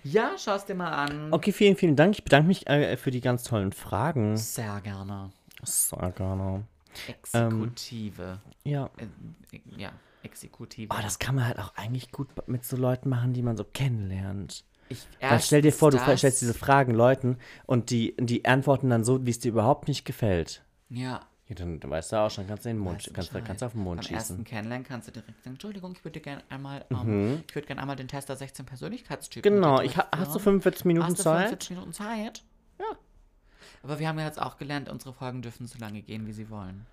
Ja, 0.03 0.31
schau 0.37 0.55
es 0.55 0.65
dir 0.65 0.75
mal 0.75 0.91
an. 0.91 1.33
Okay, 1.33 1.51
vielen, 1.51 1.75
vielen 1.75 1.95
Dank. 1.95 2.13
Ich 2.15 2.23
bedanke 2.23 2.47
mich 2.47 2.67
äh, 2.67 2.95
für 2.97 3.11
die 3.11 3.19
ganz 3.21 3.43
tollen 3.43 3.71
Fragen. 3.73 4.37
Sehr 4.37 4.79
gerne. 4.81 5.31
Sehr 5.63 6.11
gerne. 6.11 6.63
Exekutive. 7.07 8.39
Ja. 8.63 8.89
äh, 8.97 9.07
ja, 9.75 9.91
Exekutive. 10.23 10.93
Oh, 10.93 11.01
das 11.01 11.19
kann 11.19 11.35
man 11.35 11.45
halt 11.45 11.59
auch 11.59 11.75
eigentlich 11.75 12.11
gut 12.11 12.27
mit 12.47 12.65
so 12.65 12.75
Leuten 12.77 13.09
machen, 13.09 13.33
die 13.33 13.41
man 13.41 13.55
so 13.57 13.63
kennenlernt. 13.63 14.63
ich, 14.89 15.07
Weil 15.21 15.39
stell 15.39 15.61
dir 15.61 15.71
vor, 15.73 15.91
du 15.91 15.97
stellst 15.99 16.41
diese 16.41 16.53
Fragen 16.53 16.93
Leuten 16.93 17.37
und 17.65 17.89
die, 17.89 18.15
die 18.19 18.45
antworten 18.45 18.89
dann 18.89 19.03
so, 19.03 19.25
wie 19.25 19.29
es 19.31 19.39
dir 19.39 19.49
überhaupt 19.49 19.87
nicht 19.87 20.05
gefällt. 20.05 20.63
Ja. 20.89 21.21
Ja, 21.49 21.55
dann, 21.55 21.79
dann 21.79 21.89
weißt 21.91 22.11
du 22.11 22.17
auch 22.17 22.29
schon, 22.29 22.45
kannst 22.45 22.65
du 22.65 22.69
den 22.69 22.77
Mund, 22.77 23.07
du 23.07 23.13
kannst, 23.13 23.33
du- 23.33 23.41
kannst 23.41 23.61
du 23.61 23.67
auf 23.67 23.71
den 23.71 23.81
Mund 23.81 24.01
Beim 24.05 24.13
ersten 24.15 24.33
schießen. 24.33 24.43
Kennenlernen 24.43 24.85
kannst 24.85 25.07
du 25.07 25.13
direkt 25.13 25.37
sagen, 25.43 25.51
Entschuldigung, 25.55 25.93
ich 25.93 26.03
würde 26.03 26.19
gerne 26.19 26.43
einmal, 26.49 26.83
ähm, 26.89 27.41
ich 27.47 27.55
würde 27.55 27.67
gerne 27.67 27.79
einmal 27.81 27.95
den 27.95 28.09
Tester 28.09 28.35
16 28.35 28.65
Persönlichkeitstypen. 28.65 29.49
Mhm. 29.49 29.55
Genau, 29.55 29.79
ich 29.79 29.95
ha 29.95 30.07
hast 30.11 30.27
du 30.29 30.39
durchführen. 30.39 30.61
45 30.61 30.85
Minuten 30.85 31.05
Hast 31.07 31.19
du 31.19 31.23
Zeit? 31.23 31.39
45 31.63 31.69
Minuten 31.69 31.93
Zeit? 31.93 32.43
Ja. 32.79 32.85
Aber 33.81 33.99
wir 33.99 34.09
haben 34.09 34.19
ja 34.19 34.25
jetzt 34.25 34.41
auch 34.41 34.57
gelernt, 34.57 34.89
unsere 34.89 35.13
Folgen 35.13 35.41
dürfen 35.41 35.67
so 35.67 35.79
lange 35.79 36.01
gehen, 36.01 36.27
wie 36.27 36.33
sie 36.33 36.49
wollen. 36.49 36.85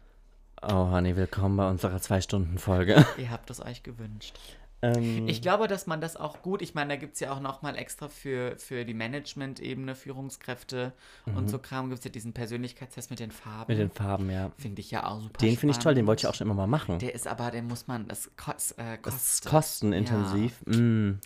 Oh, 0.66 0.90
Honey, 0.90 1.14
willkommen 1.16 1.56
bei 1.56 1.68
unserer 1.68 2.00
Zwei-Stunden-Folge. 2.00 3.04
Ihr 3.18 3.30
habt 3.30 3.50
es 3.50 3.60
euch 3.60 3.82
gewünscht. 3.82 4.38
ähm, 4.80 5.28
Ich 5.28 5.42
glaube, 5.42 5.68
dass 5.68 5.86
man 5.86 6.00
das 6.00 6.16
auch 6.16 6.40
gut, 6.40 6.62
ich 6.62 6.74
meine, 6.74 6.90
da 6.94 6.96
gibt 6.96 7.14
es 7.14 7.20
ja 7.20 7.32
auch 7.32 7.40
nochmal 7.40 7.76
extra 7.76 8.08
für, 8.08 8.56
für 8.58 8.84
die 8.86 8.94
Management-Ebene, 8.94 9.94
Führungskräfte 9.94 10.92
und 11.26 11.48
so 11.48 11.58
Kram, 11.58 11.88
gibt 11.90 11.98
es 11.98 12.04
ja 12.04 12.10
diesen 12.10 12.32
Persönlichkeitstest 12.32 13.10
mit 13.10 13.20
den 13.20 13.30
Farben. 13.30 13.72
Mhm. 13.74 13.78
mit 13.78 13.90
den 13.90 13.94
Farben, 13.94 14.30
ja. 14.30 14.52
Finde 14.56 14.80
ich 14.80 14.90
ja 14.90 15.06
auch 15.06 15.20
super 15.20 15.38
Den 15.38 15.56
finde 15.58 15.72
ich 15.72 15.78
toll, 15.80 15.94
den 15.94 16.06
wollte 16.06 16.20
ich 16.20 16.26
auch 16.28 16.34
schon 16.34 16.46
immer 16.46 16.54
mal 16.54 16.66
machen. 16.66 16.98
Der 16.98 17.14
ist 17.14 17.26
aber, 17.26 17.50
den 17.50 17.66
muss 17.66 17.86
man, 17.86 18.08
das 18.08 18.30
kost, 18.36 18.78
äh, 18.78 18.96
das 19.02 19.02
kostet. 19.02 19.44
ist 19.44 19.46
kostenintensiv. 19.50 20.62
Mm. 20.66 21.18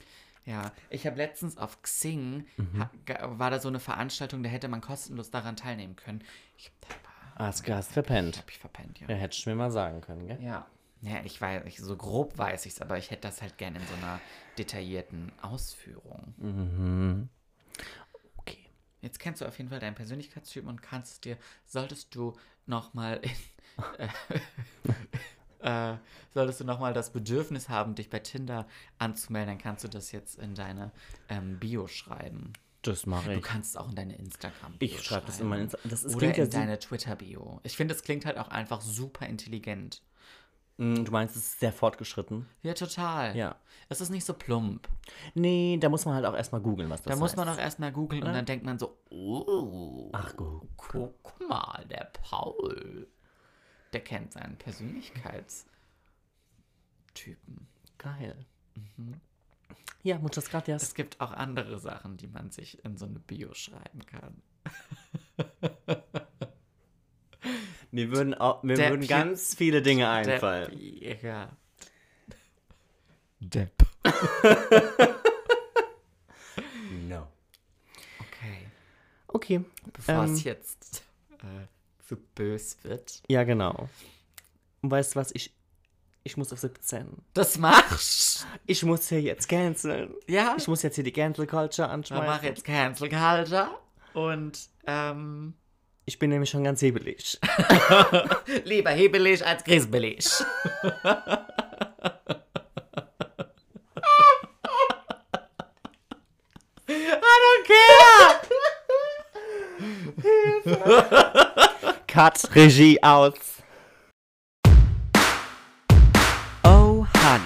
Ja, 0.46 0.72
ich 0.90 1.06
habe 1.06 1.16
letztens 1.16 1.58
auf 1.58 1.80
Xing, 1.82 2.44
Mhm. 2.56 2.80
ha, 2.80 2.90
ge- 3.04 3.18
war 3.20 3.50
da 3.50 3.60
so 3.60 3.68
eine 3.68 3.78
Veranstaltung, 3.80 4.42
da 4.42 4.48
hätte 4.48 4.66
man 4.68 4.80
kostenlos 4.80 5.30
daran 5.30 5.54
teilnehmen 5.56 5.94
können. 5.94 6.24
Ich 6.56 6.72
habe 6.88 6.98
hast, 7.38 7.68
hast 7.68 7.92
verpennt. 7.92 8.38
hab 8.38 8.50
ich 8.50 8.58
verpennt, 8.58 9.00
ja. 9.00 9.08
Ja, 9.08 9.14
hättest 9.16 9.44
du 9.46 9.50
mir 9.50 9.56
mal 9.56 9.70
sagen 9.70 10.00
können, 10.00 10.26
gell? 10.26 10.38
Ja, 10.42 10.66
Ja, 11.00 11.20
ich 11.24 11.40
weiß, 11.40 11.62
ich, 11.66 11.78
so 11.78 11.96
grob 11.96 12.36
weiß 12.36 12.66
ich 12.66 12.72
es, 12.72 12.80
aber 12.80 12.98
ich 12.98 13.10
hätte 13.10 13.22
das 13.22 13.40
halt 13.40 13.56
gerne 13.58 13.78
in 13.78 13.86
so 13.86 13.94
einer 13.94 14.20
detaillierten 14.58 15.32
Ausführung. 15.40 16.34
Mhm. 16.38 17.28
Okay. 18.38 18.66
Jetzt 19.00 19.20
kennst 19.20 19.40
du 19.40 19.46
auf 19.46 19.56
jeden 19.58 19.70
Fall 19.70 19.78
deinen 19.78 19.94
Persönlichkeitstyp 19.94 20.66
und 20.66 20.82
kannst 20.82 21.24
dir, 21.24 21.36
solltest 21.66 22.14
du 22.14 22.36
nochmal 22.66 23.20
äh, 23.98 24.08
äh, 25.92 25.96
solltest 26.34 26.60
du 26.60 26.64
nochmal 26.64 26.92
das 26.92 27.10
Bedürfnis 27.12 27.68
haben, 27.68 27.94
dich 27.94 28.10
bei 28.10 28.18
Tinder 28.18 28.66
anzumelden, 28.98 29.54
dann 29.54 29.62
kannst 29.62 29.84
du 29.84 29.88
das 29.88 30.12
jetzt 30.12 30.38
in 30.38 30.54
deine 30.54 30.90
ähm, 31.28 31.58
Bio 31.58 31.86
schreiben. 31.86 32.52
Das 32.90 33.06
mache 33.06 33.30
Du 33.32 33.38
ich. 33.38 33.42
kannst 33.42 33.76
auch 33.78 33.88
in 33.88 33.94
deine 33.96 34.16
Instagram. 34.16 34.74
Ich 34.78 35.02
schreibe 35.02 35.26
das 35.26 35.40
in 35.40 35.46
mein 35.48 35.62
Insta 35.62 35.78
Das 35.84 36.04
ist, 36.04 36.12
Oder 36.16 36.18
klingt 36.18 36.36
ja 36.38 36.44
in 36.44 36.50
so- 36.50 36.58
deine 36.58 36.78
Twitter-Bio. 36.78 37.60
Ich 37.62 37.76
finde, 37.76 37.94
es 37.94 38.02
klingt 38.02 38.24
halt 38.26 38.38
auch 38.38 38.48
einfach 38.48 38.80
super 38.80 39.26
intelligent. 39.26 40.02
Mm, 40.78 41.04
Du 41.04 41.10
meinst, 41.12 41.34
es 41.36 41.42
ist 41.46 41.60
sehr 41.60 41.72
fortgeschritten? 41.72 42.46
Ja, 42.62 42.72
total. 42.74 43.36
Ja. 43.36 43.56
Es 43.88 44.00
ist 44.00 44.10
nicht 44.10 44.24
so 44.24 44.32
plump. 44.34 44.88
Nee, 45.34 45.76
da 45.80 45.88
muss 45.88 46.04
man 46.04 46.14
halt 46.14 46.24
auch 46.24 46.34
erstmal 46.34 46.60
googeln, 46.60 46.88
was 46.90 47.02
das 47.02 47.12
Da 47.14 47.18
muss 47.18 47.30
heißt. 47.30 47.36
man 47.36 47.48
auch 47.48 47.58
erstmal 47.58 47.90
googeln 47.92 48.22
und 48.22 48.28
Ja. 48.28 48.34
dann 48.34 48.46
denkt 48.46 48.64
man 48.64 48.78
so, 48.78 48.96
oh, 49.10 50.10
Ach, 50.12 50.34
guck. 50.36 50.66
guck 50.76 51.48
mal, 51.48 51.84
der 51.90 52.10
Paul, 52.22 53.08
der 53.92 54.00
kennt 54.04 54.32
seinen 54.34 54.56
Persönlichkeitstypen. 54.56 55.66
Geil. 57.98 58.46
Ja, 60.02 60.18
muchas 60.18 60.48
gracias. 60.48 60.82
Es 60.82 60.94
gibt 60.94 61.20
auch 61.20 61.32
andere 61.32 61.78
Sachen, 61.78 62.16
die 62.16 62.28
man 62.28 62.50
sich 62.50 62.82
in 62.84 62.96
so 62.96 63.06
eine 63.06 63.18
Bio 63.18 63.52
schreiben 63.54 64.00
kann. 64.06 64.42
Mir 67.90 68.10
würden, 68.10 68.34
auch, 68.34 68.62
mir 68.62 68.76
würden 68.76 69.06
ganz 69.06 69.54
viele 69.54 69.80
Dinge 69.80 70.10
einfallen. 70.10 70.70
Depp, 70.70 71.22
ja. 71.22 71.56
Depp. 73.40 73.72
No. 77.08 77.26
Okay. 78.20 78.66
Okay. 79.28 79.64
Bevor 79.92 80.24
Ähm, 80.24 80.34
es 80.34 80.44
jetzt 80.44 81.02
äh, 81.38 81.66
zu 82.06 82.16
bös 82.16 82.76
wird. 82.82 83.22
Ja, 83.28 83.44
genau. 83.44 83.88
Und 84.82 84.90
weißt 84.90 85.14
du 85.14 85.20
was? 85.20 85.32
Ich, 85.34 85.54
ich 86.28 86.36
muss 86.36 86.52
auf 86.52 86.58
17. 86.58 87.06
Das 87.32 87.56
machst 87.56 88.46
Ich 88.66 88.82
muss 88.84 89.08
hier 89.08 89.22
jetzt 89.22 89.48
canceln. 89.48 90.14
Ja, 90.26 90.54
Ich 90.58 90.68
muss 90.68 90.82
jetzt 90.82 90.96
hier 90.96 91.04
die 91.04 91.12
Cancel 91.12 91.46
Culture 91.46 91.88
ich 91.88 91.92
anschmeißen. 91.94 92.26
mache 92.26 92.46
jetzt 92.46 92.64
Cancel 92.64 93.08
Culture. 93.08 93.68
Und, 94.12 94.68
ähm, 94.86 95.54
Ich 96.04 96.18
bin 96.18 96.28
nämlich 96.30 96.50
schon 96.50 96.64
ganz 96.64 96.82
hebelig. 96.82 97.38
lieber 98.64 98.90
hebelig 98.90 99.44
als 99.44 99.64
grisbelig. 99.64 100.26
I 106.88 107.36
don't 107.44 107.64
care! 107.66 108.40
Cut, 112.06 112.54
Regie 112.54 113.02
aus. 113.02 113.57
Honey. 117.28 117.44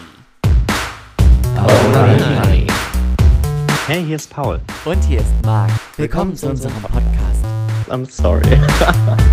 honey. 1.57 2.67
Hey, 3.89 4.05
hier 4.05 4.15
ist 4.15 4.31
Paul. 4.31 4.61
Und 4.85 5.03
hier 5.03 5.19
ist 5.19 5.45
Marc. 5.45 5.73
Willkommen 5.97 6.37
zu 6.37 6.51
unserem 6.51 6.81
Podcast. 6.83 7.45
I'm 7.89 8.09
sorry. 8.09 8.61